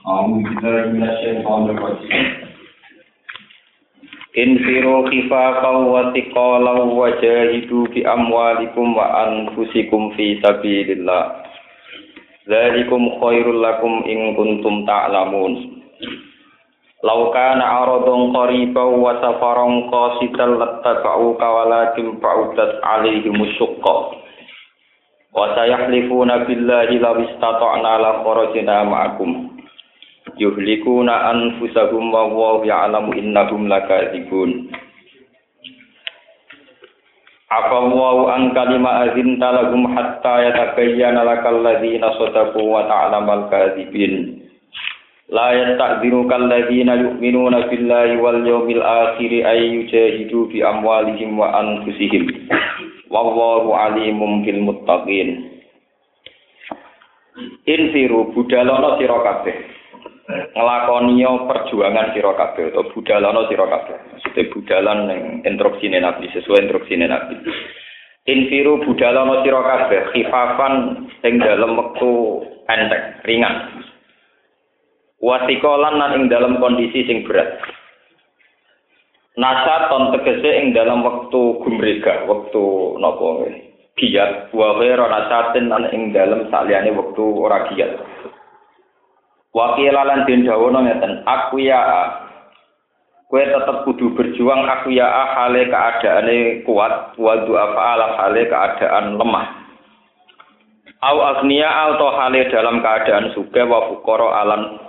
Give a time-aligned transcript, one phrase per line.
[0.00, 2.24] In billahi minasyaitonir rajim.
[4.32, 11.44] Infiru khifaqaw wa tiqalaw wa jahidu bi amwalikum wa anfusikum fi sabilillah.
[12.48, 15.84] Zalikum khairul lakum in kuntum ta'lamun.
[17.04, 23.96] Lau kana aradun qariba wa safaran qasidan lattaba'uka walakin ba'udat alaihimus syuqqa.
[25.36, 29.49] Wa sayahlifuna billahi law istata'na la kharajna ma'akum
[30.36, 34.68] yuhlikuna anfusahum wa wa ya'lamu innahum lakadzibun
[37.50, 44.46] Afa wa an kalima azin talagum hatta yatabayyana lakal ladzina sadaqu wa ta'lamal kadzibin
[45.34, 52.50] La yasta'dhiru kal ladzina yu'minuna billahi wal yawmil akhir ay yujahidu bi amwalihim wa anfusihim.
[53.10, 55.50] Wallahu alimum bil muttaqin.
[57.66, 59.79] Infiru budalono sira kabeh
[60.54, 63.96] ngelakoniyo perjuangan sira kabeh atau budalana sira kabeh.
[64.16, 67.36] Maksudnya budalan ning instruksine Nabi sesuai instruksine Nabi.
[68.28, 70.74] Infiru budalana sira kabeh khifafan
[71.24, 72.12] ing dalem wektu
[72.70, 73.54] enteng, ringan.
[75.20, 77.60] Wasikolan nan ing dalam kondisi sing berat.
[79.36, 83.46] Nasaton tegese ing dalam wektu gumrega, wektu napa
[84.00, 88.00] giat, wa ghairu nasatin nan ing dalam saliyane wektu ora giat.
[89.50, 91.82] Wakil lan den dawono ngeten, aku ya
[93.30, 99.46] Kue tetep kudu berjuang aku ya hale keadaane kuat, wa du'afa ala hale keadaan lemah.
[100.98, 104.82] Au agniya atau hale dalam keadaan suka wa fukoro alan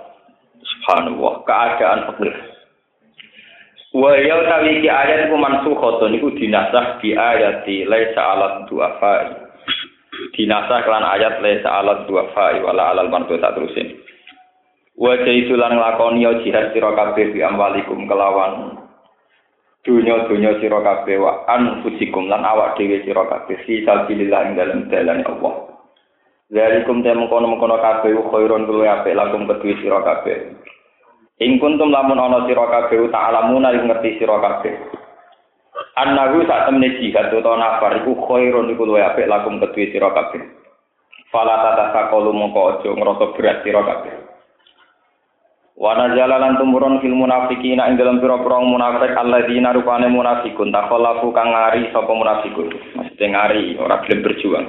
[0.58, 2.34] subhanallah, keadaan fakir.
[3.94, 9.38] Wa ya tawi ki ayat ku mansukhatun iku dinasah di ayat di laisa alat du'afa.
[10.34, 14.02] Dinasah kelan ayat laisa alat du'afa wala alal martu tak terusin.
[14.92, 18.76] Wajah itu lan nglakoni jihad sira kabeh bi amwalikum kelawan
[19.82, 25.26] dunya-dunya sira kabeh wa anfusikum lan awak dhewe sira kabeh fi sabilillah ing dalem dalan
[25.26, 25.54] Allah.
[26.52, 30.54] Zalikum te mengkono-mengkono kabeh khairun luwih apik lakum kedue sira kabeh.
[31.40, 34.76] Ing kuntum lamun ana sira kabeh ta'lamuna ing ngerti sira kabeh.
[35.98, 40.44] Annahu sak temne jihad utawa nafar iku khairun iku luwih apik lakum kedue sira kabeh.
[41.32, 44.21] Fala tatasaqalu mongko aja ngrasa berat sira kabeh.
[45.82, 51.90] Wana jalalan tumurun fil munafikin ing dalam pira-pira munafik alladzina rupane munafikun takhallafu kang ngari
[51.90, 52.70] sapa munafikun.
[52.94, 54.66] Maksudnya ngari ora gelem berjuang.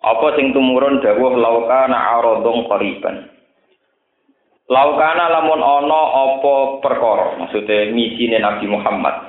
[0.00, 3.28] Apa sing tumurun dawuh laukana aradun qariban.
[4.72, 9.28] Laukana lamun ana apa perkara, maksudnya misine Nabi Muhammad.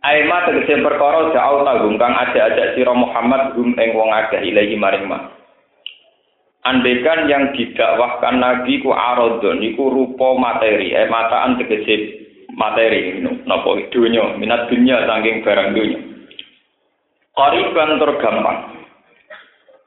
[0.00, 5.12] Aima tegese perkara jauh tanggung kang ajak-ajak sira Muhammad gum ing wong akeh ilahi maring.
[6.60, 12.20] Andekan yang didakwahkan Nabi ku arodon, iku rupa materi, eh mataan tegese
[12.52, 13.16] materi,
[13.48, 16.00] nopo dunia, minat dunia saking barang dunia.
[17.32, 18.58] Koriban tergampang.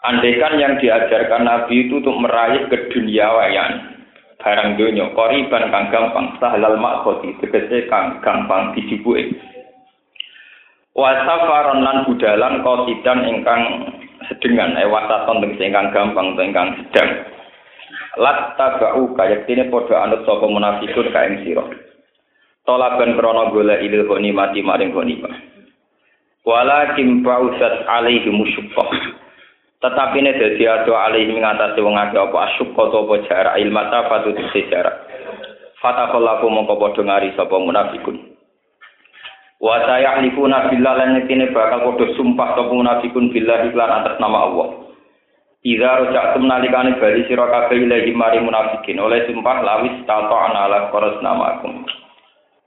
[0.02, 3.94] Andekan yang diajarkan Nabi itu untuk meraih keduniawayan
[4.42, 9.30] barang dunia, koriban kang gampang, sahlal makhoti, tegese kang gampang dijibuke.
[10.94, 13.62] Wasafaron lan budalan kosidan ingkang
[14.32, 17.10] sedengan eh wasaton tegese ingkang gampang utawa ingkang sedang.
[18.14, 21.66] Lat tabau kaya dene padha anut sapa munafikun ka ing sira
[22.64, 25.34] tolaban krana golek ilil mati maring ghanimah
[26.48, 28.90] walakin ba'usat alaihi musyuqqah
[29.84, 33.56] tetapi ini dadi ado alaihi ngatasi wong akeh apa asyuqqah to apa jarak.
[33.60, 34.32] Ilmata fatu
[34.72, 34.96] jarak
[35.84, 38.33] fatakallahu mongko padha ngari sapa munafikun
[39.64, 44.68] Wa sayahlifuna billah lan yektine bakal padha sumpah sapa munafikun billah iklan atas nama Allah.
[45.64, 51.16] Idza raja'tum nalikane bali sira kabeh ilahi mari munafikin oleh sumpah lawis tata'na ala qaras
[51.24, 51.88] namakum.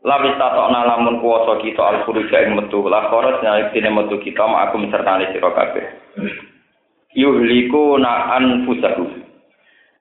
[0.08, 4.48] Lawis tata'na lamun kuwasa kita al furuja ing metu la qaras yektine metu kita
[5.36, 5.84] sira kabeh.
[7.12, 9.20] Yuhliku na anfusahum.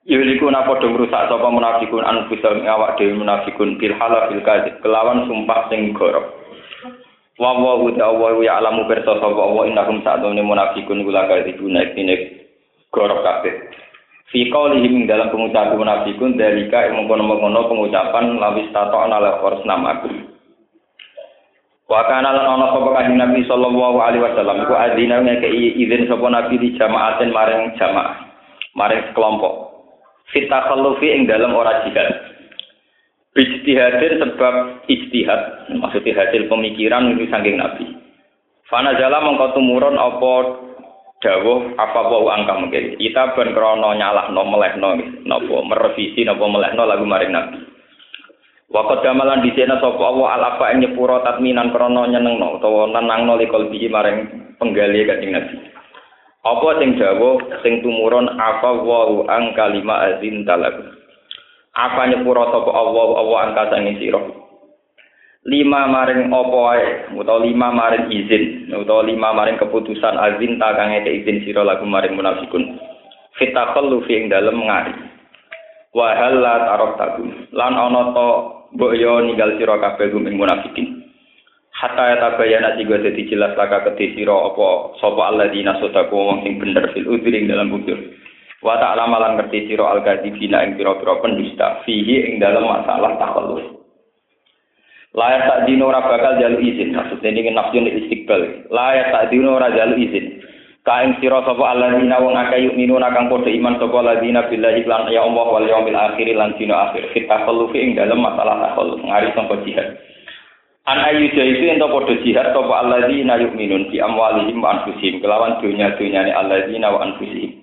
[0.08, 4.00] Yuhliku na padha ngrusak sapa munafikun anfusahum awak dhewe munafikun bil
[4.48, 6.45] kadzib kelawan sumpah sing gorok.
[7.36, 12.48] Wa wa wa ya alamu bersa sapa wa innahum sa'dune munafiqun kula kadibuna ikine
[12.96, 13.54] gorok kabeh.
[14.32, 20.12] Fi qaulihim dalam pengucapan munafikun dalika mengkono-mengkono pengucapan lawis tato ala qors namaku.
[21.86, 25.46] Wa kana lan ana sapa kanjeng Nabi sallallahu alaihi wasallam ku adzina ngeke
[25.78, 28.18] izin sapa Nabi di jamaatin maring jamaah
[28.74, 29.76] maring kelompok.
[30.34, 32.25] Fit takhallufi ing dalam ora jihad
[33.36, 37.84] Ijtihadin sebab ijtihad, maksudnya hasil pemikiran itu saking Nabi.
[38.72, 40.34] Fana jala mengkau tumurun apa
[41.20, 44.90] dawuh apa wa angka mungkin kita ben krana nyalahno melehno
[45.26, 47.60] napa merevisi napa melehno lagu maring nabi
[48.66, 53.38] Waktu damalan di sana sapa Allah al apa ing nyepuro tatminan krana nyenengno utawa nenangno
[53.38, 54.26] likol biji maring
[54.58, 55.56] penggali kanjeng Nabi.
[56.42, 60.82] Apa sing dawuh sing tumurun apa wa ang kalima azin talagu.
[61.76, 64.24] Apa nyepuro sapa Allah Allah angka sange sira.
[65.46, 66.88] Lima maring apa wae
[67.20, 72.16] utawa lima maring izin utawa lima maring keputusan azin ta kang izin sira lagu maring
[72.16, 72.80] munafikun.
[73.36, 74.96] Fitakallu fi ing dalem ngari.
[75.92, 77.28] Wa tarok takum.
[77.52, 78.28] Lan ana to
[78.80, 81.04] mbok yo ninggal sira kabeh gum ing munafikin.
[81.76, 86.56] Hatta ya tabayana tiga dadi jelas laka kedhi sira apa sapa alladzina sadaku wong sing
[86.56, 87.92] bener fil udri ing dalam bukti.
[88.66, 93.62] Wa ta'ala malan ngerti sira al-kadzibina ing pira-pira pendusta fihi ing dalam masalah takhalluf.
[95.14, 96.98] Layak tak dino ora bakal jalu izin.
[96.98, 98.68] Maksudnya ini nafsu istiqbal.
[98.74, 100.42] Layak tak dino ora jalu izin.
[100.82, 105.10] Kain sira sapa alladzina wong akeh yuk minuna kang padha iman sapa alladzina billahi lan
[105.14, 107.10] ya Allah wal yaumil akhir lan dina akhir.
[107.14, 109.98] Kita perlu ing dalam masalah takhalluf ngari sangka jihad.
[110.90, 116.34] An ayu itu ento padha jihad sapa alladzina yu'minun fi amwalihim wa anfusihim kelawan dunya-dunyane
[116.34, 117.55] alladzina wa anfusihim.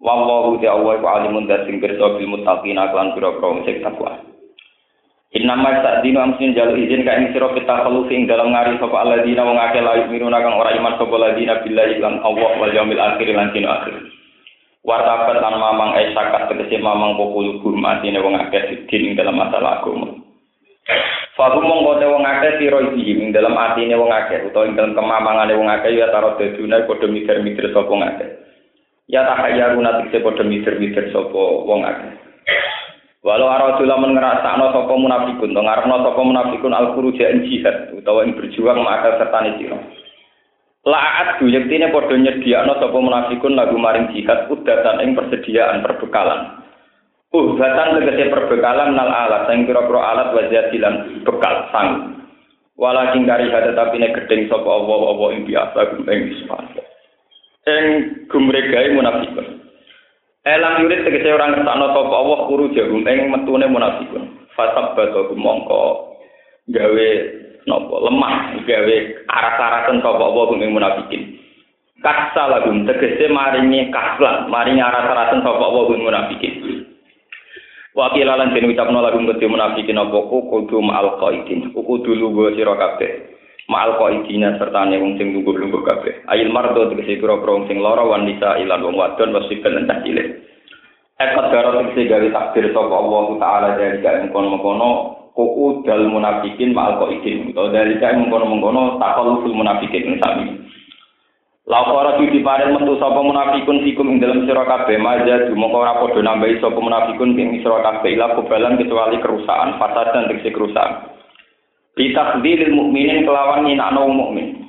[0.00, 4.16] Wallahu ta'ala wa alimun dasin pirsa bil muttaqina lan pira-pira sing takwa.
[5.30, 8.96] Innama tak dino amsin jalu izin ka ing sira kita khalufi ing dalam ngari sapa
[8.98, 12.98] alladzina wong akeh la yu'minuna kang ora iman sapa alladzina billahi lan Allah wal yaumil
[12.98, 13.94] akhir lan dina akhir.
[14.82, 19.38] Wartabat lan mamang ai sakat tegese mamang popul gum atine wong akeh din ing dalam
[19.38, 20.16] masalah agama.
[21.38, 24.98] Fahum mongko te wong akeh sira iki ing dalam atine wong akeh utawa ing dalam
[24.98, 28.39] kemamangane wong akeh ya taro dedune padha mikir-mikir sapa wong akeh.
[29.10, 32.14] Ya tahayyaruna tikse padha mikir-mikir sapa wong akeh.
[33.26, 38.38] Walau aradu lamun ngrasakno sapa munafikun, to ngarepno sapa munafikun al khuruj jihad utawa ing
[38.38, 39.76] berjuang maka sertane sira.
[40.86, 46.62] La'at du yektine padha nyediakno sapa munafikun lagu maring jihad udatan ing persediaan perbekalan.
[47.34, 52.14] Udatan tegese perbekalan nal alat sing pira-pira alat wajadilan bekal sang.
[52.78, 55.78] Walakin kari tetapi nek gedeng sapa apa-apa ing biasa
[56.08, 56.64] ing ispan.
[57.68, 57.84] Ing
[58.32, 59.60] gumregae munafikun.
[60.40, 64.48] Elang yurid tegese orang ngertakno sapa Allah kuru jahum ing metune munafikun.
[64.56, 66.16] Fasab batu mongko
[66.72, 67.08] gawe
[67.68, 68.34] napa lemah
[68.64, 68.96] gawe
[69.28, 71.22] aras-arasen sapa Allah ing munafikin.
[72.00, 76.54] Kaksa lagum tegese maringi kaslan, maringi aras-arasen sapa Allah ing munafikin.
[77.90, 81.74] Wakil lan den ucapno lagum kedhe munafikin apa kudu ma'al qaidin.
[81.76, 83.12] Kudu lugo sira kabeh.
[83.70, 86.26] Ma'al qaidina sertane wong sing lungguh-lungguh kabeh.
[86.26, 90.42] Ail mardo tegese pira-pira wong sing lara wan nisa ilan wong wadon wasibel lan cilik.
[91.22, 94.90] Ekat darah tegese gawe takdir sapa Allah taala dari kae mengkono-mengkono
[95.38, 97.54] kuku dal munafikin ma'al qaidin.
[97.54, 100.66] Utawa dari kae mengkono-mengkono takaluful munafikin sami.
[101.70, 106.18] Lapora tu diparen metu sapa munafikun fikum ing dalam sira kabeh maja dumoko ora padha
[106.18, 111.19] nambahi sapa munafikun ing sira kabeh ila kebalan kecuali kerusakan fasad dan tegese kerusakan.
[111.98, 114.60] Bitakdilil mukminin kelawan nyinakno mukmin.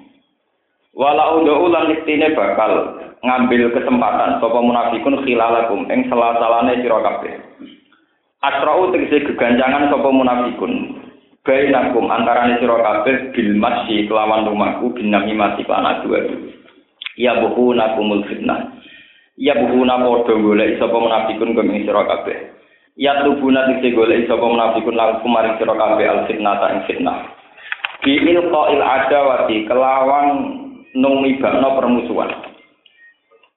[0.92, 7.34] Walau do'u lan iktine bakal ngambil kesempatan sapa munafikun khilalakum ing salah-salane sira kabeh.
[8.42, 11.00] Asra'u tegese geganjangan sapa munafikun.
[11.46, 16.12] Bainakum antarane sira kabeh bil masyi kelawan rumahku binami mati lan adu
[17.16, 17.96] Ya buhuna
[18.26, 18.82] fitnah.
[19.38, 21.56] Ya buhuna padha golek sapa munafikun
[22.10, 22.61] kabeh.
[23.00, 27.18] Ya tubuna dikse golek sapa munafikun lan kumaring sira kabeh al fitnah ta ing fitnah.
[28.04, 30.27] Bi ilqa'il adawati kelawan
[30.98, 32.32] numibakno permusuhan.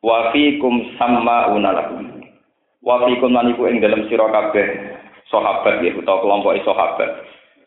[0.04, 2.22] Wa fikum sammauna lakum.
[2.84, 4.94] Wa fikum lan iku ing dalem sira kabeh
[5.34, 7.10] sahabat ya utawa kelompok sahabat.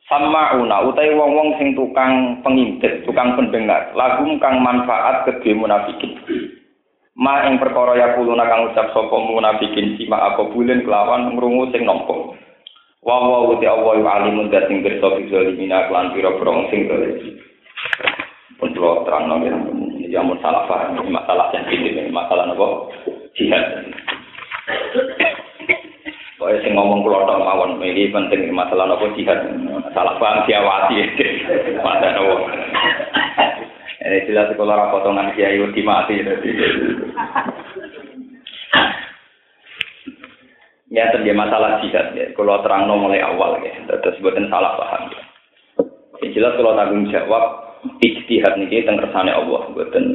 [0.07, 6.15] Sama'una utai wong-wong sing tukang pengintip, tukang pendengar, lagum kang manfaat kedhe munafikin.
[7.17, 11.81] Ma ing perkara ya kuluna kang ucap sapa munafikin sima apa bulen kelawan ngrungu sing
[11.81, 12.13] nampa.
[13.01, 17.41] Wa wa uti Allah alimun dat sing pirsa bizalimina lan pira-pira sing dolim.
[18.61, 22.85] Pun kula terangno ini amun salah paham masalah sensitif ini masalah napa
[23.33, 23.65] jihad.
[26.37, 29.41] Pokoknya sing ngomong kulo tok mawon iki penting masalah nopo jihad.
[29.97, 31.01] Salah paham diawasi.
[31.81, 32.45] Mata nopo.
[34.07, 36.51] Ini jelas kalau ora potongan kiai wedi mati dadi.
[40.87, 42.31] Ya terjadi masalah jihad ya.
[42.31, 43.75] Kalau terang mulai awal ya.
[43.83, 45.11] Terus buatan salah paham.
[45.11, 45.23] Ya.
[46.23, 47.43] Yang jelas kalau tanggung jawab
[47.99, 50.05] ijtihad niki teng kersane Allah buatan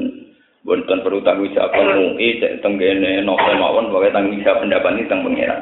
[0.63, 5.27] Bukan perlu tanggung jawab MUI, cek tenggene novel mawon, bahwa tanggung jawab pendapat ini tentang
[5.27, 5.61] pengiran.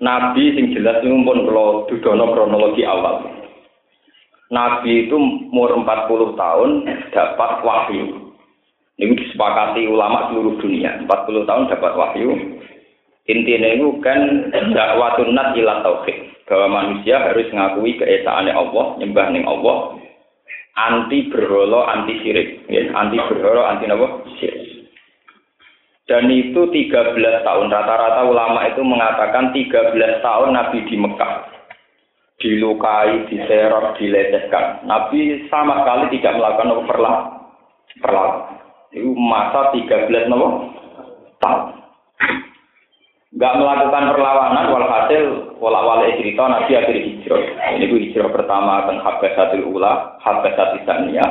[0.00, 3.41] Nabi sing jelas pun kalau dudono kronologi awal.
[4.52, 6.70] Nabi itu umur 40 tahun
[7.08, 8.36] dapat wahyu.
[9.00, 11.00] Ini disepakati ulama seluruh dunia.
[11.08, 12.36] 40 tahun dapat wahyu.
[13.32, 16.44] Intinya itu kan dakwatun nat ila tauhid.
[16.44, 19.96] Bahwa manusia harus mengakui keesaannya Allah, nyembah ning Allah,
[20.76, 22.68] anti berholo, anti sirik.
[22.68, 24.20] Ya, anti berholo, anti apa?
[24.36, 24.84] Sirik.
[26.04, 27.72] Dan itu 13 tahun.
[27.72, 31.51] Rata-rata ulama itu mengatakan 13 tahun Nabi di Mekah.
[32.42, 34.82] Dilukai, diserok, dilecehkan.
[34.82, 36.82] Nabi sama sekali tidak melakukan apa
[38.02, 38.58] perlawanan.
[38.90, 40.74] Itu masa 13 nopo
[41.38, 41.82] tahun.
[43.32, 45.24] Enggak melakukan perlawanan walhasil
[45.56, 47.42] wala-wala cerita Nabi akhir hijrah.
[47.78, 51.30] Ini itu hijrah pertama tentang Habbasatul Ula, Habbasatul Saniyah.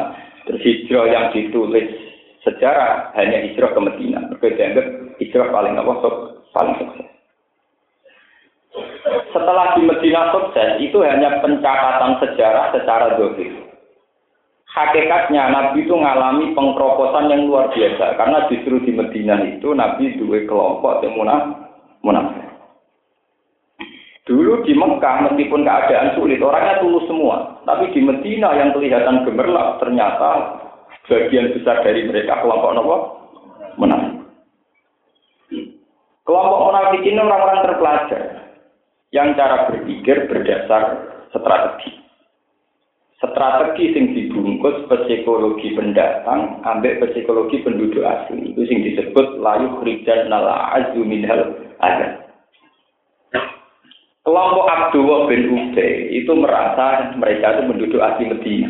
[0.50, 1.92] Terus hijrah yang ditulis
[2.42, 4.18] sejarah hanya hijrah ke Medina.
[4.34, 4.86] Mereka dianggap
[5.22, 5.94] hijrah paling apa
[6.58, 7.11] paling sukses.
[9.32, 13.52] Setelah di Medina sukses, itu hanya pencatatan sejarah secara dohir.
[14.72, 20.48] Hakikatnya Nabi itu mengalami pengkeroposan yang luar biasa karena justru di Medina itu Nabi dua
[20.48, 21.20] kelompok yang
[22.00, 22.48] munafik.
[24.24, 29.84] Dulu di Mekah meskipun keadaan sulit orangnya tulus semua, tapi di Medina yang kelihatan gemerlap
[29.84, 30.56] ternyata
[31.04, 32.96] sebagian besar dari mereka kelompok nopo
[33.76, 34.24] munafik.
[36.24, 38.24] Kelompok munafik ini orang-orang terpelajar
[39.12, 42.00] yang cara berpikir berdasar strategi.
[43.22, 48.50] Strategi sing dibungkus psikologi pendatang, ambek psikologi penduduk asli.
[48.50, 52.18] Itu sing disebut layu krijan nala azu minhal ada.
[54.26, 58.70] Kelompok Abdullah bin Ubay itu merasa mereka itu penduduk asli Medina.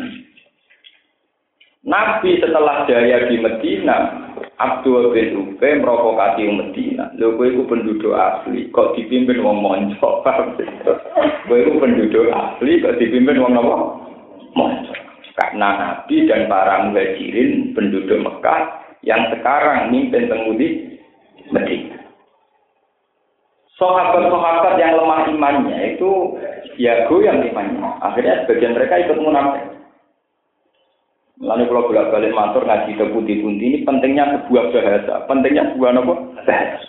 [1.82, 4.30] Nabi setelah jaya di Medina,
[4.60, 7.08] Abdul bin Ubay merokokasi Medina.
[7.16, 10.22] Lho kowe iku penduduk asli, kok dipimpin wong monco,
[11.48, 13.76] Kowe iku penduduk asli kok dipimpin wong napa?
[14.52, 14.92] Monco.
[15.32, 21.00] Karena Nabi dan para muhajirin penduduk Mekah yang sekarang mimpin temudi
[21.48, 21.98] Medina.
[23.80, 26.38] Sahabat-sahabat yang lemah imannya itu
[26.78, 27.98] ya goyang imannya.
[28.04, 29.81] Akhirnya sebagian mereka ikut munafik.
[31.42, 36.14] Lalu kalau bolak balik matur ngaji ke putih-putih ini pentingnya sebuah bahasa, pentingnya sebuah apa?
[36.46, 36.86] Bahasa.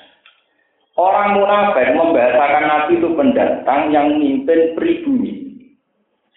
[0.94, 5.58] Orang munafik membahasakan Nabi itu pendatang yang memimpin pribumi.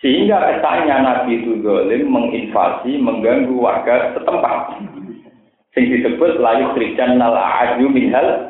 [0.01, 4.81] Sehingga kesannya Nabi itu zalim menginvasi, mengganggu warga setempat.
[5.77, 8.49] Sing disebut layu krijan nala aju minhal.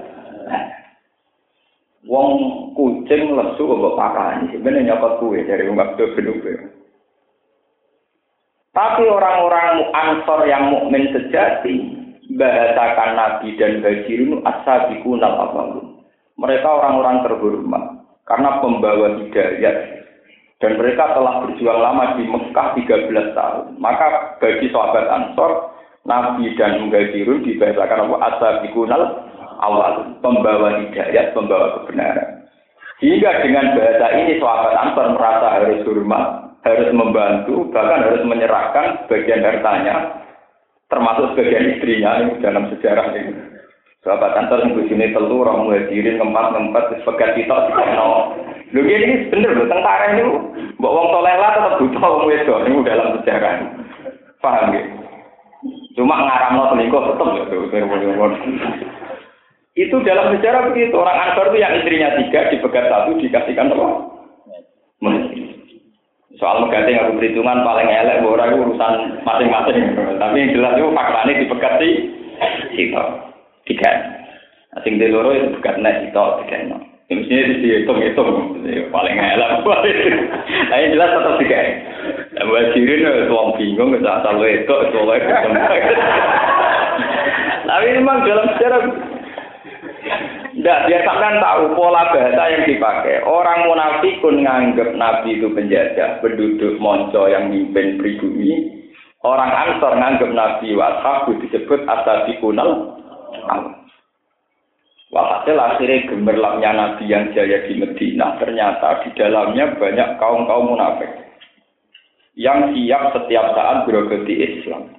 [2.07, 2.39] Wong
[2.79, 4.47] kucing lesu kok pakai.
[4.55, 6.07] Sebenarnya apa kue dari umat itu
[8.77, 11.97] tapi orang-orang ansor yang mukmin sejati
[12.37, 15.49] bahasakan Nabi dan Hajirun as-sabiqun al
[16.37, 20.05] Mereka orang-orang terhormat karena pembawa hidayah
[20.61, 23.81] dan mereka telah berjuang lama di Mekah 13 tahun.
[23.81, 25.73] Maka bagi sahabat Ansor,
[26.05, 28.17] Nabi dan Muhajirun dibahasakan apa?
[28.29, 28.93] As-sabiqun
[29.57, 32.45] awal, pembawa hidayah, pembawa kebenaran.
[33.01, 39.47] Sehingga dengan bahasa ini sahabat Ansor merasa harus hormat harus membantu, bahkan harus menyerahkan bagian
[39.47, 40.27] hartanya,
[40.91, 43.35] termasuk sebagian istrinya ini dalam sejarah ini.
[44.03, 48.39] Sahabat antar yang sini telur, orang muhajirin, ngempat, sebagai kita, no.
[48.71, 50.23] Lu ini bener loh, tentara ini,
[50.79, 53.55] mbak wong soleh lah tetap butuh wong wedok, ini dalam sejarah.
[54.39, 54.83] Paham ya?
[55.99, 57.45] Cuma ngaram selingkuh tetap ya,
[59.77, 60.97] itu dalam sejarah begitu.
[60.97, 63.87] Orang Ansor itu yang istrinya tiga, dipegat satu, dikasihkan apa?
[66.37, 68.93] Soal mengganti aku perhitungan paling elek, orang itu urusan
[69.25, 69.97] masing-masing.
[70.21, 71.91] Tapi yang jelas itu faktanya dipegat di
[72.77, 73.03] situ.
[73.65, 73.91] Tiga.
[74.77, 76.57] Nah, sing di loro itu pegat nek itu tiga.
[76.69, 78.31] Nah, mestinya dihitung-hitung.
[78.93, 79.51] Paling elek.
[80.67, 81.59] Nah, yang jelas tetap tiga.
[82.37, 85.01] Nah, buat jirin, tuang bingung, asal itu, itu
[87.67, 88.83] Tapi memang dalam sejarah
[90.67, 93.23] tidak, dia sampean tahu pola bahasa yang dipakai.
[93.23, 98.75] Orang munafikun nganggap Nabi itu penjajah, penduduk monco yang mimpin pribumi.
[99.23, 102.99] Orang ansor nganggap Nabi washabu disebut asabikunal
[105.15, 111.31] Walhasil akhirnya gemerlapnya Nabi yang jaya di Medina ternyata di dalamnya banyak kaum-kaum munafik
[112.35, 114.99] yang siap setiap saat berogati Islam.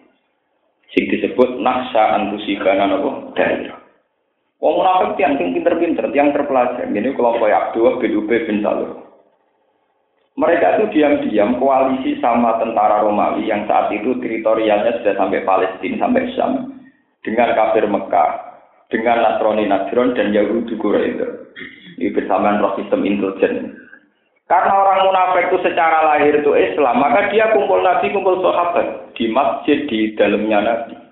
[0.96, 3.87] Sing disebut naksa antusibana nopo daerah.
[4.58, 6.90] Wong munafik tiang sing pinter-pinter, tiang terpelajar.
[6.90, 9.06] Ini kelompok Abdullah bin Ubay bin Salul.
[10.38, 16.30] Mereka itu diam-diam koalisi sama tentara Romawi yang saat itu teritorialnya sudah sampai Palestina, sampai
[16.38, 16.78] Syam.
[17.26, 18.32] Dengan kafir Mekah,
[18.94, 21.26] dengan Nasrani Najron dan Yahudi Quraisy.
[21.98, 23.74] Ini bersamaan roh sistem intelijen.
[24.48, 29.28] Karena orang munafik itu secara lahir itu Islam, maka dia kumpul Nabi, kumpul sahabat di
[29.28, 31.07] masjid di dalamnya Nabi.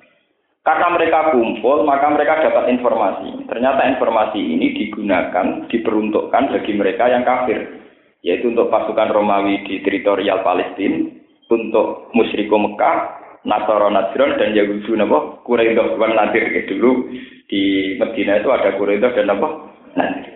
[0.65, 3.45] Karena mereka kumpul, maka mereka dapat informasi.
[3.45, 7.85] Ternyata informasi ini digunakan, diperuntukkan bagi mereka yang kafir.
[8.25, 11.05] Yaitu untuk pasukan Romawi di teritorial Palestina,
[11.53, 12.97] untuk musyriku Mekah,
[13.45, 17.13] Nasara Najran dan Yahudi napa Quraidah wan Nadir dulu
[17.45, 19.47] di Medina itu ada Quraidah dan apa
[19.93, 20.33] Nadir.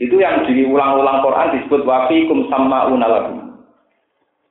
[0.00, 3.43] Itu yang diulang-ulang Quran disebut wafikum sama unalakum.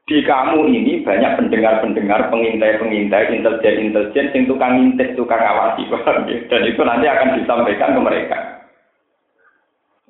[0.03, 5.87] Di kamu ini banyak pendengar-pendengar, pengintai-pengintai, intelijen-intelijen, yang tukang ngintip, tukang awasi,
[6.51, 8.37] dan itu nanti akan disampaikan ke mereka.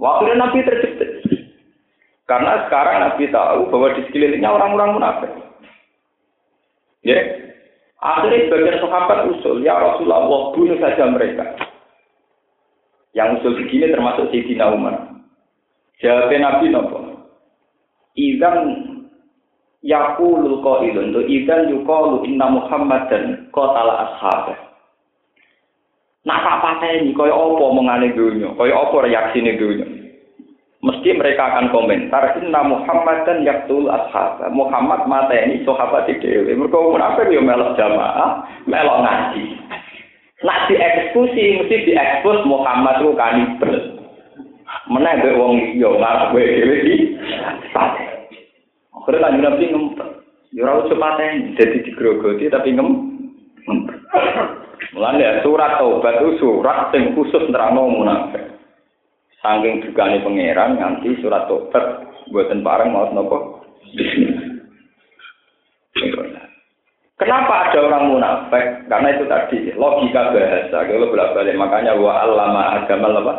[0.02, 1.10] Waktu Nabi terjepit.
[2.26, 5.32] Karena sekarang Nabi tahu bahwa di sekelilingnya orang-orang munafik.
[7.04, 7.20] Ya,
[8.00, 11.54] akhirnya sebagian sahabat usul, ya Rasulullah, bunuh saja mereka.
[13.14, 15.14] Yang usul begini termasuk Sayyidina Umar.
[16.02, 17.00] Jawab Nabi nopo.
[18.18, 18.83] Idan
[19.84, 24.58] yakulul qailun tu idan yuqalu inna Muhammadan qatala ashabah.
[26.24, 29.88] Nak tak pateni kaya apa mengane dunya, kaya apa reaksine dunya.
[30.84, 34.40] Mesti mereka akan komentar inna Muhammadan yaqtul ashab.
[34.52, 36.56] Muhammad mateni sahabat dhewe.
[36.56, 39.44] Mergo munafik yo melok jamaah, melok ngaji.
[40.44, 43.76] Nak dieksekusi mesti diekspos Muhammad ku kanibal.
[44.92, 46.96] mbek wong liya ngarep dhewe iki
[47.72, 48.13] pate.
[49.04, 50.10] Akhire kan nabi ngempet.
[50.56, 52.88] Ya ora usah paten, dadi digrogoti tapi ngem.
[54.96, 58.48] Mulane surat taubat itu surat sing khusus nerangno munafik.
[59.44, 63.68] Saking dugane pangeran nganti surat taubat buatan bareng mau nopo.
[67.20, 68.88] Kenapa ada orang munafik?
[68.88, 70.80] Karena itu tadi logika bahasa.
[70.88, 73.34] Kalau bolak balik makanya wa allama agama apa?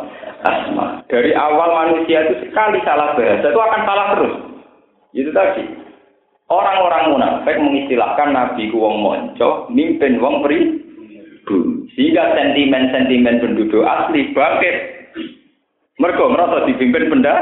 [0.45, 0.85] Asma.
[1.09, 4.54] Dari awal manusia itu sekali salah bahasa itu akan salah terus.
[5.15, 5.63] Itu tadi.
[6.45, 10.77] Orang-orang munafik mengistilahkan Nabi ku wong monco, mimpin wong pri
[11.95, 14.75] sehingga sentimen-sentimen penduduk asli bangkit.
[15.97, 17.33] Mereka merasa dipimpin benda.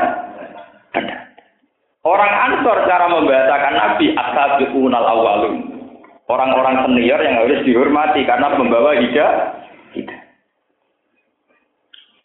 [2.04, 5.74] Orang Ansor cara membahasakan Nabi ashabiqunal awalun
[6.28, 9.32] orang-orang senior yang harus dihormati karena membawa hijab
[9.94, 10.16] kita.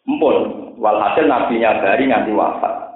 [0.08, 0.36] Empun,
[0.80, 2.87] walhasil nabinya dari nganti wafat.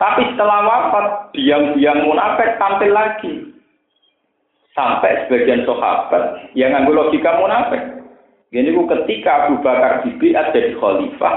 [0.00, 3.32] Tapi setelah wafat, diam-diam munafik tampil lagi.
[4.72, 8.00] Sampai sebagian sahabat yang ngambil logika munafik.
[8.48, 11.36] Ini ketika Abu Bakar dibiat jadi khalifah,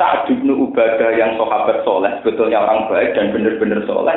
[0.00, 4.16] saat bin Ubadah yang sahabat soleh, sebetulnya orang baik dan benar-benar soleh,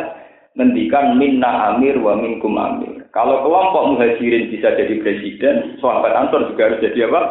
[0.56, 3.04] ngendikan minna amir wa minkum amir.
[3.12, 7.22] Kalau kelompok muhajirin bisa jadi presiden, sahabat Ansor juga harus jadi apa?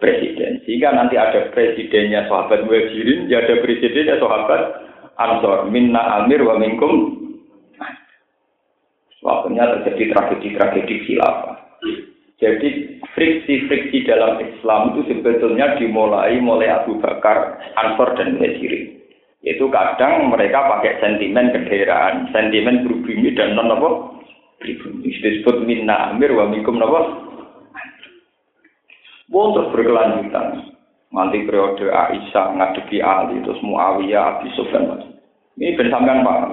[0.00, 0.64] Presiden.
[0.64, 4.85] Sehingga nanti ada presidennya sahabat muhajirin, ya ada presidennya sahabat
[5.16, 5.68] Ansor.
[5.72, 7.16] Minna amir wa minkum
[9.26, 11.58] Waktunya terjadi tragedi-tragedi khilafah.
[12.38, 19.02] Jadi friksi-friksi dalam Islam itu sebetulnya dimulai mulai Abu Bakar, Ansor dan Muhajirin.
[19.42, 23.88] Itu kadang mereka pakai sentimen kedaerahan, sentimen pribumi dan non apa?
[25.02, 27.00] Disebut minna amir wa mikum apa?
[29.32, 30.75] Mau terus berkelanjutan.
[31.16, 35.16] Nanti periode Aisyah ngadepi Ali, terus Muawiyah, Abi Sufyan.
[35.56, 36.52] Ini bersamaan paham.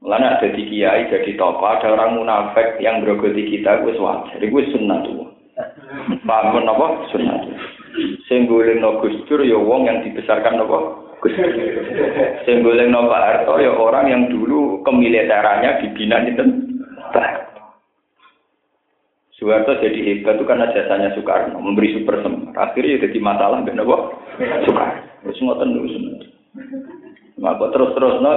[0.00, 4.40] Mulanya ada di kiai, jadi tokoh, ada orang munafik yang berogoti kita, gue wajar.
[4.40, 5.28] Gue sunnah tuh.
[6.24, 6.86] Paham apa?
[7.12, 7.52] Sunnah tuh.
[8.24, 10.78] Senggulin no gustur, ya wong yang dibesarkan apa?
[12.48, 16.44] Sing golek Pak Harto ya orang yang dulu kemiliterannya dibina itu.
[19.40, 22.52] Soeharto jadi hebat itu karena jasanya Soekarno memberi super semar.
[22.60, 24.02] Akhirnya jadi masalah benar kok
[24.68, 25.00] Soekarno.
[25.24, 25.88] Terus ngoten dulu
[27.40, 28.30] Maka terus terus no,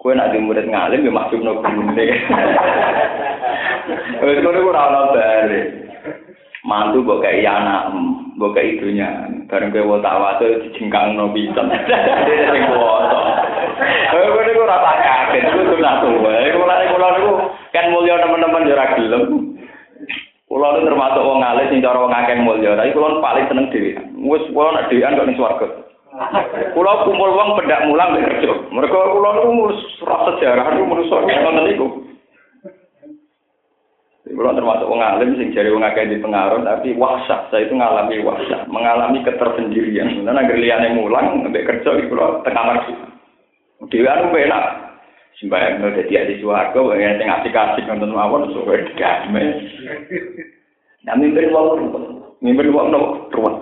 [0.00, 2.04] kue nak di murid ngalim ya masuk no gune.
[4.24, 5.60] Wes kono ora ono bare.
[6.64, 7.92] Mantu kok kayak anak,
[8.40, 9.08] kok kayak ibunya.
[9.48, 11.72] bareng kowe tawa tuh dijengkangno pisan.
[12.52, 13.20] Sing kuwasa.
[14.16, 15.44] Eh kowe ora tak kaget,
[15.76, 16.32] tuwa.
[16.40, 17.32] Iku mulane kula niku
[17.72, 19.57] kan mulya teman-teman yo ora gelem.
[20.48, 23.92] Kula niku termasuk wong alis sing cara wong akeh mulya, tapi kula paling seneng dhewe.
[24.16, 25.66] Wis kula nek dhewean kok ning swarga.
[26.72, 28.52] Kula kumpul wong pendak mulang kerja.
[28.72, 29.52] Mereka kula niku
[30.08, 31.86] ora sejarah niku manusa ngoten niku.
[34.28, 38.16] Kalau termasuk wong alim sing jari wong akeh di pengaruh tapi wahsyat saya itu ngalami
[38.24, 40.24] wahsyat, mengalami ketersendirian.
[40.24, 42.96] Karena agar liyane mulang sampai kerja di pulau tekamar sih.
[43.92, 44.08] Dewi
[45.38, 45.78] enak.
[45.78, 49.54] Sembayang udah dadi ahli swarga, yang sing asik-asik nonton mawon suwe damai.
[51.06, 51.78] Nah mimpin wong
[52.42, 53.54] mimpin wong no ruwet.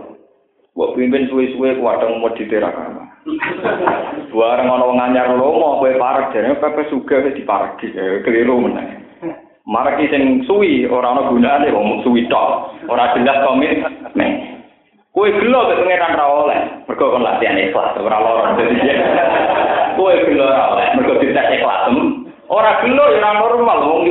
[0.76, 3.04] Mbok pimpin suwe-suwe kuwadang mau diterakama.
[4.32, 7.92] Bareng ana wong anyar lomo kowe parek jane pepe suga wis dipareki
[8.24, 9.04] keliru meneh.
[9.66, 12.76] Mareki sing suwi ora ana gunane wong suwi tok.
[12.88, 13.80] Ora jelas komit.
[14.16, 14.60] Nih.
[15.16, 16.60] Kowe gelo ra oleh.
[16.84, 19.86] Mergo kon latihan ikhlas ora lara dadi.
[19.96, 21.88] Kowe gelo ra oleh mergo dites ikhlas.
[22.52, 24.02] Ora gelo ya ora normal wong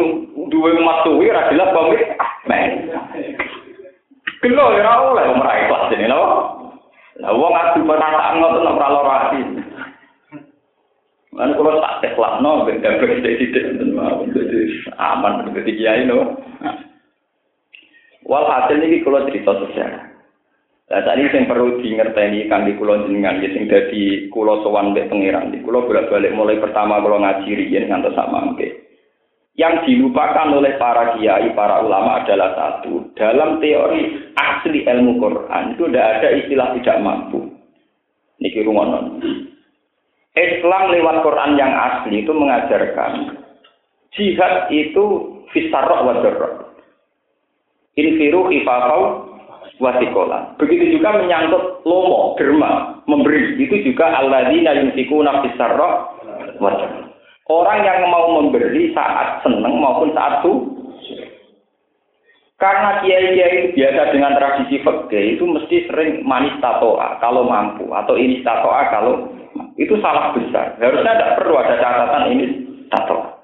[0.49, 2.01] duwe umat suwi ora jelas komit.
[2.49, 2.89] Nih.
[4.41, 6.23] Gelo ya ora oleh wong ra ikhlas jenenge lho.
[7.21, 9.39] Lah wong adu penataan ngoten ora lara ati.
[11.35, 14.59] Lan kula tak teklatno ben dapet sithik-sithik ngoten mawon dadi
[14.97, 16.41] aman dadi kiai no.
[18.25, 20.14] Walhasil niki kula cerita sejarah.
[20.85, 25.09] Lah tadi sing perlu di ngerteni kangge kula jenengan ya sing dadi kula sowan mbek
[25.09, 28.85] pangeran kula bolak-balik mulai pertama kula ngaji riyen ngantos sak mangke.
[29.55, 33.07] Yang dilupakan oleh para kiai, para ulama adalah satu.
[33.15, 37.39] Dalam teori asli ilmu Quran itu tidak ada istilah tidak mampu.
[38.43, 39.23] Niki rungonon.
[40.35, 43.39] Islam lewat Quran yang asli itu mengajarkan
[44.11, 45.03] jihad itu
[45.55, 46.13] fisarok wa.
[47.95, 49.24] Infiru khifafau
[49.79, 50.55] wasikola.
[50.59, 53.59] Begitu juga menyangkut lomo, derma, memberi.
[53.59, 55.93] Itu juga alladzina yunfikuna fisarok
[56.59, 57.05] wa darok.
[57.45, 60.75] Orang yang mau memberi saat senang maupun saat su
[62.55, 68.15] karena kiai-kiai itu biasa dengan tradisi fikih itu mesti sering manis tatoa kalau mampu atau
[68.15, 69.27] ini tatoa kalau
[69.75, 70.79] itu salah besar.
[70.79, 72.45] Harusnya tidak perlu ada catatan ini
[72.87, 73.35] tatoa.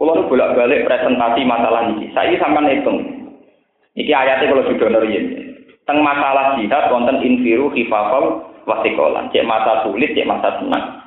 [0.00, 3.04] Kalau bolak-balik presentasi masalah ini, saya sampai hitung.
[3.98, 5.24] Ini ayatnya kalau sudah neriin.
[5.88, 9.26] Teng masalah jihad konten infiru hifafal wasikolan.
[9.34, 11.00] Cek masa sulit, cek masa senang.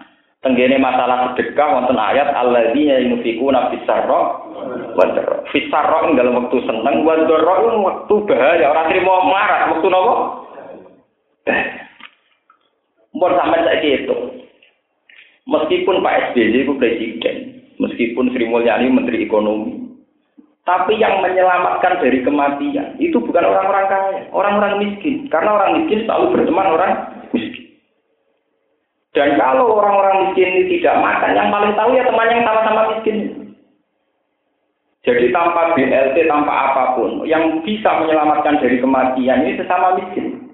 [0.44, 4.44] Tenggene masalah sedekah wonten ayat alladzina yunfikuna fisarra
[4.92, 5.40] wa darra.
[5.56, 10.16] Fisarra ing dalam waktu seneng wa darra ing waktu bahaya ora trimo marat waktu napa?
[13.16, 14.18] Mbon sampean saiki itu.
[15.48, 17.36] Meskipun Pak SBY itu presiden,
[17.80, 19.83] meskipun Sri Mulyani menteri ekonomi,
[20.64, 25.28] tapi yang menyelamatkan dari kematian itu bukan orang-orang kaya, orang-orang miskin.
[25.28, 26.92] Karena orang miskin selalu berteman orang
[27.36, 27.68] miskin.
[29.12, 33.18] Dan kalau orang-orang miskin ini tidak makan, yang paling tahu ya teman yang sama-sama miskin.
[35.04, 40.48] Jadi tanpa BLT, tanpa apa pun, yang bisa menyelamatkan dari kematian ini sesama miskin.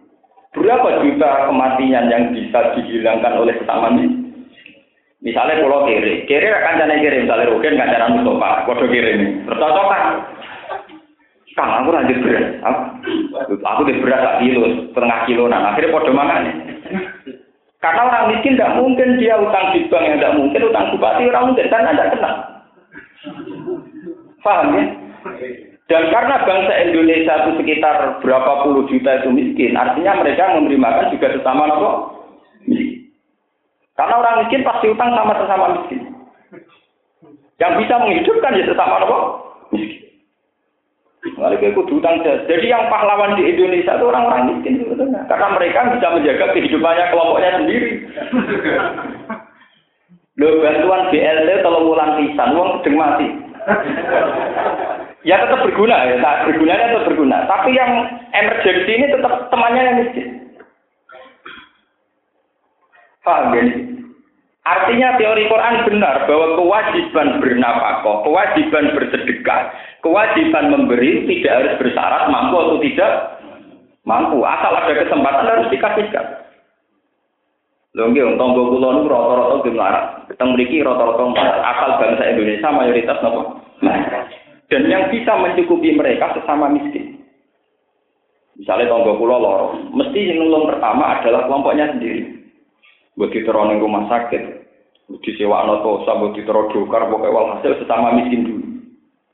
[0.57, 4.18] Berapa juta kematian yang bisa dihilangkan oleh sesama miskin?
[5.19, 9.25] Misalnya pulau kiri, kiri akan jadi kiri, misalnya Rukin nggak cara Mustafa, kode kiri ini,
[9.43, 10.03] bercocokan.
[11.59, 12.45] Kang, aku lanjut beras,
[13.43, 14.63] aku di beras tak kilo,
[14.95, 16.43] setengah kilo, nah akhirnya kode makan.
[17.83, 21.45] Karena orang miskin tidak mungkin dia utang di bank yang tidak mungkin utang bupati orang
[21.51, 22.33] mungkin karena tidak kenal.
[24.39, 24.83] Paham ya?
[25.91, 31.11] Dan karena bangsa Indonesia itu sekitar berapa puluh juta itu miskin, artinya mereka memberi makan
[31.11, 31.91] juga sesama apa?
[32.63, 33.08] Miskin.
[33.99, 35.99] Karena orang miskin pasti utang sama sesama miskin.
[37.59, 39.17] Yang bisa menghidupkan ya sesama apa?
[39.75, 40.07] Miskin.
[42.47, 44.87] Jadi yang pahlawan di Indonesia itu orang-orang miskin.
[45.27, 47.89] Karena mereka bisa menjaga kehidupannya kelompoknya sendiri.
[50.39, 53.27] Loh bantuan BLT kalau bulan pisan, uang sedang mati.
[55.27, 57.43] ya tetap berguna ya, nah, bergunanya tetap berguna.
[57.43, 60.38] Tapi yang emergency ini tetap temannya yang miskin.
[63.23, 63.63] Paham ya?
[64.69, 69.61] Artinya teori Quran benar bahwa kewajiban bernafkah, kewajiban bersedekah,
[70.05, 73.11] kewajiban memberi tidak harus bersyarat mampu atau tidak
[74.05, 74.45] mampu.
[74.45, 76.25] Asal ada kesempatan harus dikasihkan.
[77.97, 80.05] Lho nggih tangga kula niku rata-rata nggih melarat.
[80.37, 81.23] Teng mriki rata-rata
[81.65, 83.41] asal bangsa Indonesia mayoritas napa?
[84.69, 87.17] Dan yang bisa mencukupi mereka sesama miskin.
[88.53, 92.38] Misalnya tangga kula loro, mesti yang nulung pertama adalah kelompoknya sendiri.
[93.19, 94.63] Buat diterong rumah sakit,
[95.27, 98.63] disewa noto, buat diterong dokar, pokoknya walhasil sesama miskin dulu.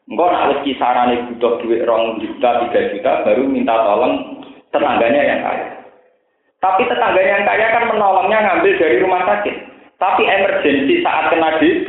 [0.09, 4.41] Engkau nak kisaran butuh duit rong juta, tiga juta, baru minta tolong
[4.73, 5.67] tetangganya yang kaya.
[6.65, 9.55] Tapi tetangganya yang kaya kan menolongnya ngambil dari rumah sakit.
[10.01, 11.87] Tapi emergensi saat kena DB,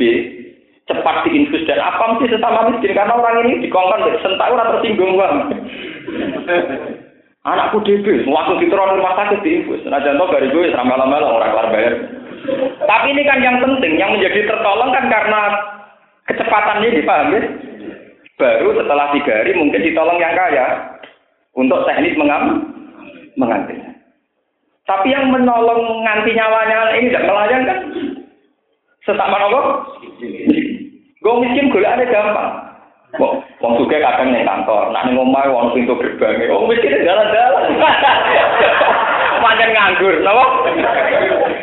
[0.85, 5.35] cepat diinfus dan apa mesti sesama miskin karena orang ini dikongkon sentak orang tersinggung bang.
[7.47, 9.79] Anakku DB, langsung diteror rumah sakit diinfus.
[9.87, 11.93] Nah contoh dari gue selama lama orang kelar bayar.
[12.83, 15.41] Tapi ini kan yang penting, yang menjadi tertolong kan karena
[16.27, 17.41] kecepatan ini, paham ya?
[18.35, 20.65] Baru setelah tiga hari mungkin ditolong yang kaya
[21.55, 22.67] untuk teknis mengam
[23.39, 23.79] mengambil.
[24.83, 27.79] Tapi yang menolong nganti nyawanya ini tidak melayang kan?
[29.07, 29.61] Sesama apa?
[31.23, 32.66] Gue miskin gula ada gampang.
[33.15, 36.43] Wong wong suka kadang ning kantor, nak ning omah wong pintu gerbang.
[36.51, 37.71] Wong miskin jalan-jalan.
[39.43, 40.45] Panjang nganggur, napa?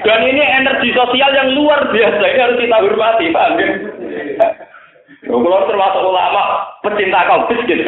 [0.09, 3.67] Dan ini energi sosial yang luar biasa, ini harus kita hormati, paham ya?
[5.25, 6.43] Kalau termasuk ulama
[6.81, 7.83] pecinta kaum miskin,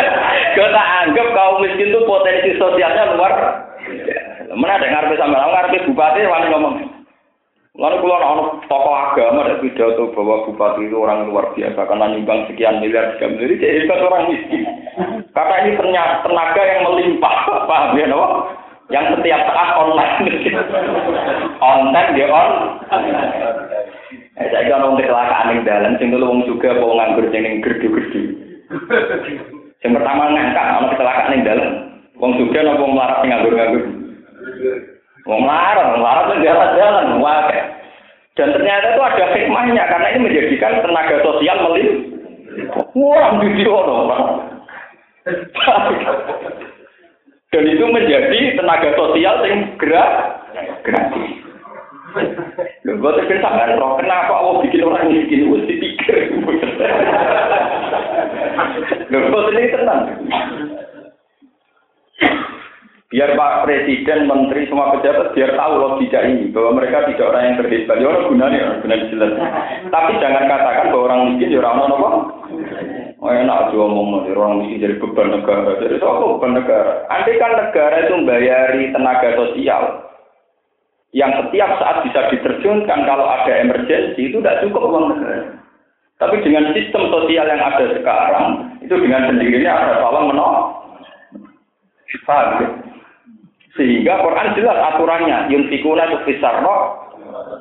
[0.56, 3.32] kita anggap kaum miskin itu potensi sosialnya luar.
[4.52, 4.78] Mana
[5.16, 6.91] sama orang ngarepe bupati wani ngomong.
[7.72, 12.44] Lalu kalau orang tokoh agama ada pidato bahwa bupati itu orang luar biasa karena nyumbang
[12.52, 14.68] sekian miliar sekian miliar hebat orang miskin.
[15.32, 17.36] Karena ini ternyata tenaga yang melimpah,
[17.72, 18.52] paham ya, no?
[18.92, 20.20] Yang setiap saat online,
[21.72, 22.50] online dia on.
[24.36, 28.20] Eh, saya kan orang kecelakaan yang dalam, sing dulu juga mau nganggur yang gerdu-gerdu.
[29.80, 31.70] Yang pertama ngangkat, orang kecelakaan yang dalam,
[32.20, 33.84] wong juga nopo melarat nganggur-nganggur.
[35.22, 37.60] Wong melarat itu jalan-jalan, wae.
[38.32, 41.90] Dan ternyata itu ada hikmahnya karena ini menjadikan tenaga sosial melim.
[42.96, 44.24] Wah, orang.
[47.52, 50.10] Dan itu menjadi tenaga sosial yang gerak
[50.82, 51.30] gratis.
[52.84, 55.48] Lho, gue terus sampean roh, kenapa Allah bikin orang miskin?
[55.48, 56.16] Wes dipikir.
[59.12, 60.00] Lho, gue ini tenang.
[63.12, 67.56] Biar Pak Presiden, Menteri, semua pejabat biar tahu logika ini bahwa mereka tidak orang yang
[67.60, 67.96] terhebat.
[68.00, 69.32] Ya orang gunanya, orang gunanya jelas.
[69.92, 72.10] Tapi jangan katakan bahwa orang miskin ya orang apa?
[73.20, 75.76] Oh enak aja ngomong orang miskin jadi beban negara.
[75.76, 76.92] Jadi apa beban negara?
[77.12, 79.82] Andai kan negara itu membayari tenaga sosial
[81.12, 85.60] yang setiap saat bisa diterjunkan kalau ada emergensi itu tidak cukup uang negara.
[86.16, 88.46] Tapi dengan sistem sosial yang ada sekarang
[88.80, 90.68] itu dengan sendirinya ada tolong menolong.
[92.24, 92.91] Paham ya?
[93.72, 97.08] Sehingga Quran jelas aturannya, yunfikuna itu fisarro,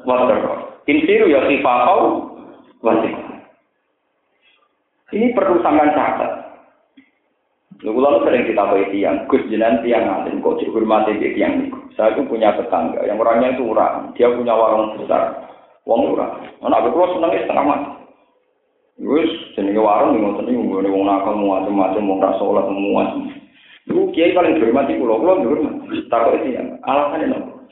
[0.04, 0.84] wadarro.
[0.84, 2.36] Infiru ya sifakau,
[2.84, 3.15] wasik.
[5.15, 6.52] Ini perlu sampean catat.
[7.82, 11.78] Lalu lalu sering kita bagi tiang, Gus Jenan tiang alim, kok dihormati di tiang itu.
[11.97, 15.50] Saya itu punya tetangga, yang orangnya itu orang, dia punya warung besar,
[15.89, 16.45] wong orang.
[16.62, 17.89] Anak aku senangnya setengah mati.
[19.02, 23.04] Gus, jenenge warung, nggone wong nakal macam-macam, wong ra salat semua.
[23.89, 26.06] Iku kiai paling dihormati kula, kula dihormati.
[26.12, 27.65] Takut iki ya, alasannya nopo?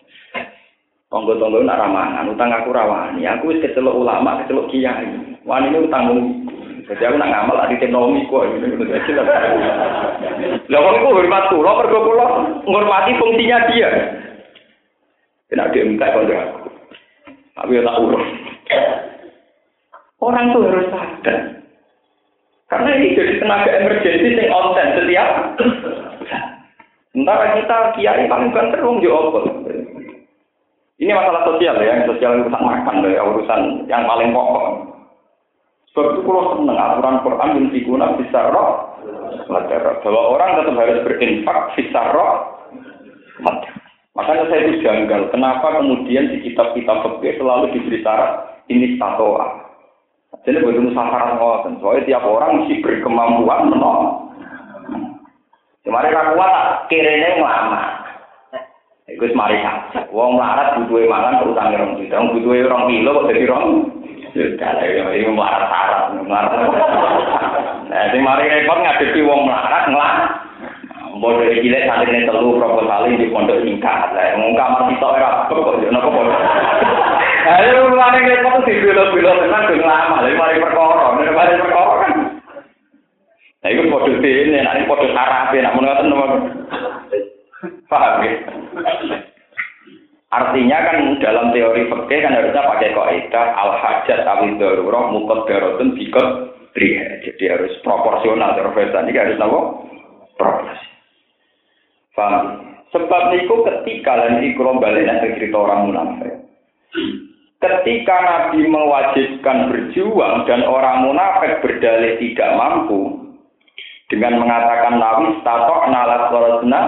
[1.09, 3.25] Tonggo-tonggo nak ramangan, utang aku rawani.
[3.25, 5.09] Aku wis kecelok ulama, kecelok kiai.
[5.45, 6.17] Wani ini utangmu.
[6.89, 9.27] Jadi aku nak ngamal adi teknologi kok ini udah jelas.
[10.69, 12.25] Lah wong iku hormat kula, mergo kula
[12.65, 13.89] ngormati fungsinya dia.
[15.49, 16.69] Tidak dia minta kontra aku.
[17.57, 18.25] Tapi ya tak urus.
[20.21, 21.37] Orang tuh harus sadar.
[22.69, 24.88] Karena ini jadi tenaga emergensi yang onten
[27.29, 28.49] Sementara kita kiai paling
[29.05, 29.39] yo apa.
[30.97, 34.65] Ini masalah sosial ya, yang sosial urusan makan ya, urusan yang paling pokok.
[35.93, 38.97] Sebab itu kalau seneng aturan Quran yang diguna bisa roh,
[39.45, 42.33] bahwa orang tetap harus berinfak bisa roh,
[44.17, 49.69] Makanya saya itu janggal, kenapa kemudian di kitab-kitab fikih selalu diberi syarat ini tatoa.
[50.49, 54.18] Jadi begitu musafarat ngoten, soalnya tiap orang mesti berkemampuan menolong.
[55.89, 57.81] Kemarin aku kuat kirene lama.
[59.09, 60.05] Iku wis mari saja.
[60.13, 63.89] Wong larat butuhe mangan utang rong juta, wong butuhe rong kilo kok dadi rong.
[64.29, 66.61] Sudah lah, ini melarat syarat, melarat.
[67.89, 70.15] Nah, sing mari repot ngadepi wong melarat ngelak.
[71.09, 74.13] Mbok dari cilik santrine telu proposal di pondok tingkat.
[74.13, 76.25] Lah, wong kamar sitok ora kok yo napa kok.
[77.49, 81.98] Ayo mari repot di bilo-bilo tenan ben lama, lha mari perkara, mari perkara.
[83.59, 86.27] Nah, itu kode ini, nanti kode sarap ya, namun nggak tahu
[87.91, 88.33] Paham ya?
[90.29, 95.97] Artinya kan dalam teori fikih kan harusnya pakai kaidah al hajat awil darurat mukot darotun
[95.97, 96.53] bikot.
[96.79, 99.59] Jadi harus proporsional terus ini harus apa?
[100.37, 100.87] Proporsi.
[102.15, 102.43] Paham?
[102.93, 106.33] Sebab itu ketika dan ikrom balik nanti cerita orang munafik.
[107.59, 113.28] Ketika Nabi mewajibkan berjuang dan orang munafik berdalih tidak mampu,
[114.09, 116.81] dengan mengatakan nawi statok nalat sorosna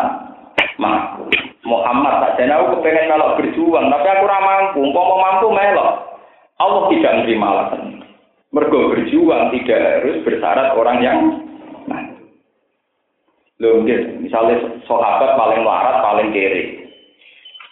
[0.81, 1.29] mampu.
[1.61, 4.81] Muhammad tak jadi aku kepengen melok berjuang, tapi aku ramah mampu.
[4.89, 5.89] Mau mampu melok.
[6.57, 7.81] Allah tidak menerima alasan.
[8.51, 11.17] Mergo berjuang tidak harus bersyarat orang yang
[11.85, 12.25] mampu.
[13.61, 16.81] Loh, misalnya sahabat paling larat, paling kiri.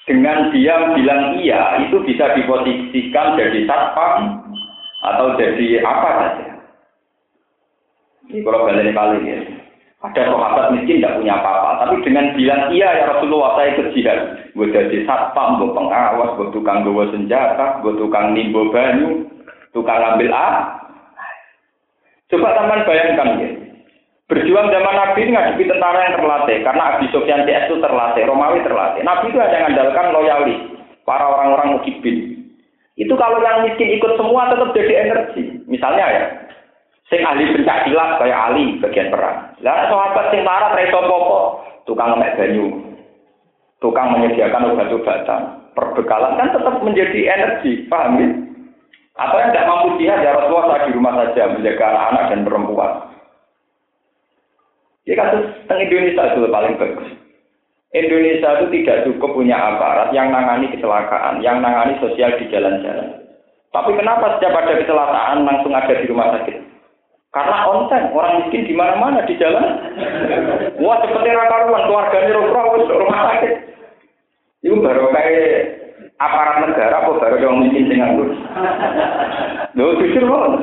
[0.06, 4.46] Dengan dia bilang iya, itu bisa diposisikan jadi satpam
[5.06, 6.59] atau jadi apa saja.
[8.30, 9.38] Ini kalau balik kali ya.
[10.00, 13.92] Ada sahabat miskin tidak punya apa-apa, tapi dengan bilang iya ya Rasulullah saya ikut.
[14.56, 19.28] Gue jadi satpam, gue pengawas, gue tukang gue senjata, gue tukang nimbo banyu,
[19.76, 20.48] tukang ambil A.
[22.32, 23.50] Coba teman bayangkan ya.
[24.30, 28.62] Berjuang zaman Nabi ini ngadepi tentara yang terlatih karena Abi Sufyan CS itu terlatih, Romawi
[28.62, 29.02] terlatih.
[29.02, 30.60] Nabi itu hanya mengandalkan loyalis
[31.02, 32.46] para orang-orang mukibin.
[32.94, 35.66] Itu kalau yang miskin ikut semua tetap jadi energi.
[35.66, 36.24] Misalnya ya,
[37.10, 39.58] sing ahli pencak silat kayak Ali bagian perang.
[39.66, 41.02] Lah sahabat sing marah ra iso
[41.90, 42.66] tukang ngemek banyu.
[43.82, 45.42] Tukang menyediakan obat-obatan.
[45.74, 48.28] Perbekalan kan tetap menjadi energi, paham ya?
[49.20, 52.92] Atau yang tidak mampu dia ya Rasulullah saya di rumah saja menjaga anak-anak dan perempuan.
[55.08, 57.10] Ya kasus tentang Indonesia itu paling bagus.
[57.90, 63.18] Indonesia itu tidak cukup punya aparat yang nangani kecelakaan, yang nangani sosial di jalan-jalan.
[63.74, 66.69] Tapi kenapa setiap ada kecelakaan langsung ada di rumah sakit?
[67.30, 69.66] Karena konten orang miskin di mana-mana di jalan.
[70.82, 72.74] Wah seperti rakaruan keluarganya roh
[73.06, 73.54] rumah sakit.
[74.66, 75.80] Itu baru kayak
[76.18, 78.26] aparat negara apa baru yang miskin dengan itu.
[79.78, 80.58] Loh jujur loh.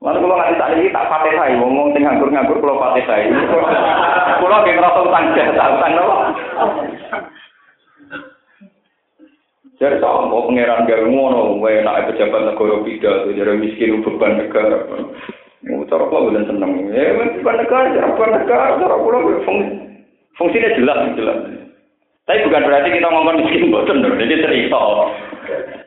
[0.00, 3.26] Mana kalau nggak tak lagi tak saya, ngomong nganggur nganggur kalau pakai saya.
[4.40, 6.12] Kalau kayak ngerasa utang jasa utang loh.
[9.76, 14.88] Jadi sama mau pangeran gak ngono, nak pejabat negara pidato, jadi miskin beban negara.
[15.66, 16.88] Cara apa bulan seneng?
[16.96, 18.96] Ya beban negara, cara beban negara, cara
[19.44, 19.86] fungsi
[20.40, 21.38] fungsinya jelas jelas.
[22.24, 24.16] Tapi bukan berarti kita ngomong miskin boten dong.
[24.16, 24.80] Jadi cerita,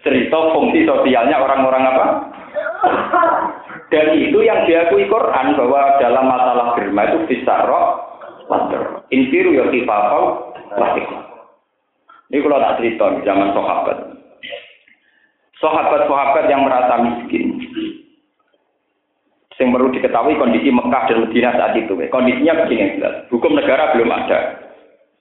[0.05, 2.05] cerita fungsi sosialnya orang-orang apa?
[3.89, 8.05] Dan itu yang diakui Quran bahwa dalam masalah germa itu bisa roh,
[9.09, 11.09] infiru ya kifafau, plastik.
[12.29, 13.97] Ini kalau tak cerita zaman sahabat.
[15.57, 17.57] Sahabat-sahabat yang merasa miskin.
[19.59, 21.91] Yang perlu diketahui kondisi Mekah dan Madinah saat itu.
[22.07, 23.01] Kondisinya begini.
[23.27, 24.55] Hukum negara belum ada.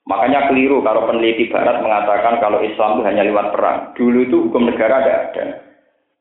[0.09, 3.92] Makanya keliru kalau peneliti Barat mengatakan kalau Islam itu hanya lewat perang.
[3.92, 5.44] Dulu itu hukum negara ada ada.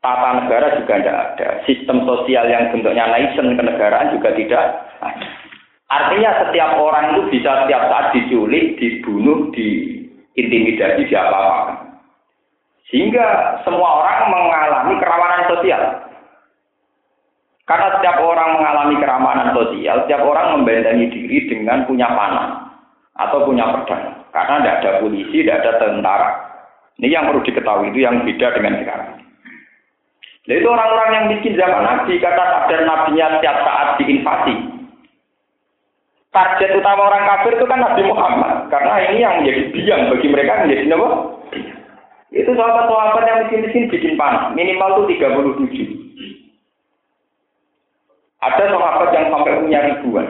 [0.04, 1.50] Tata negara juga tidak ada.
[1.64, 5.28] Sistem sosial yang bentuknya nation kenegaraan juga tidak ada.
[5.88, 9.97] Artinya setiap orang itu bisa setiap saat diculik, dibunuh, di
[10.38, 11.98] intimidasi siapa-apa.
[12.88, 15.84] Sehingga semua orang mengalami kerawanan sosial.
[17.68, 22.80] Karena setiap orang mengalami keramanan sosial, setiap orang membentengi diri dengan punya panah
[23.20, 24.24] atau punya pedang.
[24.32, 26.30] Karena tidak ada polisi, tidak ada tentara.
[26.96, 29.12] Ini yang perlu diketahui, itu yang beda dengan sekarang.
[30.48, 34.77] Nah, itu orang-orang yang miskin zaman Nabi, kata takdir nabinya setiap saat diinvasi
[36.38, 38.70] target utama orang kafir itu kan Nabi Muhammad.
[38.70, 41.10] Karena ini yang menjadi biang bagi mereka menjadi apa?
[42.30, 44.54] Itu sahabat-sahabat yang miskin-miskin bikin panas.
[44.54, 46.38] Minimal itu 37.
[48.46, 50.28] Ada sahabat yang sampai punya ribuan.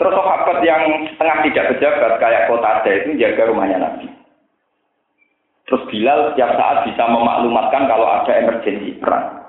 [0.00, 0.82] Terus sahabat yang
[1.12, 4.08] setengah tidak pejabat kayak kota ada itu jaga rumahnya Nabi.
[5.68, 9.41] Terus Bilal setiap saat bisa memaklumatkan kalau ada emergensi perang.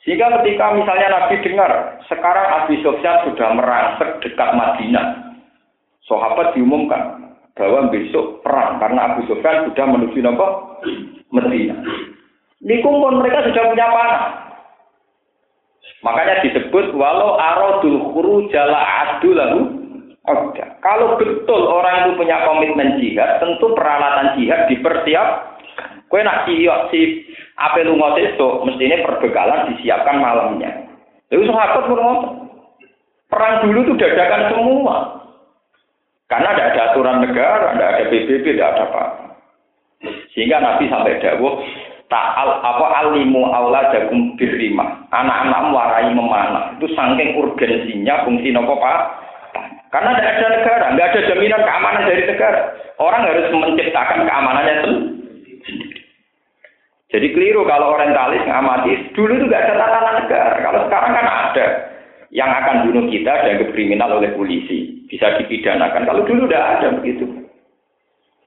[0.00, 5.36] Sehingga ketika misalnya Nabi dengar, sekarang Abi Sofyan sudah merangsek dekat Madinah.
[6.08, 10.46] Sahabat diumumkan bahwa besok perang karena Abu Sofyan sudah menuju apa?
[11.30, 11.78] Madinah.
[12.60, 14.24] Di kumpul mereka sudah punya panah.
[16.00, 18.00] Makanya disebut walau aradul
[18.48, 19.80] jala adu lalu
[20.28, 20.60] Oke.
[20.84, 25.49] Kalau betul orang itu punya komitmen jihad, tentu peralatan jihad dipersiap.
[26.10, 27.22] Kue nak siap si
[27.54, 30.90] apa lu mau itu, mestinya perbekalan disiapkan malamnya.
[31.30, 32.02] Lalu sahabat pun
[33.30, 34.96] Perang dulu itu dadakan semua.
[36.26, 39.04] Karena tidak ada aturan negara, tidak ada PBB, tidak ada apa.
[40.34, 41.62] Sehingga Nabi sampai dawuh
[42.10, 43.46] ta'al apa alimu
[43.94, 45.06] jagung birrima.
[45.14, 46.74] Anak-anak warai memanah.
[46.78, 48.98] Itu saking urgensinya fungsi nopo Pak.
[49.94, 52.60] Karena tidak ada negara, tidak ada jaminan keamanan dari negara.
[52.98, 55.99] Orang harus menciptakan keamanannya sendiri.
[57.10, 60.56] Jadi keliru kalau orientalis ngamati, dulu itu nggak ada tatanan negara.
[60.62, 61.66] Kalau sekarang kan ada
[62.30, 66.06] yang akan bunuh kita dan kriminal oleh polisi, bisa dipidanakan.
[66.06, 67.26] Kalau dulu udah ada begitu.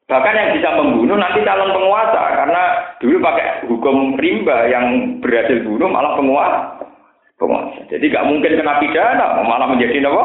[0.08, 2.62] Bahkan yang bisa membunuh nanti calon penguasa, karena
[3.04, 6.60] dulu pakai hukum rimba yang berhasil bunuh malah penguasa.
[7.36, 7.84] penguasa.
[7.92, 10.24] Jadi nggak mungkin kena pidana, malah menjadi apa?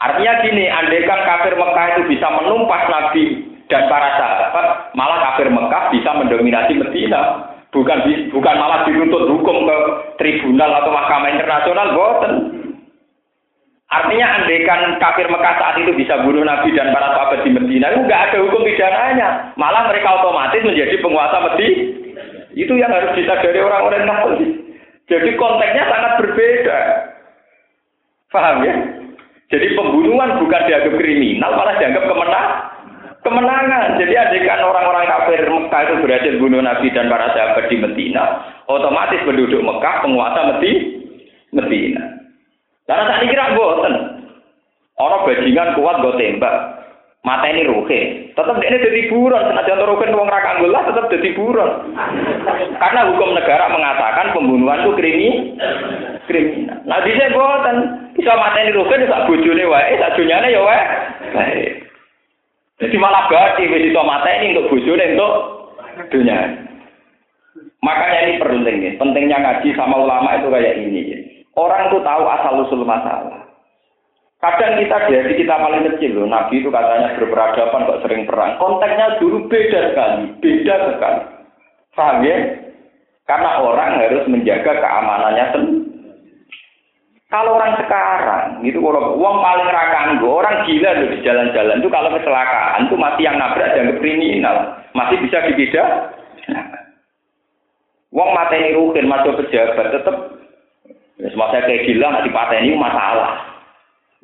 [0.00, 5.88] Artinya gini, andaikan kafir Mekah itu bisa menumpas Nabi dan para sahabat malah kafir Mekah
[5.88, 7.48] bisa mendominasi Medina.
[7.72, 8.04] Bukan
[8.36, 9.76] bukan malah dituntut hukum ke
[10.20, 12.32] tribunal atau mahkamah internasional boten.
[13.88, 18.04] Artinya andaikan kafir Mekah saat itu bisa bunuh Nabi dan para sahabat di Medina itu
[18.04, 19.56] nggak ada hukum pidananya.
[19.56, 22.02] Malah mereka otomatis menjadi penguasa Medina
[22.52, 24.62] itu yang harus disadari orang-orang Nasrani
[25.10, 26.78] jadi konteksnya sangat berbeda.
[28.32, 28.74] Paham ya?
[29.52, 32.48] Jadi pembunuhan bukan dianggap kriminal malah dianggap kemenang
[33.22, 33.96] kemenangan.
[33.98, 38.24] Jadi adegan orang-orang kafir Mekah itu berhasil bunuh Nabi dan para sahabat di Medina,
[38.66, 40.72] otomatis penduduk Mekah penguasa Medi
[41.54, 42.02] Medina.
[42.86, 43.94] Karena saat ini kira boten.
[45.00, 46.54] Orang bajingan kuat gue tembak.
[47.22, 48.34] Mata ini ruhe.
[48.34, 49.46] Tetap ini jadi buron.
[49.46, 51.94] Senajan ruhe uang lah tetap jadi buron.
[52.76, 55.30] Karena hukum negara mengatakan pembunuhan itu krimi,
[56.26, 56.82] kriminal.
[56.82, 57.76] Nah bisa boten.
[58.18, 61.81] Bisa mata ini ruhe, bisa bujune wae, sak dunyane ya wae.
[62.82, 65.34] Jadi malah berarti wis iso ini untuk bojone untuk
[66.10, 66.38] dunia.
[67.82, 68.92] Makanya ini penting nih.
[68.98, 71.02] Pentingnya ngaji sama ulama itu kayak ini.
[71.54, 73.46] Orang tuh tahu asal usul masalah.
[74.42, 78.58] Kadang kita dari kita paling kecil loh, Nabi itu katanya berperadaban kok sering perang.
[78.58, 81.22] Konteksnya dulu beda sekali, beda sekali.
[81.94, 82.36] Paham ya?
[83.22, 85.91] Karena orang harus menjaga keamanannya sendiri.
[87.32, 89.72] Kalau orang sekarang, itu kalau uang paling
[90.20, 94.76] gue orang gila tuh di jalan-jalan itu kalau kecelakaan itu masih yang nabrak dan kriminal,
[94.92, 96.12] masih bisa dibeda.
[98.12, 100.16] uang mata ini rukin, masuk pejabat, tetap
[101.16, 103.32] ya, semasa kayak gila nggak dipateni masalah.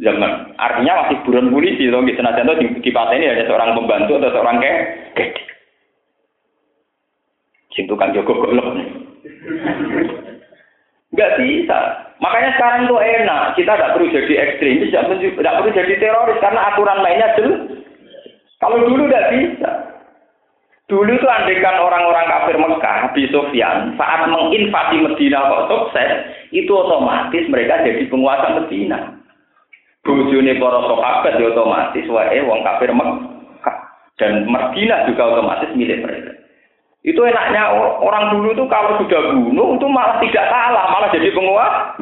[0.05, 2.21] Zaman artinya masih buron polisi, loh, gitu.
[2.21, 4.81] Nah, di, dipateni ada seorang pembantu atau seorang kayak,
[5.17, 5.33] kayak.
[7.73, 8.79] Cintu kan Joko golok.
[11.09, 12.08] Enggak bisa.
[12.19, 13.43] Makanya sekarang itu enak.
[13.55, 17.63] Kita tidak perlu jadi ekstremis, tidak perlu jadi teroris karena aturan mainnya jelas.
[18.59, 19.71] Kalau dulu tidak bisa.
[20.89, 26.11] Dulu itu andekan orang-orang kafir Mekah, Abi Sofyan, saat menginvasi Medina kok sukses,
[26.49, 29.21] itu otomatis mereka jadi penguasa Medina.
[30.01, 33.79] Bujune para sahabat ya otomatis wae wong kafir Mekah
[34.17, 36.38] dan Medina juga otomatis milik mereka.
[37.07, 37.71] Itu enaknya
[38.03, 41.95] orang dulu tuh kalau sudah bunuh itu malah tidak salah, malah jadi penguasa.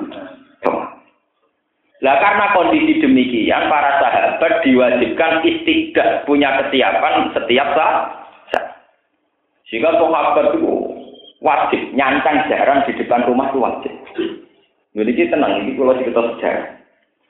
[2.05, 7.97] Lah karena kondisi demikian, para sahabat diwajibkan istiqdah, punya kesiapan setiap saat.
[9.67, 10.71] Sehingga sahabat itu
[11.41, 13.93] wajib nyancang jarang di depan rumah itu wajib.
[14.97, 16.77] Jadi tenang, ini kalau kita sejarah.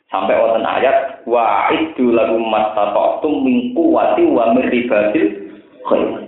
[0.07, 5.51] Sampai wonten ayat wa itu lagu mastata'tum min quwwati wa min ribatil
[5.83, 6.26] khair.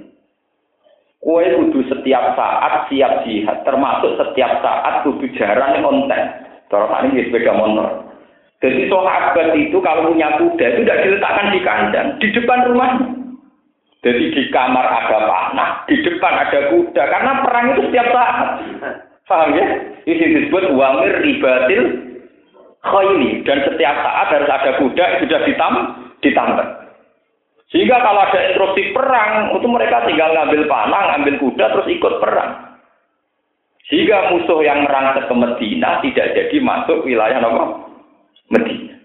[1.19, 6.23] Kue kudu setiap saat siap jihad, termasuk setiap saat kudu jarang konten.
[6.71, 8.09] Kalau ini sepeda motor.
[8.59, 13.07] Jadi sahabat itu kalau punya kuda itu tidak diletakkan di kandang, di depan rumahnya.
[14.03, 18.37] Jadi di kamar ada panah, di depan ada kuda, karena perang itu setiap saat.
[19.27, 19.67] Paham ya?
[20.07, 21.83] Ini disebut wamir ribatil
[22.83, 25.75] khayli dan setiap saat harus ada kuda yang sudah ditam
[26.23, 26.67] ditambah.
[27.69, 32.81] Sehingga kalau ada instruksi perang, itu mereka tinggal ngambil panah, ngambil kuda, terus ikut perang.
[33.93, 37.65] Sehingga musuh yang merangsek ke Medina tidak jadi masuk wilayah apa?
[38.49, 38.97] Medina.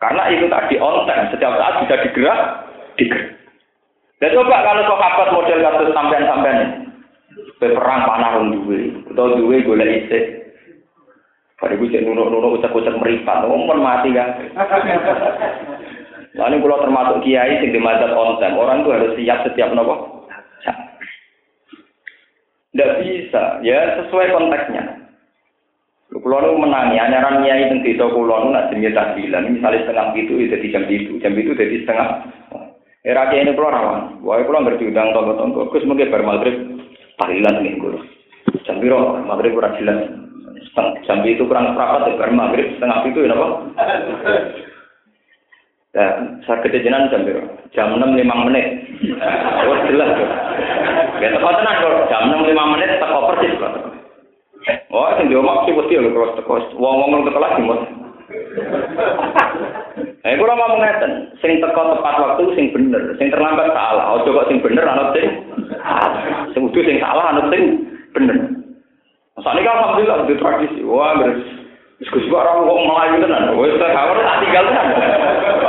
[0.00, 2.40] Karena itu tadi on time, setiap saat bisa digerak,
[2.96, 3.36] digerak.
[4.20, 6.58] Dan coba kalau sahabat model kasus sampean-sampean
[7.56, 10.24] perang panah duwe, atau duwe golek isih.
[11.60, 14.32] Pada gue nunuk-nunuk ucap-ucap meripat, ngomong mati kan.
[16.38, 20.22] Lalu kalau termasuk kiai sing dimadzhab on time, orang itu harus siap setiap nopo.
[22.70, 25.10] Tidak bisa, ya sesuai konteksnya.
[26.10, 30.32] Kulo nu menangi, anyaran kiai teng desa kulo nu nak jenenge tahlilan, misalnya setengah itu
[30.38, 32.08] itu jadi jam itu, jam itu jadi setengah.
[33.02, 36.54] Era kiai ini kulo rawan, wae kulo ngerti udang tonggo-tonggo, Gus mungkin bar maghrib
[37.18, 37.90] tahlilan minggu.
[38.62, 40.06] Jam piro maghrib ora jelas.
[41.02, 43.46] Jam itu kurang seperempat bar maghrib setengah itu ya napa?
[45.90, 47.50] Ya, saya kejenan jam berapa?
[47.74, 48.66] Jam enam lima menit.
[49.66, 50.14] Oh jelas.
[51.18, 52.06] Ya teko tenan kok.
[52.06, 53.74] Jam enam lima menit teko persis kok.
[54.94, 56.54] Oh, sing diomong sih pasti lho terus teko.
[56.78, 57.82] Wong-wong teko lagi mos.
[60.20, 64.14] Eh, kula mau ngeten, sing teko tepat waktu sing bener, sing terlambat salah.
[64.14, 65.26] Ojo kok sing bener anut sing
[66.54, 67.62] sing kudu sing salah anut sing
[68.14, 68.38] bener.
[69.34, 70.86] Masane kan alhamdulillah di tradisi.
[70.86, 71.49] Wah, beres
[72.00, 73.52] Gus orang wong Melayu tenan.
[73.60, 74.88] Wis tak kawur tak tinggal tenan.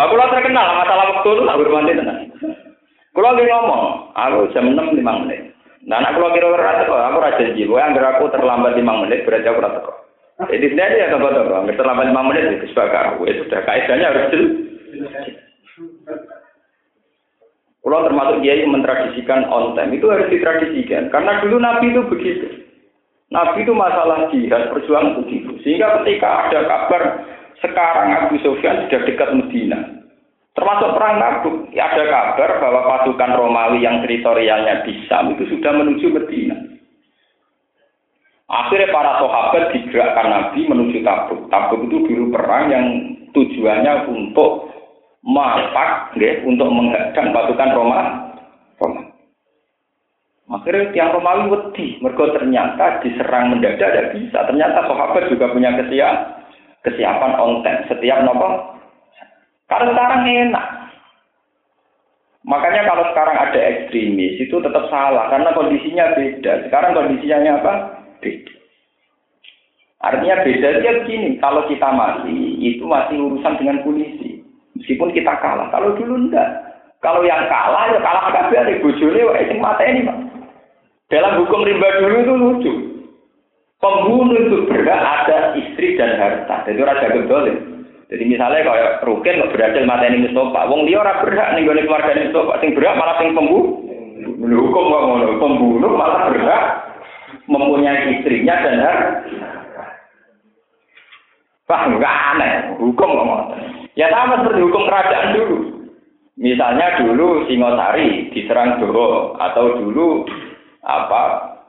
[0.08, 2.18] Aku lah terkenal masalah waktu itu tak bermandi tenan.
[3.12, 3.84] Kulo lagi ngomong,
[4.16, 5.52] aku jam 6 5 menit.
[5.84, 7.68] Nah, anak kulo kira-kira teko, aku janji.
[7.68, 9.94] Kowe anggere aku terlambat 5 menit berarti aku ora teko.
[10.48, 13.28] Jadi sendiri ya teko teko, anggere terlambat 5 menit itu sebagai aku.
[13.28, 14.52] Itu sudah kaidahnya harus jelas.
[17.84, 22.48] Kulo termasuk dia yang mentradisikan on time itu harus ditradisikan karena dulu Nabi itu begitu.
[23.32, 25.56] Nabi itu masalah jihad perjuangan begitu.
[25.64, 27.02] Sehingga ketika ada kabar
[27.64, 29.80] sekarang Abu Sufyan sudah dekat Medina.
[30.52, 35.72] Termasuk perang Tabuk, ya ada kabar bahwa pasukan Romawi yang teritorialnya di Sam itu sudah
[35.80, 36.60] menuju Medina.
[38.52, 41.48] Akhirnya para sahabat digerakkan Nabi menuju Tabuk.
[41.48, 42.86] Tabuk itu dulu perang yang
[43.32, 44.76] tujuannya untuk
[45.24, 48.00] mapak, untuk menghadang pasukan Roma.
[48.76, 49.11] Roma.
[50.52, 54.44] Akhirnya tiang Romawi wedi, mergo ternyata diserang mendadak tidak bisa.
[54.44, 56.16] Ternyata sahabat juga punya kesiap,
[56.84, 58.76] kesiapan onten setiap nopo.
[59.72, 60.68] Karena sekarang enak.
[62.44, 66.68] Makanya kalau sekarang ada ekstremis itu tetap salah karena kondisinya beda.
[66.68, 67.74] Sekarang kondisinya apa?
[68.20, 68.54] Beda.
[70.02, 74.44] Artinya beda dia begini, kalau kita mati itu masih urusan dengan polisi.
[74.76, 75.70] Meskipun kita kalah.
[75.72, 76.50] Kalau dulu enggak.
[77.00, 80.31] Kalau yang kalah ya kalah kabeh bojone wae sing mateni, Pak.
[81.12, 82.74] Dalam hukum rimba dulu itu lucu.
[83.84, 86.64] Pembunuh itu berhak ada istri dan harta.
[86.70, 87.58] Jadi orang jaga dolim.
[88.12, 92.12] Jadi misalnya kalau Rukin nggak berhasil mateni Mustafa, wong dia orang berhak nih gue keluarga
[92.16, 93.80] Mustafa, sing berhak malah sing pembunuh.
[94.42, 96.64] Hukum nggak ngono, pembunuh malah berhak
[97.48, 99.86] mempunyai istrinya dan harta.
[101.72, 103.56] Wah, enggak aneh, hukum ngomong.
[103.96, 105.58] Ya sama seperti hukum kerajaan dulu.
[106.36, 110.28] Misalnya dulu Singosari diserang Doro atau dulu
[110.82, 111.22] apa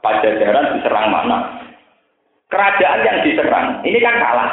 [0.03, 1.63] Pajajaran diserang mana?
[2.51, 4.51] Kerajaan yang diserang ini kan kalah.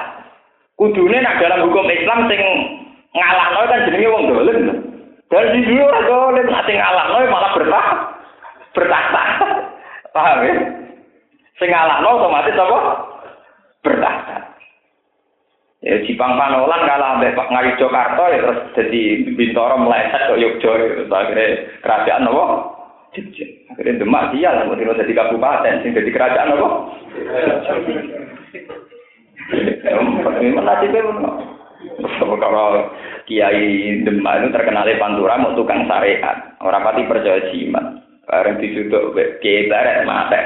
[0.78, 2.38] Kudune nak dalam hukum Islam sing
[3.10, 4.58] ngalahno kan jenenge wong dolim.
[5.26, 7.86] Dan di dulu ora dolim, ate ngalahno malah bertah
[8.78, 9.22] bertahta.
[10.14, 10.54] Paham ya?
[11.58, 12.78] Sing ngalahno otomatis apa?
[13.82, 14.36] Bertahta.
[15.82, 19.02] Ya Jipang Panolan kalah ambek Pak Ngari Jakarta ya terus jadi
[19.34, 20.86] Bintoro meleset ke Yogyo ya.
[21.10, 21.46] akhirnya
[21.82, 22.44] kerajaan apa?
[23.10, 26.68] Akhirnya Demak dia lah mau jadi kabupaten sing jadi kerajaan apa?
[30.38, 31.02] Memang nasibnya
[32.38, 32.86] kalau
[33.26, 37.98] Kiai Demak itu terkenal Pantura mau tukang syariat, orang pati percaya jimat.
[38.30, 40.40] Bareng disuduk Kiai Barat mate.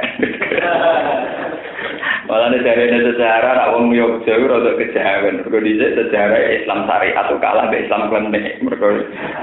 [2.24, 5.34] Malah nih dari sejarah, nak wong Yogyakarta itu rada kejawen.
[5.44, 8.64] Mereka dicek sejarah Islam syariat atau kalah be Islam klenik.
[8.64, 8.88] Mereka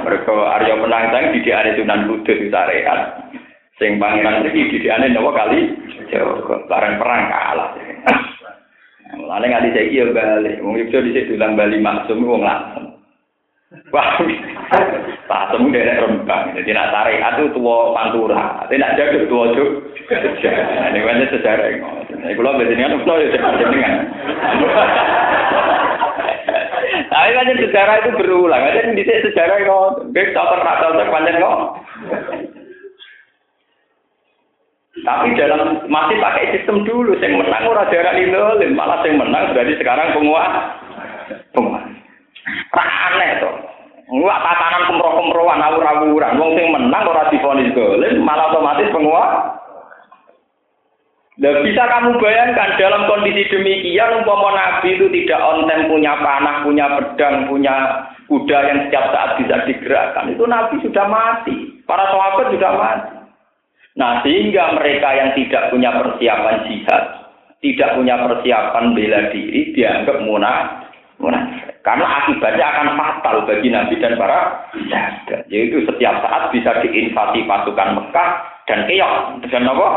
[0.01, 3.21] mereka Arya Penangsang didik ada Sunan Kudus syariat.
[3.77, 5.77] Sing pangeran iki didik ane nawa kali
[6.09, 6.41] Jawa.
[6.65, 7.69] Barang perang kalah.
[9.13, 10.57] Mulane nganti saiki yo bali.
[10.65, 12.97] Wong Yogyakarta dicek dulang Bali maksum wong langsung.
[13.93, 14.19] Wah,
[15.51, 16.55] temu dari rembang.
[16.55, 18.63] Jadi nak tarik itu tua pantura.
[18.63, 19.69] Tapi nak jaga tua juk.
[20.07, 23.27] Ini banyak sejarah yang Ini kalau biasanya kan udah ya
[23.67, 23.93] dengan.
[27.11, 28.63] Tapi banyak sejarah itu berulang.
[28.63, 31.59] Ada di sejarah yang Bek tak pernah tahu panjang kok.
[35.01, 39.73] Tapi dalam masih pakai sistem dulu, yang menang ora darah ini malah yang menang berarti
[39.81, 40.51] sekarang penguat.
[41.55, 41.83] Penguat.
[42.75, 43.51] aneh to.
[44.11, 46.35] Enggak tatanan kemroh-kemrohan awur-awuran.
[46.35, 49.31] Wong sing menang ora difonis golem, malah otomatis penguat.
[51.39, 56.85] Nah, bisa kamu bayangkan dalam kondisi demikian umpama Nabi itu tidak ontem punya panah, punya
[56.99, 57.73] pedang, punya
[58.27, 60.27] kuda yang setiap saat bisa digerakkan.
[60.27, 61.81] Itu Nabi sudah mati.
[61.87, 63.15] Para sahabat sudah mati.
[63.95, 67.03] Nah, sehingga mereka yang tidak punya persiapan jihad,
[67.63, 70.90] tidak punya persiapan bela diri, dianggap munafik
[71.21, 71.71] munafik.
[71.81, 75.37] Karena akibatnya akan fatal bagi Nabi dan para jaga.
[75.49, 78.29] Yaitu setiap saat bisa diinvasi pasukan Mekah
[78.69, 79.13] dan keok.
[79.49, 79.87] Dan apa?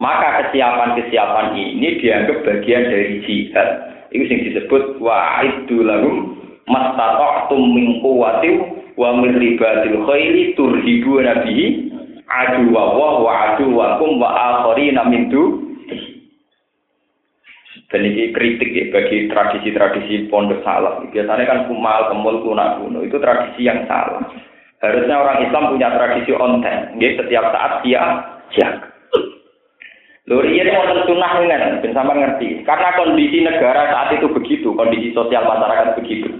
[0.00, 3.68] Maka kesiapan-kesiapan ini dianggap bagian dari jihad.
[4.12, 8.50] Itu yang disebut wa'idu lahum mastata'tum min quwwati
[8.94, 10.06] wa min ribatil
[10.54, 11.66] turhibu nabihi
[12.28, 14.72] adu wa wa adu wa kum wa
[15.08, 15.28] min
[17.92, 21.04] dan ini kritik ya bagi tradisi-tradisi pondok salah.
[21.04, 24.24] Biasanya kan kumal, kemul, kunak kuno itu tradisi yang salah.
[24.80, 27.00] Harusnya orang Islam punya tradisi onten.
[27.00, 28.02] Ya, setiap saat dia
[28.52, 28.72] siap.
[30.24, 32.64] Luri ini mau sunnah dengan, ben sama ngerti.
[32.64, 36.32] Karena kondisi negara saat itu begitu, kondisi sosial masyarakat begitu.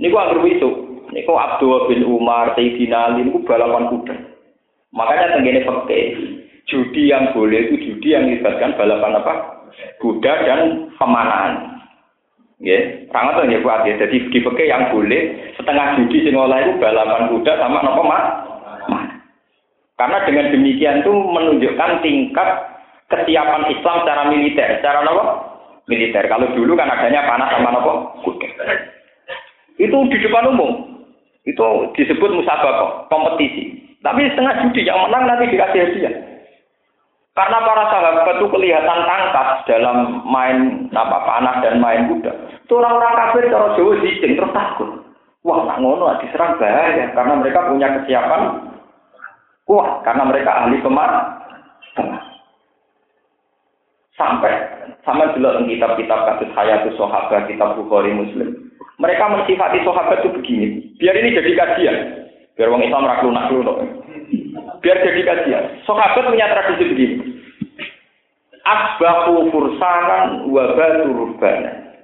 [0.00, 0.68] Ini gua anggap itu.
[1.12, 4.16] Kok Abdul bin Umar, Sayyidina Ali, ini balapan kuda.
[4.96, 6.02] Makanya tenggine pakai
[6.64, 9.34] judi yang boleh itu judi yang melibatkan balapan apa?
[9.98, 10.60] Kuda dan
[10.98, 11.74] pemanahan.
[12.62, 12.78] Ya,
[13.10, 13.84] sangat tuh ya buat.
[13.84, 18.24] Jadi di yang boleh setengah judi sing itu balapan kuda sama nopo mak.
[19.94, 22.48] Karena dengan demikian itu menunjukkan tingkat
[23.10, 25.22] kesiapan Islam secara militer, secara nopo
[25.90, 26.24] militer.
[26.30, 28.48] Kalau dulu kan adanya panah sama nopo kuda.
[29.76, 31.04] Itu di depan umum.
[31.44, 33.98] Itu disebut musabaqah, kompetisi.
[34.00, 36.33] Tapi setengah judi yang menang nanti dikasih hadiah.
[37.34, 42.30] Karena para sahabat itu kelihatan tangkas dalam main apa panah dan main kuda.
[42.62, 45.02] Itu orang-orang kafir cara Jawa zicing terus takut.
[45.42, 48.70] Wah, nak ngono diserang bahaya karena mereka punya kesiapan
[49.66, 51.10] kuat karena mereka ahli kemar.
[54.14, 54.54] Sampai
[55.02, 58.70] sama dalam kitab-kitab kasus Hayatus Sahabat, kitab Bukhari Muslim.
[59.02, 60.66] Mereka mensifati sahabat itu begini.
[61.02, 61.96] Biar ini jadi kajian.
[62.54, 63.50] Biar orang Islam ragu nak
[64.84, 65.64] biar jadi kajian.
[65.88, 67.16] Sahabat punya tradisi begini.
[68.64, 71.96] Asbahu fursanan wa batu rubbana.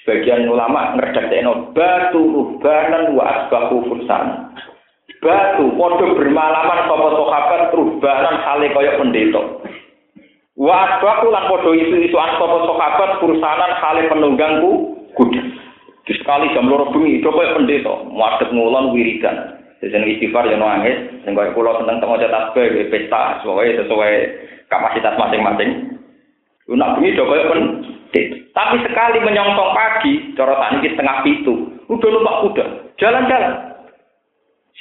[0.00, 4.54] Sebagian ulama ngerdakno batu rubanan wa asbahu fursanan.
[5.18, 9.42] Batu padha bermalaman sapa sahabat rubanan hale kaya pendeta.
[10.54, 14.70] Wa asbahu lan padha isu-isuan sapa sahabat fursanan hale penunggangku
[15.18, 15.42] kuda.
[16.10, 19.59] Sekali jam loro bengi coba pendeta, muadep ngulon wiridan.
[19.80, 24.12] Jadi istighfar yang nangis, sing kaya kula seneng teng tasbih pesta sesuai sesuai
[24.68, 25.96] kapasitas masing-masing.
[26.68, 27.48] Nak bengi do koyo
[28.50, 31.54] Tapi sekali menyongsong pagi, cara tani setengah pitu,
[31.88, 32.66] udah lupa kuda,
[33.00, 33.54] jalan-jalan.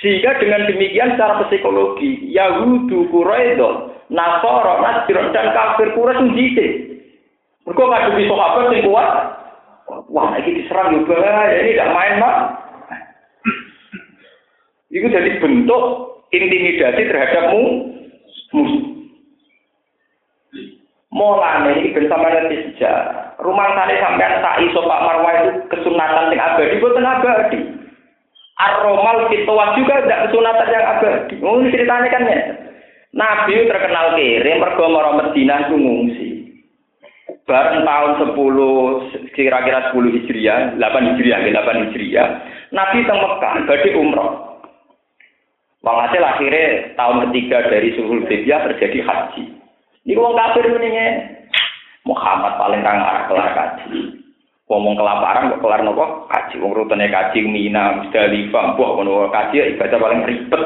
[0.01, 6.67] Sehingga dengan demikian secara psikologi, Yahudu, Quraido, Nasoro, Nasir, dan kafir Quraisy njite.
[7.67, 9.09] Mereka ngadepi sahabat yang kuat.
[10.09, 11.17] Wah, ini diserang juga,
[11.53, 12.37] ini tidak main, Pak.
[14.99, 15.83] Itu jadi bentuk
[16.35, 17.63] intimidasi terhadapmu
[18.51, 18.83] musuh.
[21.09, 23.39] Mulane iki ben sampeyan sejarah.
[23.39, 27.59] Rumah sana sampean tak iso Pak Marwah itu kesunatan yang abadi boten abadi.
[28.59, 31.35] Ar-Romal fitwah juga tidak kesunatan yang abadi.
[31.39, 32.39] Ngomong ceritanya kan ya.
[33.09, 36.29] Nabi terkenal kiri, mergo mara Madinah itu ngungsi.
[37.49, 42.27] Bareng tahun 10 kira-kira 10 Hijriah, 8 Hijriah, 8 Hijriah.
[42.69, 44.48] Nabi teng Mekah badhe umroh.
[45.79, 49.43] Walhasil akhirnya tahun ketiga dari Sulhul Hudaybiyah terjadi haji.
[50.03, 51.39] Ini wong kafir mendingnya
[52.03, 54.19] Muhammad paling kang arah kelar kaji.
[54.67, 56.59] Ngomong kelaparan kok kelar nopo kaji.
[56.59, 60.63] Wong rutene kaji Mina, Musdalifah, buah kono kaji ya ibadah paling ribet.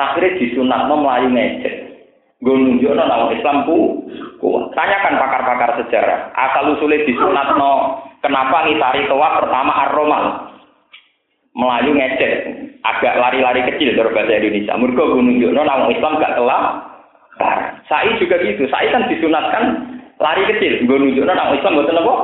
[0.00, 1.74] Akhirnya disunatno melayu ngecek.
[2.40, 4.08] Gue nunjukno nama Islam ku
[4.40, 4.72] kuat.
[4.72, 6.32] Tanyakan pakar-pakar sejarah.
[6.32, 10.24] Asal usulnya disunatno kenapa ngitari toa pertama ar-romal.
[11.52, 12.32] Melayu ngecek.
[12.80, 14.72] Agak lari-lari kecil dari bahasa Indonesia.
[14.76, 16.64] Gue nunjukno nama Islam gak kelap
[17.88, 18.68] Sai juga gitu.
[18.70, 19.64] Sai kan disunatkan
[20.20, 20.84] lari kecil.
[20.84, 22.14] Gue nunjukkan orang Islam buat apa?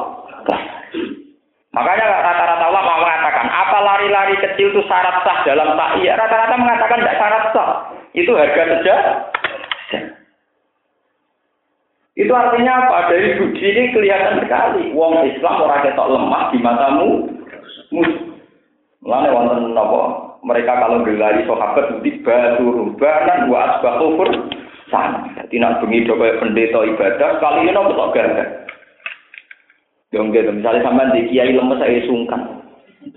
[1.76, 7.04] Makanya rata-rata ulama mengatakan apa lari-lari kecil itu syarat sah dalam tak iya rata-rata mengatakan
[7.04, 7.70] tidak syarat sah.
[8.16, 8.96] Itu harga saja.
[12.16, 13.12] Itu artinya apa?
[13.12, 14.88] Dari bukti ini kelihatan sekali.
[14.96, 17.08] Wong Islam orang ketok lemah di matamu.
[19.04, 20.25] Mulane wonten napa?
[20.46, 24.14] Mereka kalau berlari sahabat tiba turubanan wa asbatu
[24.86, 25.26] sana.
[25.42, 28.48] Jadi nak bengi kaya pendeta ibadah, kali ini nopo tok gagah.
[30.14, 32.62] Dong gitu, misalnya sampean di kiai lemes saya sungkan.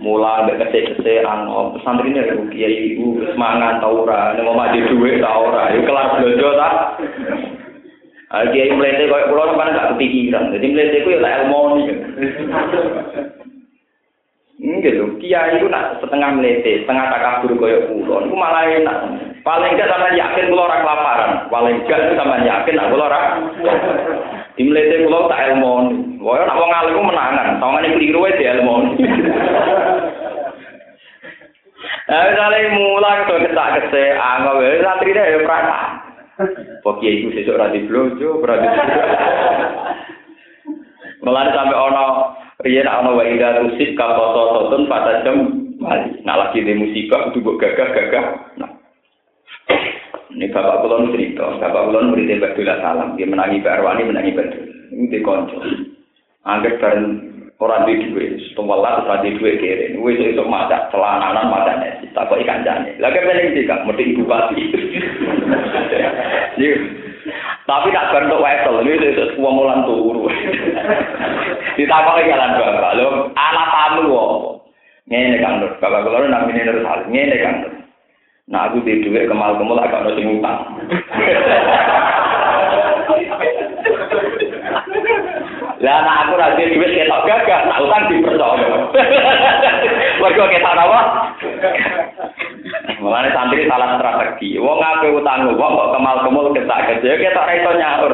[0.02, 5.22] Mula ambek kese-kese ang pesantren ini kiai ibu semangat tau ora, nek mau maju duit
[5.22, 6.70] tau ora, yo kelar blojo ta.
[8.34, 10.50] Ah kiai mlete koyo kula sampean gak kepikiran.
[10.54, 11.46] Jadi mlete ku ya tak
[14.60, 15.04] ilmu gitu.
[15.24, 18.28] Kiai itu nak setengah melete, setengah takabur koyo kula.
[18.28, 18.98] Niku malah enak.
[19.40, 21.32] Paling enggak sama yakin kula ora kelaparan.
[21.48, 23.20] Paling enggak sama yakin nak kula ora.
[24.60, 25.76] Di melete kula tak ilmu.
[26.20, 28.76] Koyo nak wong alim menangan, tawangane keliru wae di ilmu.
[32.10, 36.02] Nah, misalnya mulang tuh ketak kese, anggap ya, santri deh, prana.
[36.82, 38.66] Kok kiai itu sesuk radi blojo, berarti.
[41.24, 44.20] Mulai sampai ono Riyen ana wa ida rusik ka
[44.92, 46.20] pada jam mali.
[46.28, 48.26] Nah lagi di musibah kudu mbok gagah-gagah.
[48.60, 48.72] Nah.
[50.36, 54.62] Ini bapak kulon cerita, bapak kulon murid Badul Salam, dia menangi Mbak Arwani, menangi Badul.
[54.92, 55.58] Ini dia konco.
[56.46, 57.08] Anggap bareng
[57.58, 59.96] orang di duwe, setelah terus di duwe kere.
[59.96, 62.94] Ini itu maca celananan maca nasi, tak kok ikan jane.
[63.02, 64.64] Lagi paling kak, mesti ibu pati.
[67.66, 70.26] Tapi tak bentuk wesel, ini itu semua mulan turu.
[71.78, 73.08] Ditakoki jalan bapak, lho
[73.38, 74.50] anak tamu apa?
[75.10, 77.74] Ngene Kang Nur, bapak kula namine Nur Salim, ngene Kang Nur.
[78.50, 80.42] Nah aku di dhuwit kemal kemal agak ono sing
[85.80, 88.68] Lah anak aku ra duwe dhuwit ketok gagah, nak utang dipercaya.
[90.20, 91.00] Mergo ketok apa?
[93.00, 94.60] Mulane santri salah strategi.
[94.60, 98.14] Wong ngaku utang wong kok kemal-kemul ketak kerja ketok ra iso nyaur.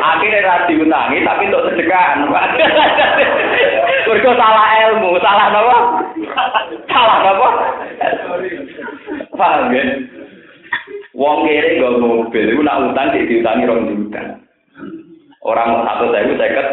[0.00, 2.24] Akhirnya ra diutangi tapi untuk sedekahan.
[4.08, 5.76] Mergo salah ilmu, salah napa?
[6.88, 7.48] Salah napa?
[9.36, 9.84] Paham ya?
[11.12, 14.40] Wong kere nggo mobil iku nak utang diutangi rong juta.
[15.42, 16.66] Orang satu saya seket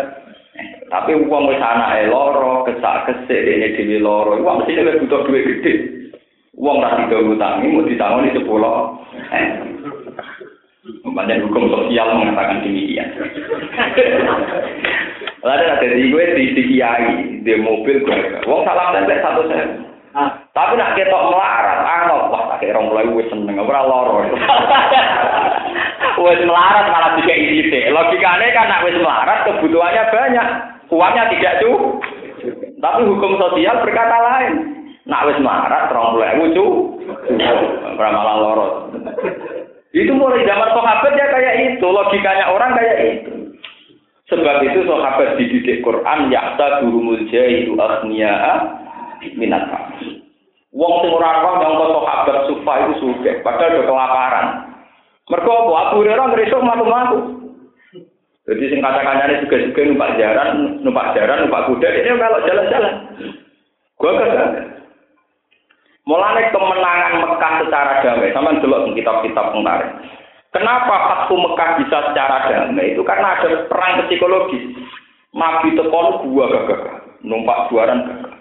[0.86, 4.38] tapi uang wis anake loro, kesak-kesik dene dhewe loro.
[4.40, 5.74] Wong mesti butuh duit gede.
[6.56, 8.96] Uang tak tiga utangi mau ditangani sepuluh.
[9.34, 9.48] Eh.
[11.04, 13.10] Banyak hukum sosial mengatakan demikian.
[15.46, 18.46] Lalu ada di gue di, kiai, di mobil gue.
[18.48, 19.84] Uang salam tempe satu sen.
[20.56, 24.24] Tapi nak ketok melarat, anggap wah tak rong mulai wis seneng ora loro.
[26.16, 30.48] Wis melarat malah tiga isi Logikanya kan nak wis melarat kebutuhannya banyak,
[30.88, 32.00] uangnya tidak tuh.
[32.80, 34.54] Tapi hukum sosial berkata lain.
[35.06, 36.66] Nak wis melarat rong mulai cu,
[38.00, 38.68] ora malah loro.
[39.92, 43.34] Itu mulai zaman sahabat ya kayak itu, logikanya orang kayak itu.
[44.32, 48.36] Sebab itu sahabat dididik Quran yakta durumul jahilu aghniya
[49.38, 49.68] minat
[50.76, 54.46] Wong sing ora roh nyangka sahabat sufa itu suge, padahal udah kelaparan.
[55.26, 55.74] Mergo apa?
[55.90, 57.18] Abu Hurairah ngresuk matu-matu.
[58.46, 60.50] Jadi sing kata-katanya juga juga numpak jaran,
[60.86, 62.94] numpak jaran, numpak kuda, ini kalau jalan-jalan.
[63.98, 64.50] Gua kagak.
[66.06, 69.98] Mulane kemenangan Mekah secara damai, sama delok kitab-kitab kemarin.
[70.54, 72.94] Kenapa Fathu Mekah bisa secara damai?
[72.94, 74.62] Itu karena ada perang psikologis.
[75.34, 76.82] Nabi tekon gua gagah,
[77.26, 78.34] numpak juaran gagah.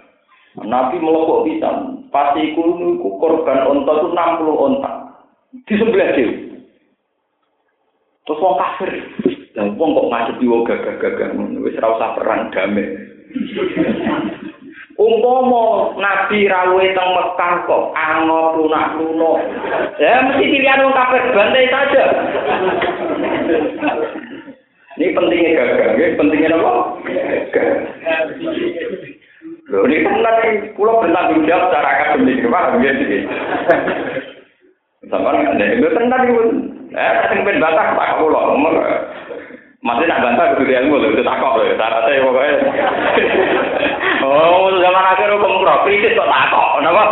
[0.68, 2.62] Nabi melokok bisa, pasti iku
[3.16, 4.90] korban onta itu 60 onta.
[5.64, 6.53] Di sebelah dia.
[8.24, 8.90] Terus wong kafir,
[9.52, 12.88] lah wong kok ngadepi wong gagah-gagah wis ora usah perang damai.
[14.96, 19.44] Umpama Nabi rawuhe teng Mekah kok angop lunak-lunak.
[20.00, 22.04] Ya mesti pilihan wong kafir bantai saja.
[24.94, 26.72] Ini pentingnya gagah, ini pentingnya apa?
[27.52, 27.68] Gagah.
[29.68, 32.92] Loh, ini kan nanti pulau bertanggung jawab secara akademik, paham ya?
[35.12, 36.42] Sama kan, itu tenan itu.
[36.94, 38.54] Eh, sing ben bantah tak pulau,
[39.84, 42.56] masih nak bantah kudu ilmu lho, itu takok lho, syaratnya pokoknya.
[44.24, 47.04] oh, zaman akhir hukum pro, kritis kok takok, kenapa?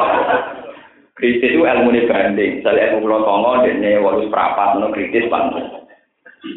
[1.18, 5.66] Kritis itu ilmu ini banding, misalnya ilmu pulau songo, ini walus perapat, no kritis banget.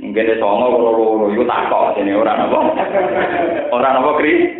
[0.05, 2.59] Mungkin di songo, loro itu takok, ini orang apa?
[3.75, 4.53] Orang apa kritis?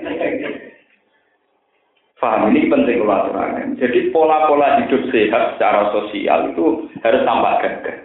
[2.26, 3.38] Paham, ini penting kalau
[3.78, 7.98] Jadi pola-pola hidup sehat secara sosial itu harus tambah gagah.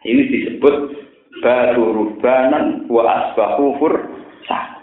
[0.00, 0.74] Ini disebut
[1.44, 3.76] baru rubanan wa asbahu
[4.48, 4.80] sah.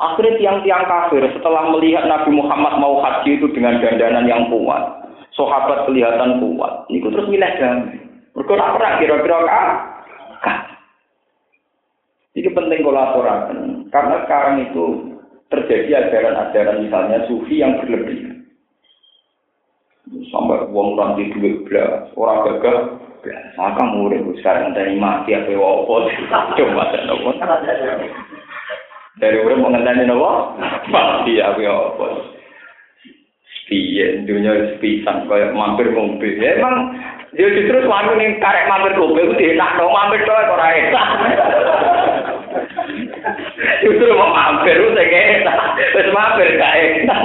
[0.00, 5.04] Akhirnya tiang-tiang kafir setelah melihat Nabi Muhammad mau haji itu dengan dandanan yang kuat,
[5.36, 6.88] sahabat kelihatan kuat.
[6.88, 8.00] Ini terus milih damai.
[8.32, 9.68] Mereka nak kira-kira kah?
[12.32, 15.07] Ini penting kolaborasi karena sekarang itu
[15.48, 18.44] terjadi ajaran-ajaran misalnya sufi yang berlebihan.
[20.32, 23.08] Sampai uang ranti duit belas, orang gagal
[23.58, 26.06] maka murid sekarang dari mati apa wopo
[26.56, 27.10] coba dan
[29.18, 30.54] dari urip mengenai nopo
[30.88, 32.06] mati apa wopo
[33.68, 36.96] piye dunia pisan kaya mampir mobil ya emang
[37.36, 41.08] dia justru suami nih karek mampir mobil itu enak mampir tuh ora enak
[43.82, 45.58] justru mau mampir itu saya enak.
[45.92, 47.22] Terus mampir gak enak.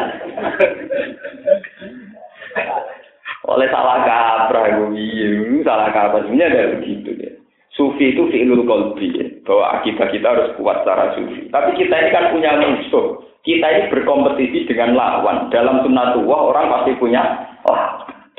[3.44, 6.24] Oleh salah kaprah gue salah kaprah.
[6.26, 7.32] Sebenarnya ada begitu ya.
[7.74, 9.26] Sufi itu fi'lul qalbi ya.
[9.44, 11.50] bahwa akibat kita harus kuat secara sufi.
[11.50, 13.26] Tapi kita ini kan punya musuh.
[13.44, 15.50] Kita ini berkompetisi dengan lawan.
[15.50, 17.22] Dalam sunnatullah orang pasti punya
[17.66, 17.82] oh,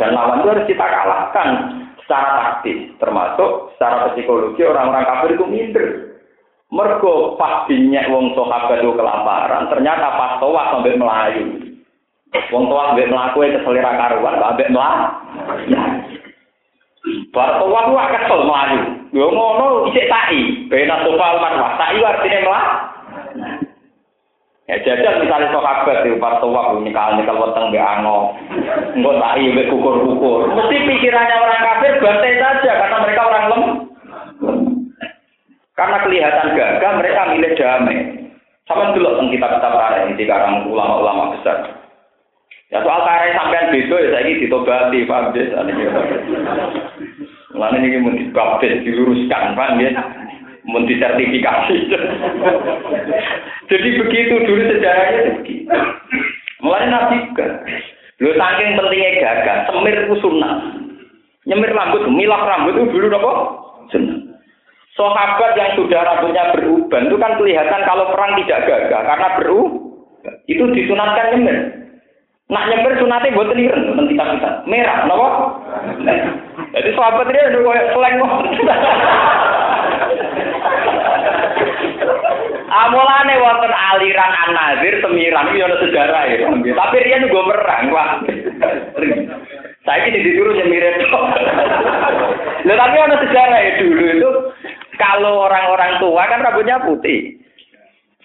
[0.00, 1.48] dan lawan itu harus kita kalahkan
[2.00, 2.88] secara taktis.
[3.02, 5.86] Termasuk secara psikologi orang-orang kafir itu minder
[6.74, 11.64] mergo pas dinyek wong sahabat itu kelaparan ternyata pas toa sampai melayu
[12.50, 14.42] Wong tua ambek mlaku e keselera karuan,
[14.74, 14.94] mlah.
[15.70, 15.82] Ya.
[17.30, 18.80] Bar tua ku kesel mlayu.
[19.14, 21.78] Yo ngono isik tai, bena sofal marwah.
[21.78, 22.66] Tai artine mlah.
[24.66, 28.32] Ya jajal misalnya sahabat itu para tua nyekal nyekal weteng be ango,
[28.96, 30.50] nggak tai be kukur kukur.
[30.50, 33.62] Mesti pikirannya orang kafir bantai saja karena mereka orang lem.
[35.74, 37.98] Karena kelihatan gagah mereka milih damai.
[38.64, 41.68] Sama dulu tentang kitab-kitab karya di karang ulama-ulama besar.
[42.72, 45.60] Ya soal karya sampean beda ya saiki ditobati, paham ya?
[47.52, 49.92] Mulane ini mau dibaptis, diluruskan, paham ya?
[50.64, 51.76] Mau disertifikasi.
[53.68, 55.68] Jadi begitu dulu sejarahnya begitu.
[56.64, 57.52] Mulai nabi kan.
[58.22, 60.28] Lu saking pentingnya gagah, semir itu.
[61.44, 63.32] Nyemir rambut, milah rambut itu dulu apa?
[63.92, 64.33] Sunnah.
[64.94, 69.90] Sahabat yang sudah rambutnya beruban itu kan kelihatan kalau perang tidak gagah karena beru
[70.46, 71.82] itu disunatkan nyemir.
[72.46, 75.28] Nak nyember sunate buat liren, nanti kita merah, nopo.
[76.76, 78.32] Jadi sahabat dia udah kayak seleng kok.
[82.68, 86.46] Amolane wonten aliran An-Nazir semiran iki ana sejarah ya.
[86.52, 87.82] Tapi dia juga merang.
[89.88, 91.06] Saya ini disuruh nyemir itu.
[92.64, 94.30] Nah, tapi ada sejarah ya dulu itu
[94.98, 97.38] kalau orang-orang tua kan rambutnya putih.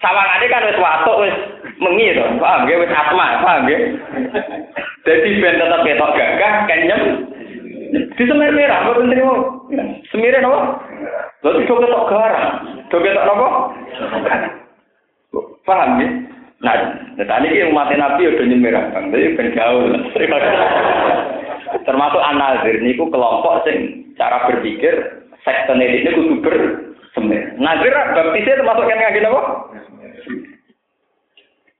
[0.00, 1.36] Sawangane kan wis watuk wis
[1.76, 3.80] mengi to, paham nggih wis asma, paham nggih.
[5.04, 7.02] Dadi ben tetep ketok gagah kenyem
[7.90, 9.34] Di semir merah, kok terima.
[10.14, 10.78] Semire napa?
[11.42, 12.48] Lalu do ketok garang.
[12.86, 13.48] Do ketok napa?
[15.66, 16.08] Paham ya?
[16.60, 16.76] Nah,
[17.16, 19.04] tadi ini umat Nabi udah nyemirah, bang.
[19.08, 19.96] Jadi ben gaul.
[21.88, 27.42] Termasuk anazir niku kelompok sing cara berpikir sekten ini kudu bersemir.
[27.56, 29.40] Nazir baptisnya termasuk yang ngagin apa?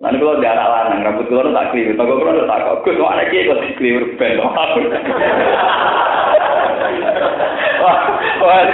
[0.00, 2.88] Lalu kalau anak lanang, rambut keluar tak keliru, tak keluar tak kok.
[2.88, 4.40] Gus, mana kia kok keliru ben?
[4.40, 4.56] Wah,
[8.40, 8.64] wah.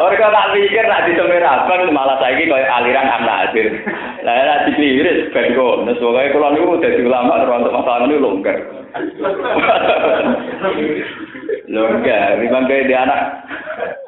[0.00, 3.74] Orang tak pikir nak disemir abang malah saiki koyo aliran anak hasil.
[4.22, 5.82] Lah nek dikeliru ben kok.
[5.82, 8.58] Nes pokoke kula niku dadi ulama terus untuk masalah niku longgar.
[11.70, 13.46] Longgar, memang kayak dia anak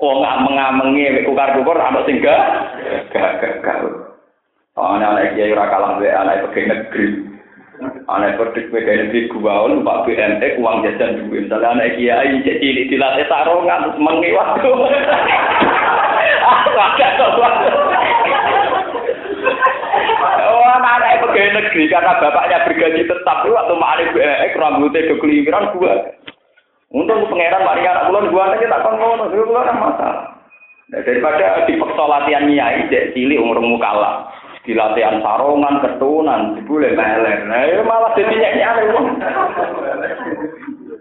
[0.02, 2.42] wong ngameng-amengi kukar-kukur anak sing gak
[3.14, 3.78] gak gak.
[4.74, 7.06] Ana anak kiai ora kalah mbek anak pegawai negeri.
[8.10, 11.46] Anak pedik pegawai negeri gua numpak BMT uang jajan duwe.
[11.46, 14.70] Misalnya anak kiai cek cilik dilatih sarongan mengi waktu.
[20.50, 25.94] Oh, anak pegawai negeri karena bapaknya bergaji tetap itu waktu mari BMT rambutnya kekeliwiran gua.
[26.92, 30.24] Untung pangeran mari anak bulan gua aja tak kon ngono, itu kan masalah.
[30.92, 34.28] Daripada dipaksa latihan nyai, cek cilik umur mukalah.
[34.62, 37.42] di latihan sarongan, ketunan, boleh meler.
[37.50, 39.06] Nah, itu malah jadi nyek-nyek wong.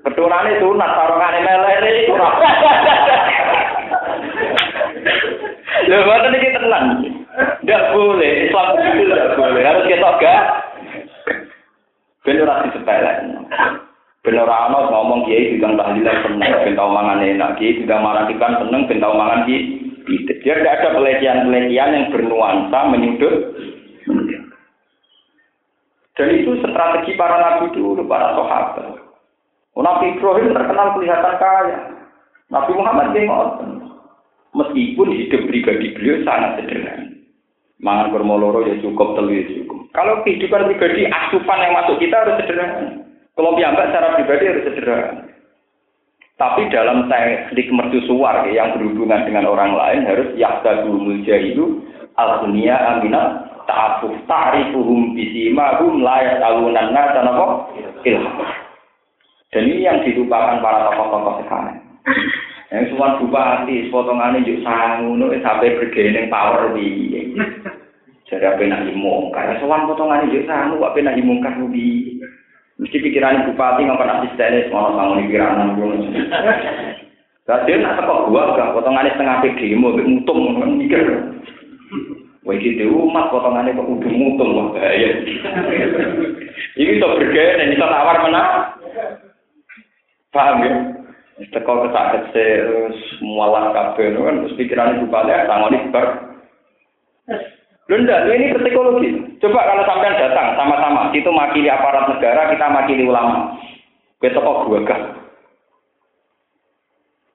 [0.02, 2.14] Ketunane sunat, sarongane meler itu.
[5.82, 6.86] Lha mboten iki tenang.
[7.62, 9.62] Enggak boleh, Islam itu enggak boleh.
[9.62, 10.42] Harus kita gak
[12.22, 13.18] ben ora disepelek.
[14.22, 18.54] Ben ora ana ngomong kiai juga tahlilan seneng, ben tau mangan enak, kiai juga maratikan
[18.62, 19.82] seneng, ben tau mangan kiai.
[20.42, 23.36] Biar tidak ada pelecehan-pelecehan yang bernuansa menyudut.
[26.18, 29.02] Dan itu strategi para nabi dulu, para sahabat.
[29.74, 31.78] Nabi Ibrahim terkenal kelihatan kaya.
[32.52, 33.32] Nabi Muhammad dia
[34.52, 37.08] Meskipun hidup pribadi beliau sangat sederhana.
[37.80, 39.88] Mangan kurma loro ya cukup, telu ya cukup.
[39.96, 43.11] Kalau kehidupan pribadi, asupan yang masuk kita harus sederhana.
[43.36, 45.32] Kalau piyambak secara pribadi harus sederhana.
[46.42, 51.86] Tapi dalam teknik mercusuar yang berhubungan dengan orang lain harus yahdadul jahilu
[52.18, 57.70] al-dunia aminat ta'afuf ta'rifuhum bisimahum layak alunan nasa napa
[58.04, 58.42] ilham.
[59.52, 61.78] Dan ini yang dilupakan para tokoh-tokoh sekarang.
[62.72, 66.88] Yang semua bupati, potongannya juga sangu, sampai bergening power di.
[68.32, 69.60] Jadi apa yang dimungkar?
[69.60, 71.20] Semua potongannya juga sangu, apa yang
[71.70, 72.16] di.
[72.82, 75.96] Mesti pikiran bupati nggak pernah semua sama di pikiran gue.
[77.46, 81.04] Jadi nak sepak gua gak potongannya setengah PD, mau mutung mikir.
[82.42, 85.10] Wah gitu umat potongannya kok udah mutung wah bahaya.
[86.74, 88.42] Ini tuh bergaya dan bisa tawar mana?
[90.34, 90.74] Paham ya?
[91.54, 96.06] Teko kesakit terus mualah kabeh kan terus pikiran bupati sangoni ber.
[97.92, 99.20] Lunda, ini psikologi.
[99.44, 103.60] Coba kalau sampean datang sama-sama, itu makili aparat negara, kita makili ulama.
[104.24, 104.80] Besok kok gue.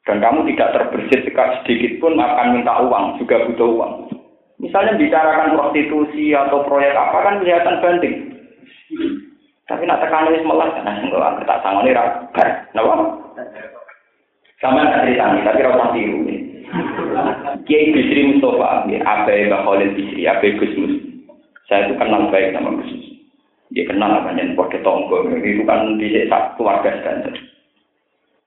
[0.09, 3.93] Dan kamu tidak terbersit sedikit pun akan minta uang, juga butuh uang.
[4.57, 8.17] Misalnya bicarakan prostitusi atau proyek apa kan kelihatan banding.
[9.69, 12.49] Tapi nak tekan wis melas, nah enggak tak sangoni ra bar.
[12.73, 12.95] Napa?
[14.63, 16.25] Sama tak ceritani, tapi ora tiru.
[17.67, 20.95] Kiai Bisri Mustafa, ya, Abai Mbak Khalil Bisri, Abai Gus Mus.
[21.71, 23.07] Saya itu kenal baik sama Gus Mus.
[23.75, 26.27] Dia kenal namanya Pode Tonggo, itu kan di
[26.59, 27.35] keluarga standar.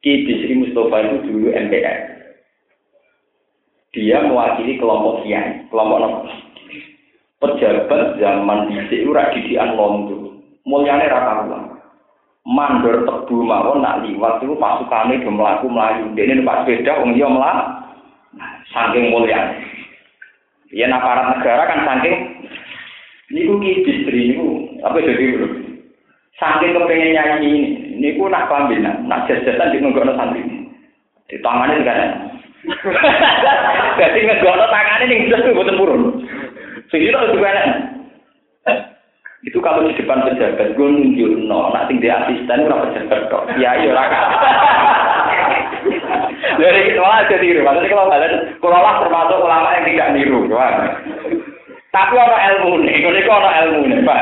[0.04, 2.20] Kiai Bisri Mustafa itu dulu MPR.
[3.90, 6.30] Dia mewakili kelompok kiai, kelompok nopo.
[7.40, 10.44] Pejabat zaman dhisik ora didikan londo.
[10.68, 11.64] Mulyane ra karuan.
[12.46, 16.12] Mandor tebu mawon nak liwat itu pasukane do mlaku mlayu.
[16.14, 17.89] Dene numpak sepeda wong liya mlaku.
[18.70, 19.42] Saking mulia.
[20.70, 22.16] Ya aparat negara kan saking
[23.34, 24.78] niku ki distri niku.
[24.86, 25.26] Apa jadi
[26.38, 27.54] saking kepengen nyanyi ini
[27.98, 30.46] niku nak pambil nak nak jajasan di nggono santri.
[31.30, 32.00] Di tangannya kan
[34.00, 36.04] jadi nggono tangannya ning jelas boten purun.
[36.94, 37.50] Sing itu juga
[39.40, 43.48] itu kalau di depan pejabat gue nunjuk no nak tinggal asisten ora pejabat kok.
[43.56, 44.04] Ya iya ora
[46.60, 47.62] dari kita malah jadi niru.
[47.64, 50.74] Maksudnya kalau kalian, kalau lah termasuk ulama yang tidak niru, kan?
[51.90, 54.22] Tapi ono ilmu nih, kalau itu ono ilmu nih, pak.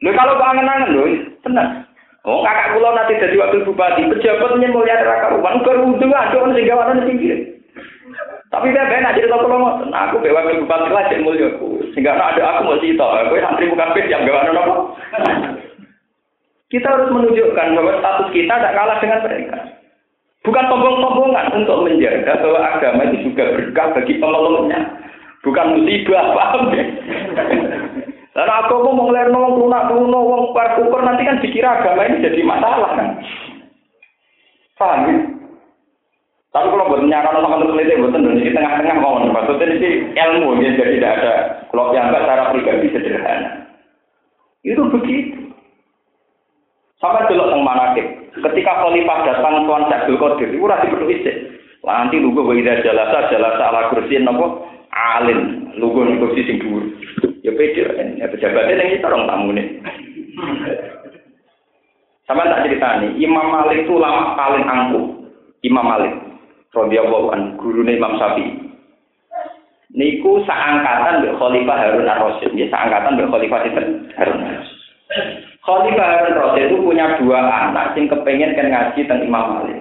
[0.00, 1.04] Lu kalau kangen-kangen lu,
[1.44, 1.84] tenang.
[2.20, 7.08] Oh, kakak kula nanti jadi wakil bupati, pejabatnya mulia neraka ada orang sehingga warna di
[7.08, 7.38] pinggir.
[8.52, 12.20] Tapi dia benar jadi tahu kalau aku bawa wakil bupati lah jadi mulia aku, sehingga
[12.20, 14.74] ada aku mau cerita, aku santri bukan pes yang ada apa.
[16.70, 19.58] Kita harus menunjukkan bahwa status kita tidak kalah dengan mereka.
[20.40, 24.80] Bukan sombong-sombongan untuk menjaga bahwa agama itu juga berkah bagi pemeluknya.
[25.42, 26.84] Bukan musibah, paham ya?
[28.38, 32.40] Lalu aku mau ngelerno wong lunak luno wong kukur nanti kan dikira agama ini jadi
[32.46, 33.08] masalah kan.
[34.78, 35.16] Paham ya?
[36.50, 40.98] Tapi kalau buat nyakal sama peneliti, buat di tengah-tengah mau maksudnya ini ilmu ya, jadi
[40.98, 41.32] tidak ada
[41.70, 43.70] kalau yang cara pribadi sederhana.
[44.66, 45.39] Itu begitu.
[47.00, 48.06] Sampai dulu teng manakib.
[48.36, 51.32] Ketika khalifah datang tuan Abdul Qadir, itu rasi perlu isi.
[51.80, 56.60] Nanti lugu wa idza jalasa jalasa ala kursi napa alim, lugu ning kursi sing.
[57.40, 57.88] Ya pede
[58.20, 59.66] ya pejabatnya yang itu orang tamu nih.
[62.28, 65.24] Sama tak ceritani, Imam Malik itu lama paling angkuh.
[65.64, 66.14] Imam Malik
[66.76, 68.70] radhiyallahu an gurune Imam Syafi'i.
[69.90, 73.58] Niku seangkatan mbek Khalifah Harun Ar-Rasyid, ya seangkatan mbek Khalifah
[74.14, 75.49] Harun Ar-Rasyid.
[75.70, 79.78] Khalifah Harun Rasyid itu punya dua anak yang kepengen kan ngaji tentang Imam Malik.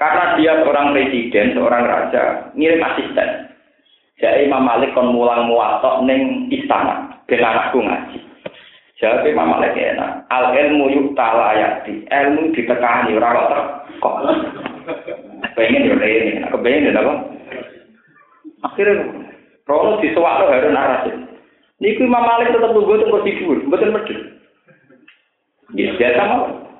[0.00, 3.52] Karena dia seorang presiden, seorang raja, ngirim asisten.
[4.16, 8.16] Jadi Imam Malik kon mulang muatok neng istana, ben anakku ngaji.
[8.96, 10.24] Jadi Imam Malik enak.
[10.32, 14.16] Al ilmu yuk talayati, ilmu ditekani ora kok.
[15.52, 17.12] Pengen yo rene, aku pengen apa?
[18.64, 19.04] Akhirnya
[19.68, 21.16] Rono disuwakno Harun Ar-Rasyid.
[21.84, 24.39] Niku Imam Malik tetap tunggu tunggu tidur, betul betul.
[25.74, 26.70] Ya biasa malah.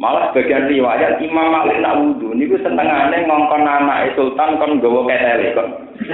[0.00, 5.52] Malah sebagian riwayat Imam Malik nak wudhu niku senengane ngongkon anak sultan kon nggawa ketele
[5.52, 5.68] kon.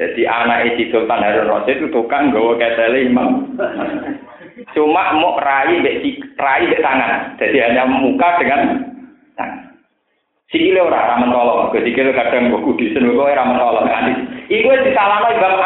[0.00, 3.52] Jadi anak si Sultan Harun Rasyid itu tukang nggawa ketele Imam.
[4.72, 7.36] Cuma mau rai mbek rai mbek tangan.
[7.36, 8.80] Jadi hanya muka dengan
[9.36, 9.60] tangan.
[10.48, 13.84] Sikile ora ra mentolo, sikile kadang mbok kudisen kok ora mentolo.
[14.48, 15.60] Iku wis disalahno Imam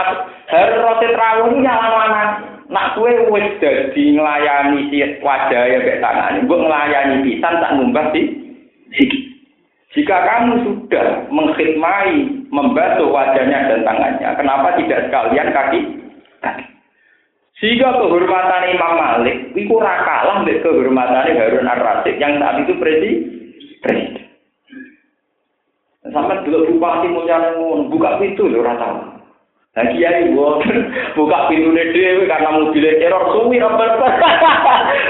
[0.51, 2.57] Harun Rasyid rawuh nyalano anak.
[2.68, 8.12] Nak kue wis dadi nglayani si wajah ya kayak tangan, mbok nglayani pisan tak ngumbah
[8.92, 9.18] siki.
[9.96, 15.80] Jika kamu sudah mengkhidmai, membantu wajahnya dan tangannya, kenapa tidak sekalian kaki?
[17.58, 24.06] Sehingga kehormatan Imam Malik itu rakalah dengan kehormatan Harun Ar-Rasyid yang saat itu presiden.
[26.06, 27.58] Sampai dulu bupati mulia
[27.90, 29.17] buka pintu loh rata.
[29.76, 30.32] Nah kiai
[31.16, 33.84] buka pintu dhewe karena mobilnya teror suwi apa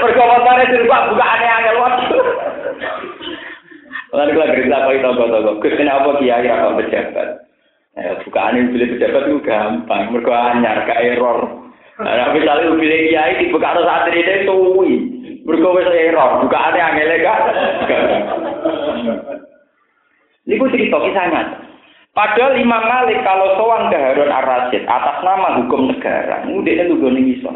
[0.03, 2.17] perkomentare sing Pak buka aneh-aneh waktu.
[4.09, 5.23] Lalu kalau cerita apa itu apa
[5.61, 7.27] Gus kenapa kiai apa pejabat?
[7.99, 11.39] Ya, bukaan mobil pejabat itu gampang, mereka anyar, ke error.
[11.99, 14.91] Nah, misalnya mobil kiai dibuka harus saat ini suwi,
[15.45, 17.39] mereka wis error, bukaannya angel gak?
[20.49, 21.68] Ini gue cerita kisahnya.
[22.19, 27.31] Padahal Imam Malik kalau sowan ke Harun Ar-Rasyid atas nama hukum negara, ngudeknya lugu ning
[27.31, 27.47] iso.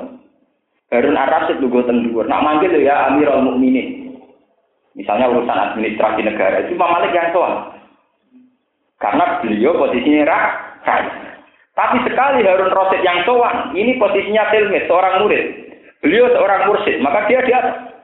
[0.88, 2.32] Harun Ar-Rasyid lugu teng dhuwur.
[2.32, 4.16] Nak manggil ya Amirul Mukminin.
[4.96, 7.76] Misalnya urusan administrasi negara itu Imam Malik yang sowan.
[9.04, 11.04] Karena beliau posisinya rakyat.
[11.76, 15.44] Tapi sekali Harun Rasyid yang sowan, ini posisinya tilmid, seorang murid.
[16.00, 18.00] Beliau seorang mursid, maka dia di atas.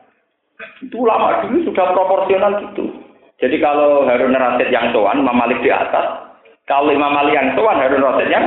[0.84, 2.92] Itu lama dulu sudah proporsional gitu.
[3.40, 6.29] Jadi kalau Harun Rasyid yang sowan, Imam Malik di atas,
[6.70, 8.46] kalau Imam Ali yang tuan Harun Rasid yang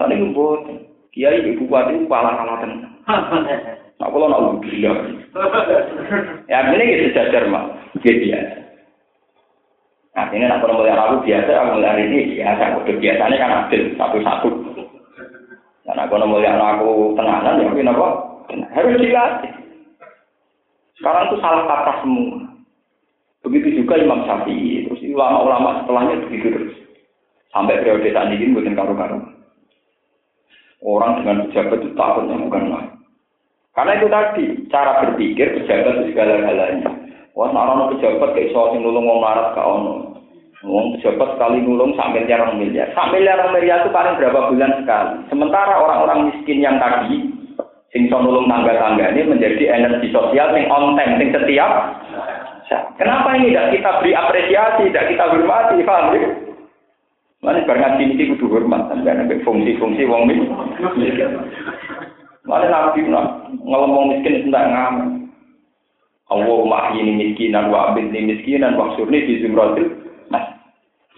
[0.00, 0.64] Soalnya itu buat
[1.12, 2.94] Kiai ibu kuat itu kepala kalah tenang.
[4.00, 4.96] Nah, kalau nak gila.
[6.48, 7.68] Ya, ini gitu sejajar mah.
[8.00, 8.56] Gitu biasa.
[10.16, 12.80] Nah, ini nak kalau melihat aku biasa, aku melihat ini biasa.
[12.80, 14.48] Udah biasanya kan adil, satu-satu.
[15.84, 18.08] Dan aku melihat aku tenanan, ya mungkin apa?
[18.72, 19.52] Harus dilatih.
[20.96, 22.40] Sekarang itu salah kata semua.
[23.44, 26.74] Begitu juga Imam Syafi'i, terus ulama-ulama setelahnya begitu terus.
[27.50, 29.18] Sampai periode saat ini bukan karu-karu.
[30.80, 32.90] Orang dengan pejabat itu takutnya bukan lain.
[33.76, 36.90] Karena itu tadi, cara berpikir pejabat itu segala-galanya.
[37.36, 40.10] Wah, orang pejabat kayak soal yang nulung larat ke ono.
[40.60, 42.88] Ngomong pejabat sekali nulung sampai miliar miliar.
[42.92, 45.12] Sampai miliar miliar itu paling berapa bulan sekali.
[45.32, 47.32] Sementara orang-orang miskin yang tadi,
[47.90, 51.70] sing nulung tangga-tangga ini menjadi energi sosial yang on time, yang setiap
[52.70, 56.30] Kenapa ini tidak kita beri apresiasi, tidak kita hormati, paham ya?
[57.40, 60.52] Mana barang ngaji ini kudu hormat, sampai ada fungsi-fungsi wong miskin.
[62.44, 63.08] Mana nabi
[63.64, 65.08] ngomong miskin tentang ngamen.
[66.30, 69.42] Allah ini miskinan wa abid ini miskinan wa surni di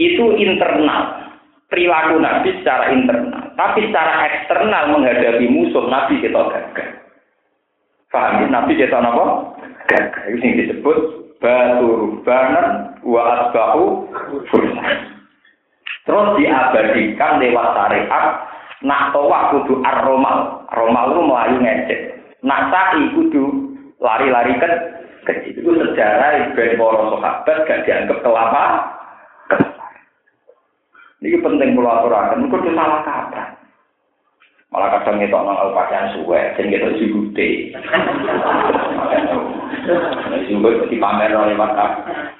[0.00, 1.20] itu internal.
[1.68, 3.52] Perilaku Nabi secara internal.
[3.56, 7.00] Tapi secara eksternal menghadapi musuh Nabi kita gagal.
[8.12, 8.46] Paham ya?
[8.52, 9.24] Nabi kita apa?
[9.88, 10.24] Gagal.
[10.36, 10.98] Itu yang disebut
[11.42, 14.06] batu rubanan wa asbahu
[16.02, 18.26] Terus diabadikan lewat syariat
[18.82, 20.66] nak tawak kudu ar-romal.
[20.74, 22.00] Romal itu melayu ngecek.
[22.42, 23.70] Nak sa'i kudu
[24.02, 24.72] lari-lari kan
[25.30, 25.62] kecil.
[25.62, 28.64] Itu sejarah ben para sahabat gak dianggap kelapa.
[31.22, 33.61] Ini penting kalau aturakan, itu salah kaprah.
[34.72, 37.76] Malah kadang itu orang pakaian suwe, dan kita jihute.
[40.48, 41.76] Jihute di pamer lewat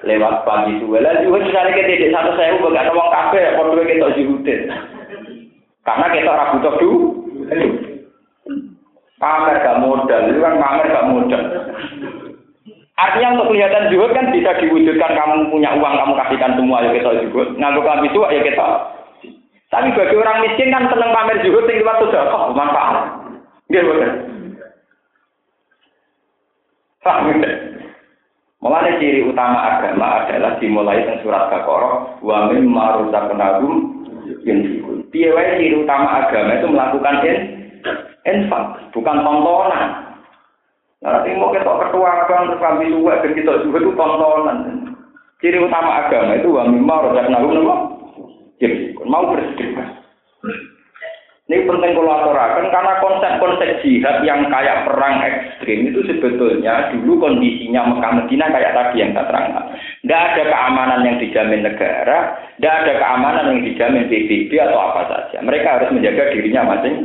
[0.01, 0.97] lewat pagi suwe.
[0.97, 4.55] Lah jihute misalnya kita tidak satu saya udah gak uang kafe, kalau kita jihute.
[5.85, 6.99] Karena kita orang butuh dulu.
[9.21, 11.43] Pamer gak modal, itu kan pamer gak modal.
[12.93, 17.25] Artinya untuk kelihatan zuhud kan bisa diwujudkan kamu punya uang kamu kasihkan semua ya kita
[17.25, 17.57] zuhud.
[17.57, 18.67] Nganggo kami itu ya kita
[19.73, 23.09] tapi bagi orang miskin kan seneng pamer zuhud sing liwat sedekah manfaat.
[23.73, 24.11] Nggih boten.
[27.01, 27.51] Paham ya?
[28.61, 33.73] Mulanya ciri utama agama adalah dimulai dengan surat Baqarah wa min maruzaqnahum
[34.45, 35.09] yunfikun.
[35.09, 37.37] Piye wae ciri utama agama itu melakukan in,
[38.23, 40.15] infak, bukan tontonan.
[41.03, 44.57] Nanti mau kita ketua bank terus kami juga dan kita juga itu tontonan.
[45.43, 47.92] Ciri utama agama itu wa min maruzaqnahum
[49.07, 50.03] mau bersedekah.
[51.43, 57.83] Ini penting kalau aturakan karena konsep-konsep jihad yang kayak perang ekstrim itu sebetulnya dulu kondisinya
[57.83, 59.65] Mekah Medina kayak tadi yang saya terangkan.
[60.07, 65.43] Tidak ada keamanan yang dijamin negara, tidak ada keamanan yang dijamin PBB atau apa saja.
[65.43, 66.95] Mereka harus menjaga dirinya masing.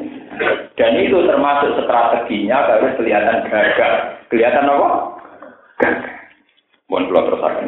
[0.79, 3.93] Dan itu termasuk strateginya harus kelihatan gagal.
[4.31, 4.89] Kelihatan apa?
[5.83, 6.15] Gagal.
[6.87, 7.67] Mohon keluar terus akan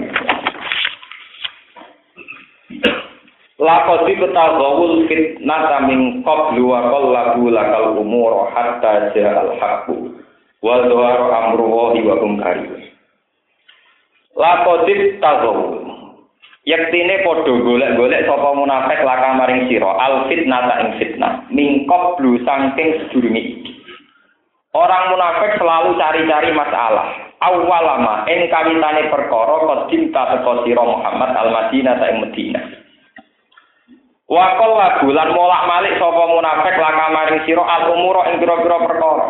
[3.61, 10.17] Lakoti ketagawul fitnata min qablu wa qallabu lakal umur hatta ja'al haqqu
[10.65, 11.93] wa dhaharu amru wa
[12.25, 12.89] hum karihun.
[14.33, 15.91] Lakoti tagawul
[16.65, 23.01] Yektine padha golek-golek sapa munafik laka maring sira al fitnata ing fitnah min qablu saking
[23.01, 23.73] sedurunge iki.
[24.77, 27.13] Orang munafik selalu cari-cari masalah.
[27.41, 32.80] Awalama ing kawitane perkara kodim ta teko Muhammad al Madinah ta ing Madinah.
[34.31, 39.29] Wakol lagu lan molak malik sapa munafik laka maring sira al umura ing pira-pira perkara.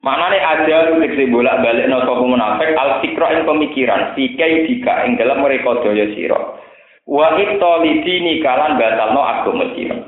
[0.00, 5.44] Maknane ada tekse bolak-balik no sapa munafik al fikra ing pemikiran, sikai dika ing dalam
[5.44, 6.40] mereka daya sira.
[7.04, 10.00] Wa ittolidini kalan batalno agama sira.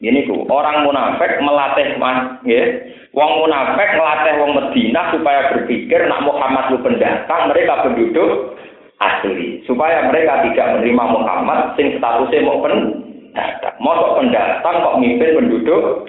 [0.00, 2.64] Ini ku orang munafik melatih mas, ya.
[3.12, 8.56] Wong munafik melatih wong Medina supaya berpikir nak Muhammad lu pendatang, mereka penduduk
[9.00, 9.64] asli.
[9.64, 16.06] Supaya mereka tidak menerima Muhammad sing statusnya mau pendatang mau pendatang kok mimpin penduduk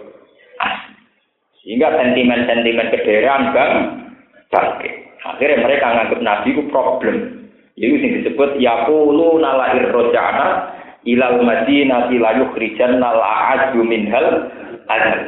[1.62, 3.74] sehingga sentimen-sentimen kederaan bang
[4.52, 4.94] bangkit.
[5.22, 7.16] Akhirnya mereka menganggap Nabi itu problem.
[7.78, 10.48] Itu yang disebut yakulu nala irrojana
[11.06, 14.50] ilal madinati la yukhrijanna al minhal
[14.90, 15.22] azal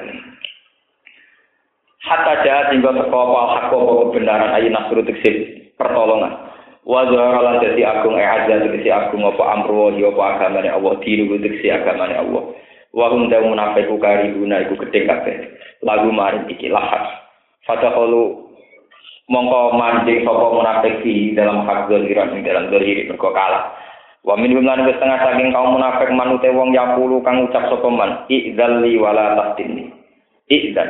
[2.04, 5.08] hatta jahat hingga teko apa kebenaran ayi nasru
[5.80, 6.53] pertolongan
[6.84, 10.94] wa zahara lan dadi agung e aja tegese agung apa amru wa apa agamane Allah
[11.00, 12.44] diru tegese agamane Allah.
[12.94, 15.36] Wa hum da munafiqu karibuna iku gedhe kabeh.
[15.84, 17.24] Lagu mari iki lahas
[17.68, 18.44] fatahalu
[19.32, 21.04] mongko mancing sapa munafik
[21.36, 23.72] dalam hak zahiran ing dalam zahir mergo kalah.
[24.24, 28.96] Wa min lan setengah saking kaum munafik manute wong yapulu kang ucap sapa man idzalli
[29.00, 29.92] wala tahtini
[30.48, 30.88] idzal.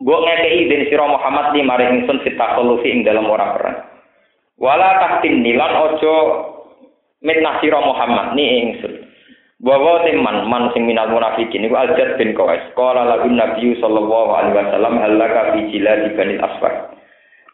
[0.00, 3.78] Gue ngekei dari siro Muhammad di maring ingsun fitakolufi ing dalam orang perang.
[4.60, 6.14] Wala tahtin nilan ojo
[7.24, 9.08] mitnah sira Muhammad ni ingsun.
[9.60, 12.64] Bahwa teman man sing minal munafikin iku Al-Jad bin Qais.
[12.76, 16.92] Qala lahu Nabi sallallahu alaihi wasallam halaka fi jiladi bani asfar.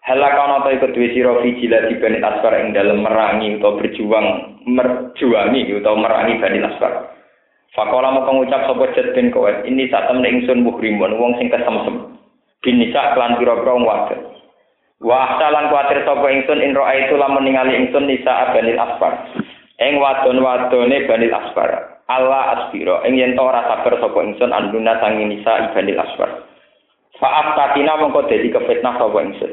[0.07, 4.27] Halaka ana ta iku duwe sira fi jiladi bani asfar ing dalem merangi utawa berjuang
[4.67, 7.11] merjuangi utawa merangi bani asfar.
[7.75, 12.19] Fakola mau pengucap sapa Jad bin Qais, ini saat temen ingsun muhrimun wong sing kesemsem.
[12.63, 14.36] Bin nisa klan pira-pira wadon.
[14.97, 19.29] Wa ahsalan kuatir sapa ingsun in itu lamun ningali ingsun nisa abanil asfar.
[19.77, 22.01] Ing wadon-wadone banil asfar.
[22.09, 26.49] Allah asbiro ing yen ora sabar sapa ingsun anduna sangi nisa ibanil asfar.
[27.21, 29.53] Fa'af tatina mongko dadi kefitnah sapa ingsun.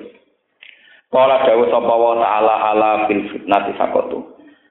[1.12, 4.24] Kala dawuh sapa wa ta'ala ala fil fitnati sakotu.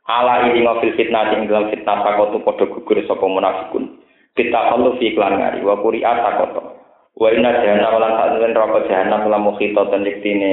[0.08, 4.00] Ala ini ngofil fitnah ing dalam fitnah sakotu padha gugur sapa munafikun.
[4.32, 6.81] Kita perlu fi iklan ngari wa quri'at sakotu.
[7.12, 10.52] Wa inna jahannam lan sa'ten neraka jahannam lan mukhita tendiktine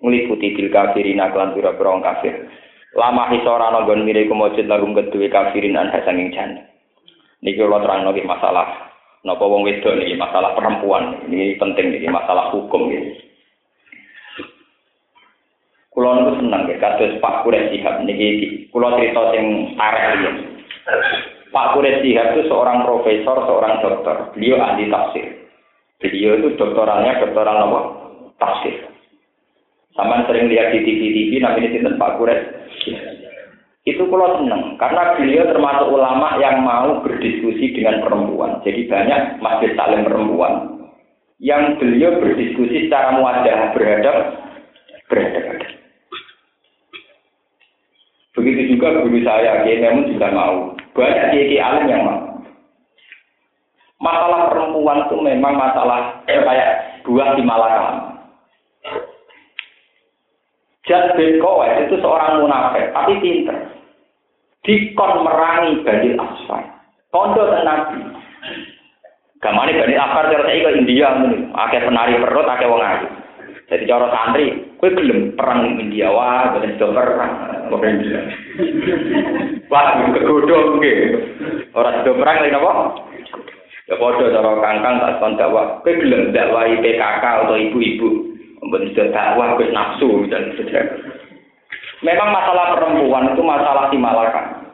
[0.00, 2.34] ngliputi bil kafirin lan pira-pira kafir.
[2.96, 6.64] Lama hisora ana nggon mire iku mujud lagu kedue kafirin an sanging jan.
[7.44, 8.88] Niki kula terangno iki masalah
[9.22, 11.28] napa wong wedok niki masalah perempuan.
[11.28, 13.28] Ini penting iki masalah hukum iki.
[15.92, 20.30] Kulo niku seneng ya kados Pak Kures Sihab niki kula cerita sing arek iki.
[21.52, 24.16] Pak Kures Sihab itu seorang profesor, seorang dokter.
[24.32, 25.47] Beliau ahli tafsir.
[25.98, 27.80] Beliau itu doktoralnya doktoral apa?
[28.38, 28.86] Tafsir.
[29.98, 32.42] Sama sering lihat di TV-TV namanya sinten Pak Kures.
[33.82, 38.62] Itu kalau seneng karena beliau termasuk ulama yang mau berdiskusi dengan perempuan.
[38.62, 40.78] Jadi banyak masjid saling perempuan
[41.42, 44.16] yang beliau berdiskusi secara muadah berhadap
[45.10, 45.78] berhadapan.
[48.38, 50.76] Begitu juga guru saya, Kiai Memun juga mau.
[50.94, 52.27] Banyak Kiai alim yang mau.
[53.98, 58.14] Masalah perempuan itu memang masalah eh, kayak buah di Malaka.
[60.86, 63.58] Jad bin itu seorang munafik, tapi pinter.
[64.62, 66.64] Dikon merangi Bani Asfar.
[67.12, 68.00] Kondo dan Nabi.
[69.42, 71.12] Gamane Bani Asfar cara saya India,
[71.52, 73.08] akeh penari perut, akeh wong ayu.
[73.68, 77.32] Jadi cara santri, kue gelem perang India, wah, bukan sudah perang.
[79.68, 79.84] Wah,
[80.16, 80.80] kegodong,
[81.76, 82.72] Orang sudah perang, lagi apa?
[83.88, 85.80] Ya padha cara kangkang tak kon dakwah.
[85.80, 88.08] Kowe gelem dakwahi PKK atau ibu-ibu.
[88.60, 91.08] Mboten sudah dakwah wis nafsu dan sebagainya.
[92.04, 94.70] Memang masalah perempuan itu masalah timalakan.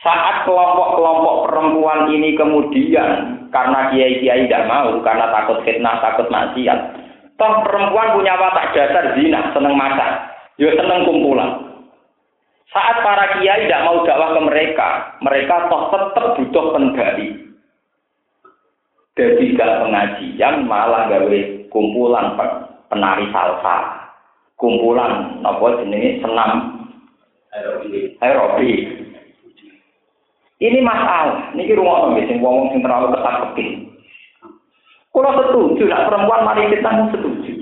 [0.00, 6.78] Saat kelompok-kelompok perempuan ini kemudian karena kiai-kiai tidak mau, karena takut fitnah, takut maksiat.
[7.36, 11.50] Toh perempuan punya watak dasar zina, seneng masak, ya seneng kumpulan.
[12.72, 14.88] Saat para kiai tidak mau dakwah ke mereka,
[15.20, 17.51] mereka toh tetap butuh pendali.
[19.12, 22.32] Jadi gak pengajian malah gawe kumpulan
[22.88, 24.08] penari salsa,
[24.56, 26.50] kumpulan apa jenenge senam
[28.24, 28.88] aerobik.
[30.62, 31.52] Ini masalah.
[31.58, 33.92] Niki rumah nggih sing wong sing terlalu ketat keping.
[35.12, 37.52] Kalau setuju, nak perempuan mari kita setuju.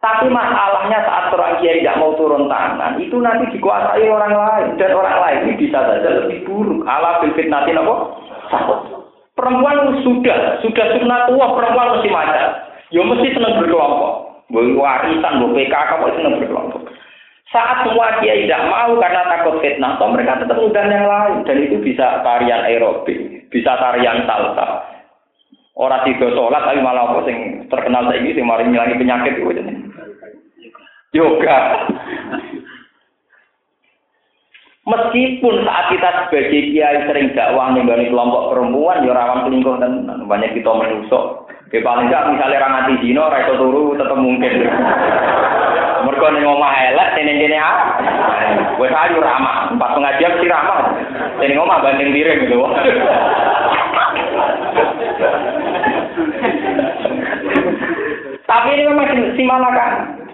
[0.00, 4.94] Tapi masalahnya saat orang kiai tidak mau turun tangan, itu nanti dikuasai orang lain dan
[4.94, 6.86] orang lain ini bisa saja lebih buruk.
[6.86, 7.94] Allah bil nanti apa?
[9.36, 12.72] Perempuan sudah, sudah sunat tua, perempuan mesti maca.
[12.88, 14.12] Ya mesti senang berkelompok.
[14.48, 16.82] Boleh warisan, boleh PKK, boleh senang berkelompok.
[17.52, 21.44] Saat semua dia tidak mau karena takut fitnah, toh mereka tetap undang yang lain.
[21.44, 24.82] Dan itu bisa tarian aerobik, bisa tarian salsa.
[25.76, 29.52] Orang tiga sholat tapi malah apa sing terkenal saya ini sing mari ngilangi penyakit itu
[31.16, 31.58] yoga.
[34.86, 40.54] Meskipun saat kita sebagai kiai sering dakwah nih kelompok perempuan, ya rawan selingkuh dan banyak
[40.54, 41.50] kita menusuk.
[41.74, 44.62] Ya paling enggak misalnya orang mati dino, raiso turu tetap mungkin.
[46.06, 47.98] Mereka nih ngomong elek, sini sini ah.
[48.78, 50.94] Gue sayu ramah, empat pengajian sih ramah.
[51.42, 52.62] Sini ngomong banding diri gitu.
[58.46, 60.25] Tapi ini memang si kan.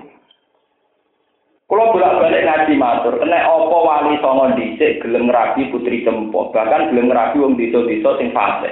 [1.72, 7.08] Kalau bolak-balik ngaji matur, kena opo wali songo dhisik gelem rabi putri cempo, bahkan gelem
[7.08, 8.68] rabi wong desa-desa sing fase.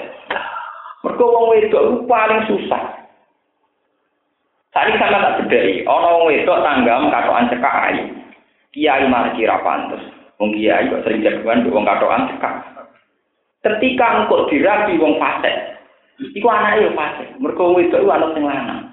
[1.01, 3.09] Mergo wong wedok paling susah.
[4.77, 8.05] Tadi sama tak sedai, ana wong wedok tanggam katokan cekak ayu.
[8.77, 10.05] Kiai malah kira pantes.
[10.37, 12.55] Wong kiai kok sering jagoan wong katokan cekak.
[13.65, 15.49] Ketika engkau dirabi wong fase,
[16.37, 17.33] iku anake yo fase.
[17.41, 18.90] Mergo wong wedok iku ana sing lanang.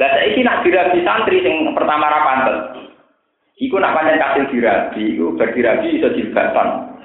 [0.00, 2.58] Lah saiki nak dirabi santri sing pertama ra pantes.
[3.60, 6.96] Iku nak pancen kasil dirabi, iku berdirabi iso jilbatan.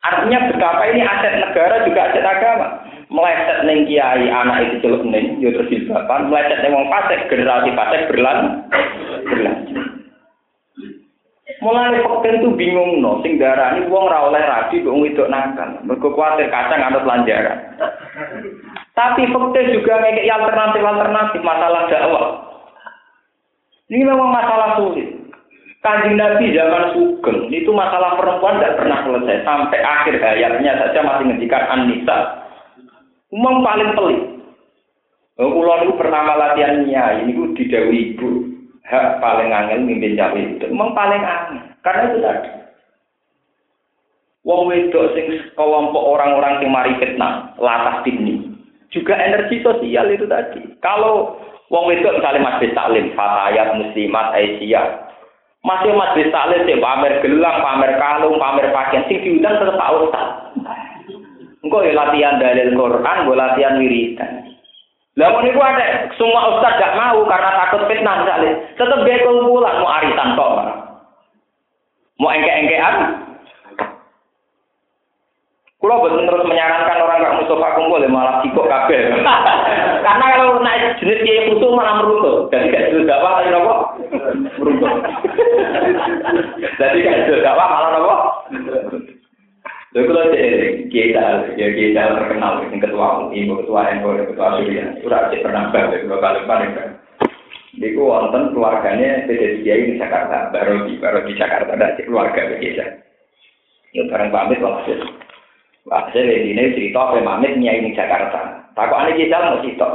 [0.00, 2.80] Artinya betapa ini aset negara juga aset agama.
[3.12, 6.32] Meleset neng kiai anak itu celuk neng, yo terus jilbatan.
[6.32, 8.64] Meleset neng wong fasik generasi fasik berlan
[9.28, 9.84] berlanjut.
[11.58, 15.76] Mulai fakir itu bingung no, sing darah ini wong ra oleh rabi, wong itu nakal.
[15.82, 17.58] Mergo kuatir kacang ada pelanjaran.
[18.98, 22.26] Tapi fakta juga ngekek alternatif-alternatif masalah dakwah.
[23.86, 25.06] Ini memang masalah sulit.
[25.78, 31.30] Kanjeng Nabi zaman Sugeng itu masalah perempuan tidak pernah selesai sampai akhir hayatnya saja masih
[31.30, 32.42] ngendikan Anissa.
[33.30, 34.22] Umum paling pelik.
[35.38, 38.28] Kulon itu pertama latihannya ini itu didawi ibu
[38.82, 42.50] hak paling angel mimpin cawe itu memang paling angel karena itu tadi.
[44.42, 48.57] Wong wedok sing kelompok orang-orang yang mari fitnah latah dini
[48.88, 50.64] juga energi sosial itu tadi.
[50.80, 51.36] Kalau
[51.68, 54.86] wong itu misalnya masjid taklim, fatayat, muslimat, aisyah,
[55.64, 60.26] masih masjid taklim sih pamer gelang, pamer kalung, pamer pakaian, sing diundang tetap Pak Ustaz.
[61.58, 64.32] Engkau ya latihan dalil Quran, gue latihan wiridan.
[65.18, 68.54] Lah mau niku ada semua ustaz gak mau karena takut fitnah misalnya.
[68.78, 70.52] Tetap dia kumpulan mau arisan kok.
[72.22, 72.94] Mau engke-engkean,
[75.88, 79.08] Kulo betul terus menyarankan orang gak Mustafa kumpul ya malah sikok kabel.
[80.04, 82.52] Karena kalau naik jenis kiai putu malah meruntuh.
[82.52, 83.74] Jadi gak jelas dakwah tapi nopo
[84.60, 84.92] meruntuh.
[86.76, 88.14] Jadi gak jelas dakwah malah nopo.
[89.96, 94.84] Kulo cek kiai ta, ya ya dia terkenal, yang ketua UI, ketua NU, ketua Surya.
[95.00, 96.90] Sudah cek pernah balik dua kali paling kan.
[97.80, 102.84] Iku wonten keluarganya beda kiai di Jakarta, baru di baru di Jakarta ada keluarga begitu.
[103.96, 105.17] Yang bareng pamit langsung.
[105.88, 108.70] Saya ini cerita apa nyai di Jakarta.
[108.76, 109.88] Takut aneh kita mau cerita.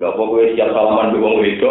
[0.00, 1.70] Gak apa gue siap salaman dua itu.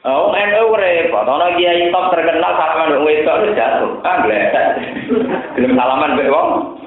[0.00, 1.26] Oh, NU repot.
[1.28, 3.92] Ono kiai top terkenal salaman dua itu itu jatuh.
[4.00, 4.66] Ah, geledak.
[5.56, 6.79] Belum salaman be wong.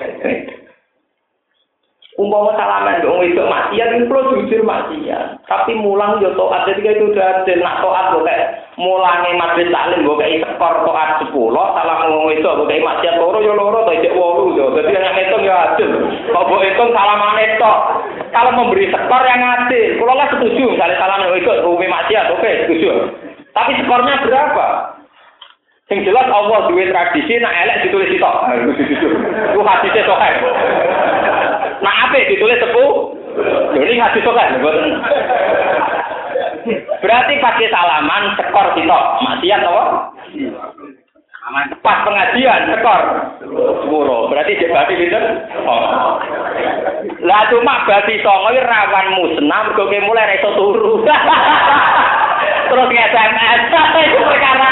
[2.14, 5.02] umpama salaman dong wedok mati ya itu jujur mati
[5.50, 6.70] tapi mulang yo toat.
[6.70, 11.10] Ketika itu udah ada nak toat gue kayak mulangnya madrid taklim gue kayak sekor toat
[11.26, 11.66] sepuluh.
[11.74, 14.66] Salah ngomong wedok kok kayak mati loro yo loro tuh itu wolu yo.
[14.78, 15.90] Dadi yang itu yo adil.
[16.30, 17.74] Kalau gue itu salaman itu
[18.30, 20.66] kalau memberi skor yang adil kula lah setuju.
[20.70, 22.90] Misalnya salaman wedok gue mati ya oke setuju.
[23.54, 24.68] Tapi skornya berapa?
[25.92, 28.24] Sing jelas Allah duwe tradisi nak elek ditulis itu,
[29.52, 30.50] itu hadisnya tohaya.
[31.84, 32.92] Nak apik ditulis sepuh.
[33.76, 34.56] Jadi hadis sokai.
[37.04, 39.04] Berarti pakai salaman skor sitok.
[39.28, 39.84] Maksiat apa?
[41.84, 43.02] Pas pengajian skor
[43.84, 44.32] sepuluh.
[44.32, 45.20] Berarti dia berarti gitu.
[45.68, 45.84] Oh.
[47.28, 51.04] Lah cuma berarti songo rawan musnah mergo mulai reso turu.
[52.72, 53.62] Terus nge-SMS
[54.08, 54.72] itu perkara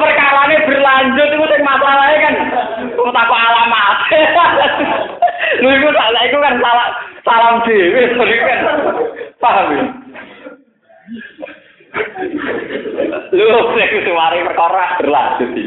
[0.00, 2.34] perkarane berlanjut itu masalahnya kan
[3.16, 3.96] tak alamat.
[5.60, 6.88] Lu itu salah itu kan salah
[7.24, 8.02] salam dhewe
[8.48, 8.60] kan.
[9.40, 9.84] Paham ya?
[13.34, 13.44] Lu
[13.76, 15.64] nek suwari perkara berlanjut iki.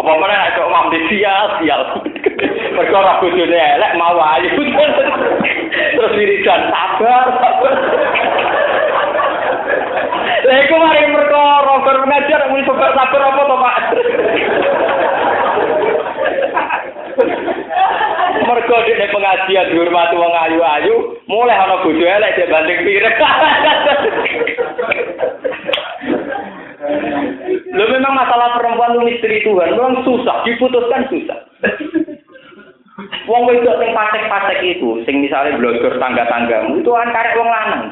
[0.00, 1.82] Apa mana nek kok mam sial sial.
[2.74, 4.50] Perkara bojone elek mau ayu.
[5.72, 7.74] Terus wiridan sabar sabar.
[10.42, 13.76] Lah iku mari perkara bar ngajar muni sabar sabar apa to Pak?
[18.46, 20.94] Mergo di pengajian dihormati wong ayu-ayu,
[21.30, 23.16] mulai ana bojo elek dia banding pirek.
[27.72, 31.38] Lo memang masalah perempuan misteri Tuhan, memang susah, diputuskan susah.
[33.24, 37.82] Wong wedok sing pasek-pasek itu, sing misalnya blogger tangga-tanggamu, itu kan karek wong lanang.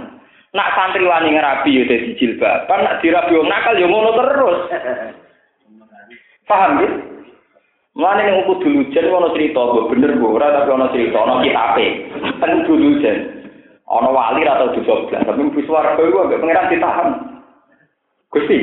[0.50, 4.58] Nak santri wani ngerabi yo dadi jilbaban, nak dirabi wong nakal yo ngono terus.
[6.50, 6.88] Paham ya?
[7.98, 11.86] Mulane ning kudu lujen ono cerita, mbok bener mbok ora tapi ono cerita, ono kitabe.
[12.38, 13.18] Ten lujen.
[13.90, 17.08] Ono wali atau disoblas, tapi mlebu swarga iku ambek pangeran ditahan.
[18.30, 18.58] Gusti,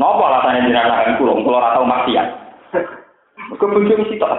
[0.00, 2.28] napa alasannya jenengan nahan kula ora tau maksiat.
[3.52, 4.32] Mergo bojo sitok.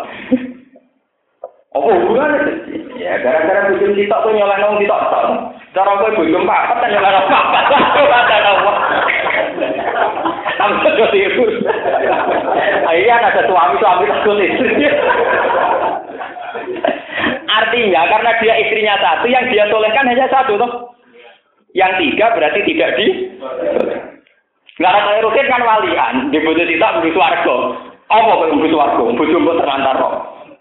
[1.78, 2.66] Apa hubungannya?
[2.98, 5.26] Ya, gara-gara bojo sitok tuh nang sitok tok.
[5.78, 7.66] Cara kowe bojo papat kan nyoleh papat.
[8.10, 8.74] Ada apa?
[10.58, 11.44] Sudah itu.
[12.88, 14.90] Akhirnya ada suami-suami takut istri.
[17.48, 20.72] Artinya karena dia istrinya satu, yang dia solehkan hanya satu toh.
[21.78, 23.08] Yang tiga berarti tidak di.
[24.78, 27.56] Nggak ada rutin kan walian, di tidak beli suarga.
[28.14, 29.04] Apa beli suarga?
[29.14, 30.14] Bojo mbok terlantar kok.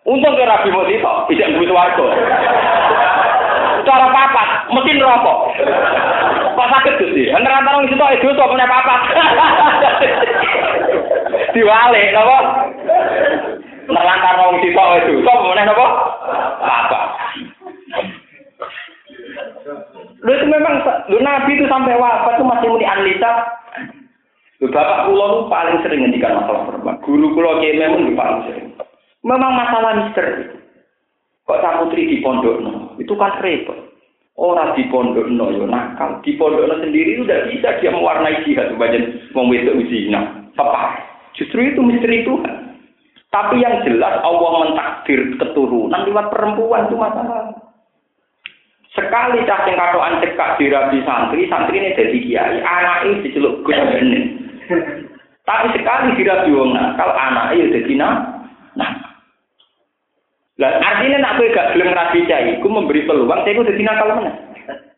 [0.07, 2.07] Untung ke Rabi Motito, bisa beli suarga.
[3.87, 5.39] Cara papat, mesin rokok.
[6.59, 7.31] Kok sakit sih?
[7.31, 9.01] Terlantar orang situ itu so punya papat.
[11.55, 12.39] Diwale, apa?
[13.87, 15.87] Terlantar orang situ itu, so punya apa?
[16.59, 17.07] Papat.
[20.27, 23.55] Lu itu memang, lu Nabi itu sampai wafat itu masih muni anlita.
[24.67, 26.99] Bapak itu paling sering ngendikan masalah perempuan.
[27.07, 28.67] Guru kiai memang paling sering.
[29.23, 30.66] Memang masalah misteri.
[31.47, 32.73] Kok tak putri di pondok no?
[32.99, 33.79] Itu kan repot.
[34.35, 36.19] Orang di pondok no, yo nakal.
[36.27, 38.75] Di pondok no sendiri udah bisa dia mewarnai jihad.
[38.75, 40.51] Bagian itu uzina.
[40.59, 40.99] Apa?
[41.39, 42.67] Justru itu misteri Tuhan.
[43.31, 47.53] Tapi yang jelas Allah mentakdir keturunan lewat perempuan itu masalah.
[48.97, 53.77] Sekali cah sing katokan cekak dirabi santri, santri ini jadi kiai, anak ini diceluk gus.
[55.45, 59.06] Tapi sekali dirabi wong nakal, anak ini jadi nah.
[60.57, 64.09] Lah artinya nak kowe gak gelem rabi cai, ku memberi peluang saya ku dadi nakal
[64.09, 64.33] mana?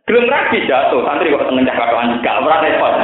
[0.06, 2.94] Gelem rabi jatuh, santri kok seneng cah katokan gak ora repot.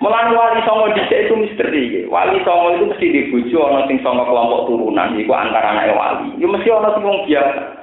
[0.00, 1.84] Mulane wali songo dhisik itu misteri.
[2.08, 6.38] Wali songo itu mesti dibujuk ana sing songo kelompok turunan, iku antara anak wali.
[6.40, 7.80] Ya mesti ana sing wong biasa.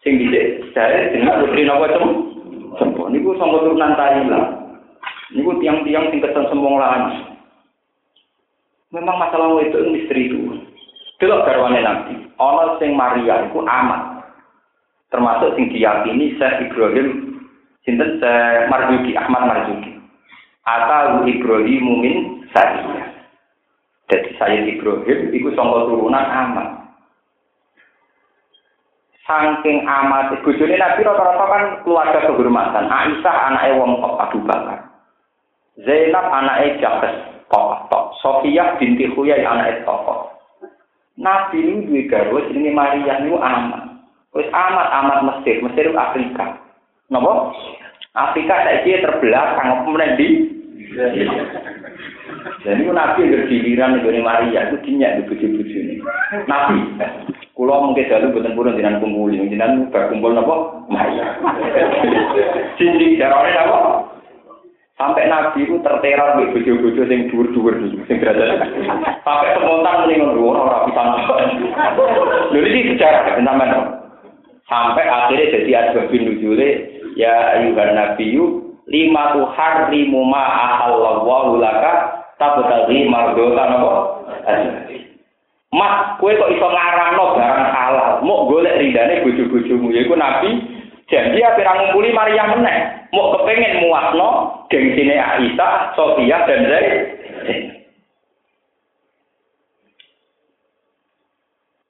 [0.00, 2.04] sing dhisik jare jeneng putri napa tem
[2.80, 4.48] sempo niku sangka turunan Thailand
[5.36, 7.20] niku tiang-tiang sing keten sembong lan
[8.96, 10.40] memang masalah itu misteri itu
[11.20, 14.24] delok garwane nabi ana sing Maria iku amat
[15.12, 17.36] termasuk sing diyakini Syekh Ibrahim
[17.84, 20.00] sinten Syekh Marzuki Ahmad Marzuki
[20.64, 22.16] atau Ibrahim Mumin
[22.50, 23.20] Sariyah
[24.10, 26.68] Jadi saya Ibrahim itu sangka turunan amat.
[29.22, 32.90] Saking amat, bojone Nabi rata-rata kan keluarga kehormatan.
[32.90, 34.90] Aisyah anaknya wong tok Abu Bakar.
[35.86, 37.14] Zainab anaknya Jabes
[37.46, 38.18] tok tok.
[38.18, 40.39] Sofiyah binti Huyai anaknya tok.
[41.20, 44.00] Nabi ini duwe garwa jenenge Maria niku amat.
[44.32, 46.56] Wis amat amat Mesir, Mesir Afrika.
[47.12, 47.52] Napa?
[48.16, 50.28] Afrika saiki terbelakang kemudian di
[52.64, 55.96] Dan itu Nabi yang giliran dari Maria itu dinyak di buju-buju ini.
[56.48, 56.98] Nabi,
[57.52, 60.56] kulo mungkin dulu buatan dengan kumpul, dengan berkumpul nopo
[60.88, 61.36] Maria.
[62.80, 64.09] Cincin darahnya nopo.
[65.00, 68.68] Sampai Nabi itu terteror di buju-buju yang dur-dur dulu, yang berada.
[69.24, 71.34] Sampai spontan mendingan dulu orang bisa nopo.
[72.52, 73.96] Lalu ini sejarah teman
[74.68, 76.68] Sampai akhirnya jadi asbab bin nuzule
[77.16, 83.92] ya ayuhan nabiyyu lima tuh hari ma ahallallahu laka tabtaghi mardota napa
[85.70, 90.58] Mas, kue kok iso ngarangno barang halal, mau golek ridane bojo-bojomu yaiku Nabi
[91.10, 96.94] janji ape ra ngumpuli Maryam meneh, mau kepengen muasno gengsine Aisyah, Sofia dan Zaid.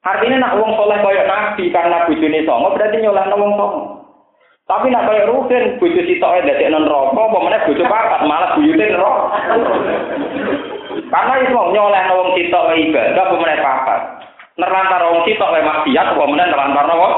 [0.01, 3.81] Artinya nak wong soleh kaya Nabi karena bojone songo berarti nyolehno wong songo.
[4.65, 8.87] Tapi nak kaya Ruhin, bojo sitoke dadi non rokok, apa meneh bojo papat, malah buyute
[8.87, 9.25] neraka.
[11.11, 14.01] Karena itu nyoleh wong sitok ibadah apa papat.
[14.57, 17.15] Nerantar wong sitok wae maksiat apa meneh nerantar wong.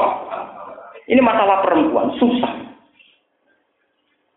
[1.07, 2.53] Ini masalah perempuan susah.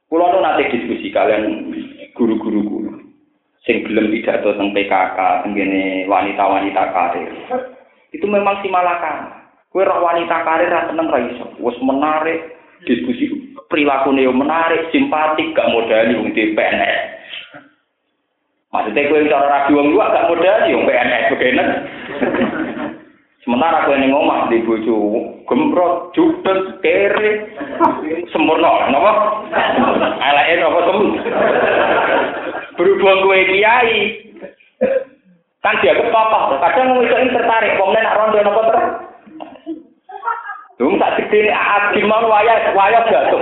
[0.06, 1.74] Kulo nanti diskusi kalian
[2.14, 2.92] guru-guru guru
[3.66, 5.74] sing gelem pidato tentang PKK, tentang
[6.06, 7.30] wanita-wanita karir.
[8.14, 9.42] Itu memang si malakan.
[9.74, 11.50] Kue roh wanita karir ra seneng ra iso.
[11.58, 12.54] Wes menarik,
[12.86, 13.28] diskusi
[13.66, 17.02] perilaku neo menarik, simpatik, gak modali wong di PNS.
[18.70, 21.64] Maksudnya kue cara rabi wong gak modali wong PNS begini.
[23.46, 27.46] Sementara kue ning omah di bojo gemprot, judes, kere,
[28.34, 29.12] sempurna, napa?
[30.18, 30.98] Eleke napa tem?
[32.74, 34.18] Berhubung kue kiai,
[35.62, 36.58] kan dia kepapa.
[36.58, 38.86] Kadang wong itu tertarik, wong nek rondo napa terus?
[40.76, 43.40] Dong tak gede Agim mau wayah wayah jatuh.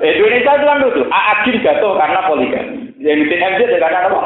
[0.00, 1.02] Indonesia itu kan lucu.
[1.10, 2.94] Agim jatuh karena poligami.
[3.02, 4.20] Yang di TMJ karena apa?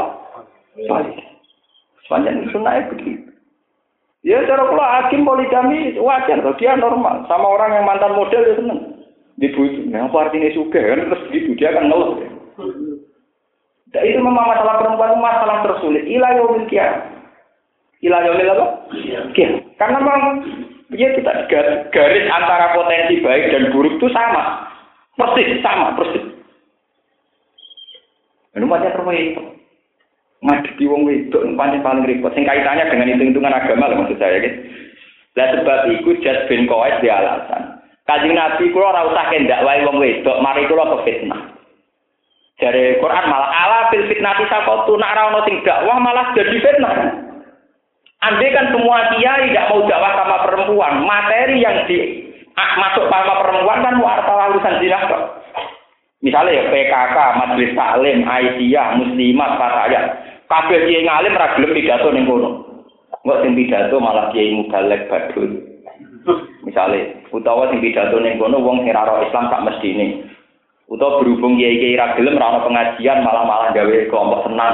[2.04, 3.23] Sepanjang sunnah begitu.
[4.24, 7.28] Ya cara kalau Agim poligami wajar tuh dia normal.
[7.28, 8.80] Sama orang yang mantan model dia seneng.
[9.36, 9.84] Dibujuk.
[9.92, 12.16] Nah, apa artinya suka kan terus gitu dia akan ngeluh.
[13.94, 16.04] Nah, itu memang masalah perempuan itu masalah tersulit.
[16.08, 17.04] Ila yaumil kiamat.
[18.00, 18.66] Ila yaumil apa?
[19.36, 19.62] Kiamat.
[19.76, 20.22] Karena memang
[20.94, 21.50] Ya kita
[21.90, 24.70] garis antara potensi baik dan buruk itu sama.
[25.18, 26.22] Persis, sama, persis.
[28.54, 29.42] Ini macam rumah itu.
[30.44, 32.28] Ngadepi wong itu paling paling repot.
[32.36, 34.60] Sing kaitannya dengan hitung-hitungan agama lah maksud saya gitu.
[35.40, 37.80] Lah sebab itu Jas bin Qais di alasan.
[38.04, 41.56] Kanjeng Nabi kula ora usah kendak wae wong wedok, mari kula ke fitnah.
[42.60, 46.94] Dari Quran malah ala fil fitnati sakotu nak ra ono sing dakwah malah jadi fitnah.
[48.20, 53.40] Andai kan semua kiai tidak mau dakwah sama perempuan, materi yang di ah, masuk sama
[53.40, 55.22] perempuan kan wartawan urusan zina kok.
[56.24, 60.04] Misalnya ya PKK, Majelis Taklim, Aisyah, Muslimat, Fatayat.
[60.44, 62.50] Kabeh kiai ngalim ra gelem pidato ning kono.
[63.24, 65.50] Enggak sing pidato malah kiai mubalek badul.
[66.64, 70.06] Misalnya, utawa sing pidato ning kono wong sing Islam tak mesti ini.
[70.92, 74.72] Utawa berhubung kiai-kiai ra gelem ra pengajian malah-malah gawe kelompok senam,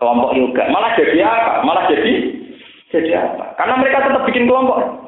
[0.00, 0.64] kelompok yoga.
[0.72, 1.52] Malah jadi apa?
[1.68, 2.12] Malah jadi
[2.88, 3.44] jadi apa?
[3.60, 5.04] Karena mereka tetap bikin kelompok.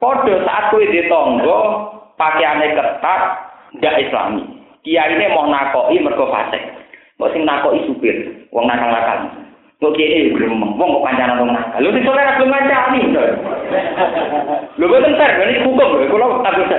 [0.00, 1.60] Kode saat kue di tonggo,
[2.16, 3.20] pakaiannya ketat,
[3.76, 4.42] tidak islami.
[4.80, 6.32] Kia ini mau nakoi mergo.
[7.20, 9.28] Mau sing nakoi supir, wong nakal-nakal.
[9.76, 11.84] Kok kiai belum wong kok kancanan wong nakal.
[11.84, 13.00] Lu disoleh ra belum ngancani.
[14.80, 16.72] Lu boten ter, ini hukum lho, kula takut.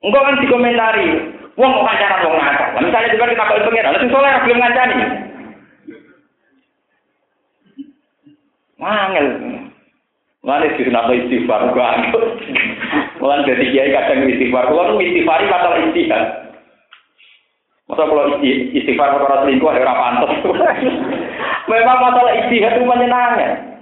[0.00, 1.06] Engkau kan dikomentari,
[1.60, 2.68] wong kok kancanan wong nakal.
[2.80, 4.96] Misalnya juga kita kok pengen, lu soleh ra belum ngancani.
[8.78, 9.26] Angel.
[10.40, 12.00] Mana sih nama istighfar gua.
[13.20, 14.72] Mulan jadi kiai kadang istighfar.
[14.72, 16.47] Kalau nu istighfari masalah istihad.
[17.88, 20.32] Masa kalau istighfar perkara selingkuh ya ora pantes.
[21.72, 23.80] Memang masalah istihad itu menyenangkan.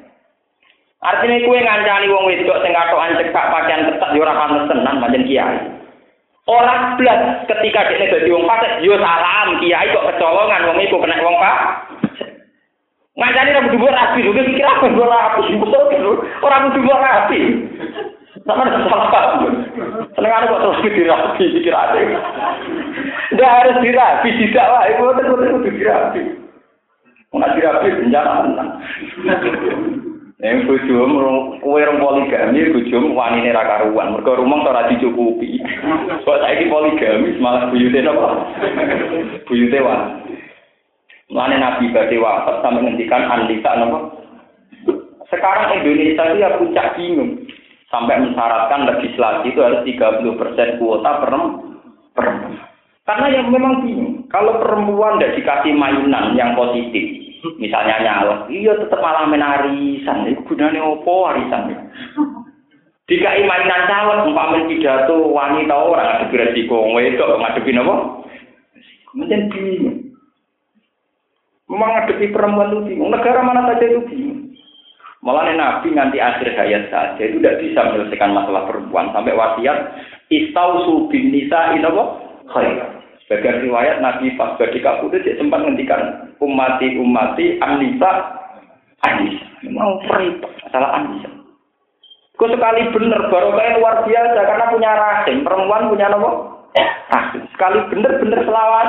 [1.02, 5.26] Artinya kue ngancani wong wedok sing katokan cekak pakaian ketat yo ora pantes tenan pancen
[5.26, 5.58] kiai.
[6.46, 11.18] Orang blas ketika dia jadi wong fasik yo salam kiai kok kecolongan wong iku kena
[11.26, 11.58] wong pak.
[13.18, 15.42] Ngancani ora kudu rapi, juga pikir apa gue rapi,
[16.44, 17.40] orang kudu rapi.
[18.46, 19.58] Sama ada salah paham.
[20.14, 22.00] Seneng kok terus dirapi, aja.
[23.34, 26.22] Nggak harus dirapi, tidak lah, itu betul betul kudu dirapi.
[27.34, 28.68] Ora dirabi bencana tenan.
[30.36, 35.58] Nek bojomu kowe rong poligami bojomu wanine ra karuan, mergo rumah ora dicukupi.
[36.22, 38.46] Kok saiki poligami malah buyute napa?
[39.48, 40.22] Buyute wan.
[41.34, 43.98] Mulane Nabi badhe wafat sampe ngendikan anlisa napa?
[45.26, 47.42] Sekarang Indonesia itu ya puncak bingung.
[47.86, 52.58] Sampai mensyaratkan legislasi itu harus 30% kuota perempuan.
[53.06, 54.26] Karena yang memang bingung.
[54.26, 57.22] Kalau perempuan tidak dikasih mainan yang positif,
[57.62, 60.26] misalnya nyala, iya tetap malah menarisan.
[60.26, 61.70] Itu gunanya opo warisan.
[63.06, 67.94] Dikai mainan calon, umpamanya pidato wanita orang ada resiko wedok ngadepi apa?
[69.14, 69.96] Macam bingung.
[71.70, 73.14] Memang ngadepi perempuan itu bingung.
[73.14, 74.35] Negara mana saja itu bingung.
[75.24, 79.96] Malah Nabi nanti akhir hayat saja itu tidak bisa menyelesaikan masalah perempuan sampai wasiat
[80.28, 82.20] istausu bin nisa inapa
[82.52, 82.76] khair.
[83.26, 88.38] Sebagai riwayat Nabi pas kabudut dia sempat ngendikan umati umati anisa
[89.02, 89.34] anis.
[89.66, 91.26] Mau repot masalah anisa.
[92.36, 96.30] Kok sekali bener baru kayak luar biasa karena punya rahim perempuan punya nopo
[97.10, 97.42] rahim.
[97.56, 98.88] Sekali bener-bener selawat.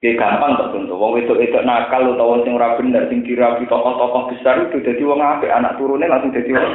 [0.00, 0.96] Ya gampang tertentu.
[0.96, 5.20] Wong itu itu nakal utawa sing ora bener sing dirapi tokoh-tokoh besar itu jadi wong
[5.20, 6.72] apik, anak turunnya langsung jadi wong.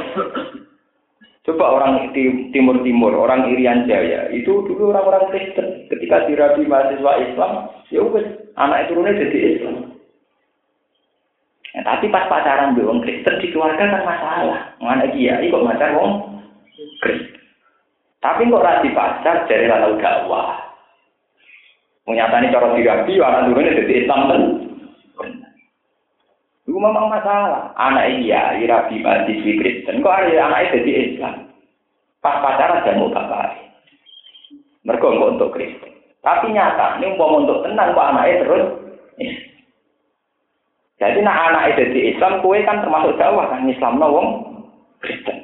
[1.46, 5.86] Coba orang di Timur Timur, orang Irian Jaya, itu dulu orang-orang Kristen.
[5.86, 7.52] Ketika dirapi mahasiswa Islam,
[7.90, 8.26] ya wes
[8.58, 9.94] anak turunnya jadi Islam.
[11.70, 14.60] Ya, tapi pas pacaran di wong Kristen di keluarga kan masalah.
[14.82, 16.42] Mana kiai kok pacar wong
[17.02, 17.38] Kristen.
[18.18, 20.65] Tapi kok rasi pacar dari lalu dakwah.
[22.06, 24.42] Menyatani cara dirabi, anak turunnya jadi Islam kan.
[26.62, 27.74] Itu memang masalah.
[27.74, 30.02] Anak iya, dirabi mahasiswi Kristen.
[30.06, 31.34] Kok ada anaknya jadi Islam?
[32.22, 33.58] Pas pacaran dan mau bapak.
[34.86, 35.92] Mereka enggak untuk Kristen.
[36.22, 38.64] Tapi nyata, ini mau untuk tenang, kok anaknya terus.
[41.02, 44.28] Jadi nak anaknya jadi Islam, kue kan termasuk dakwah kan Islam wong
[45.02, 45.42] Kristen.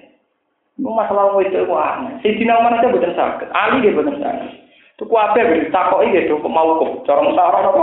[0.79, 2.19] Masalah itu aneh.
[2.23, 3.49] Si Dina mana aja bukan sakit.
[3.55, 4.62] Ali dia bukan sakit.
[5.03, 5.67] Tuku apa ya?
[5.75, 7.83] Takoki gitu, mau kok corong sarang apa?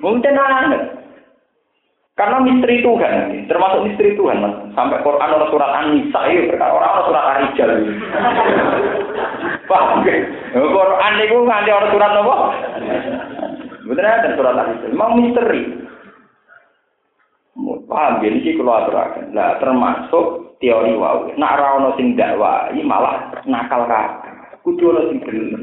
[0.00, 0.80] Mungkin aneh.
[2.16, 4.56] Karena misteri Tuhan, termasuk misteri Tuhan, mas.
[4.72, 7.70] Sampai Quran orang surat An-Nisa itu berkata orang orang surat Ar-Rijal.
[10.00, 10.20] Gak?
[10.56, 12.34] Quran itu nganti orang surat apa?
[13.84, 14.96] Bener ada surat Ar-Rijal.
[14.96, 15.60] Memang misteri.
[17.84, 18.32] Paham gak?
[18.32, 19.36] Ini kalau aturakan.
[19.36, 21.28] Nah, termasuk teori wau.
[21.36, 24.35] Nak rawon sing dakwah, ini malah nakal kakak.
[24.66, 25.62] Kudu ono sing gelem.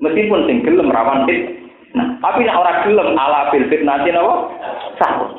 [0.00, 1.52] Meskipun sing gelem rawan fit.
[1.92, 4.34] Nah, tapi nek ora gelem ala bil fitnah napa?
[4.96, 5.36] Sahut.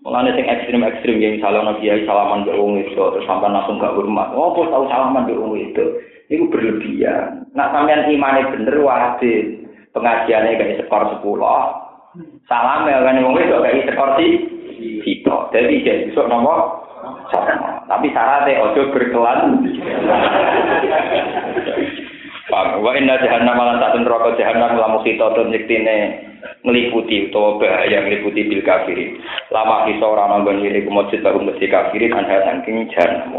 [0.00, 3.92] Mulane sing ekstrim-ekstrim yang misalnya nabi kiai salaman ke wong itu terus sampai langsung gak
[3.92, 4.32] hormat.
[4.32, 5.84] Oh, kok tahu salaman ke wong itu?
[6.32, 7.44] Itu berlebihan.
[7.52, 11.44] Nak sampean imane bener wajib pengajiannya kayak skor sepuluh.
[12.48, 14.26] Salam ya kan wong itu kayak skor si
[15.04, 15.50] Sito.
[15.50, 16.77] Jadi jadi besok nomor
[17.88, 19.64] Tapi syaratnya ojo berkelan.
[22.48, 26.16] Pak, wa inna jahannam lan tak neraka jahannam lamu kita to nyektine
[26.64, 29.20] ngeliputi utawa bahaya ngeliputi bil kafirin.
[29.52, 33.36] Lama kisah ora nanggon ngene kumujud baru mesti kafirin anha saking jahannam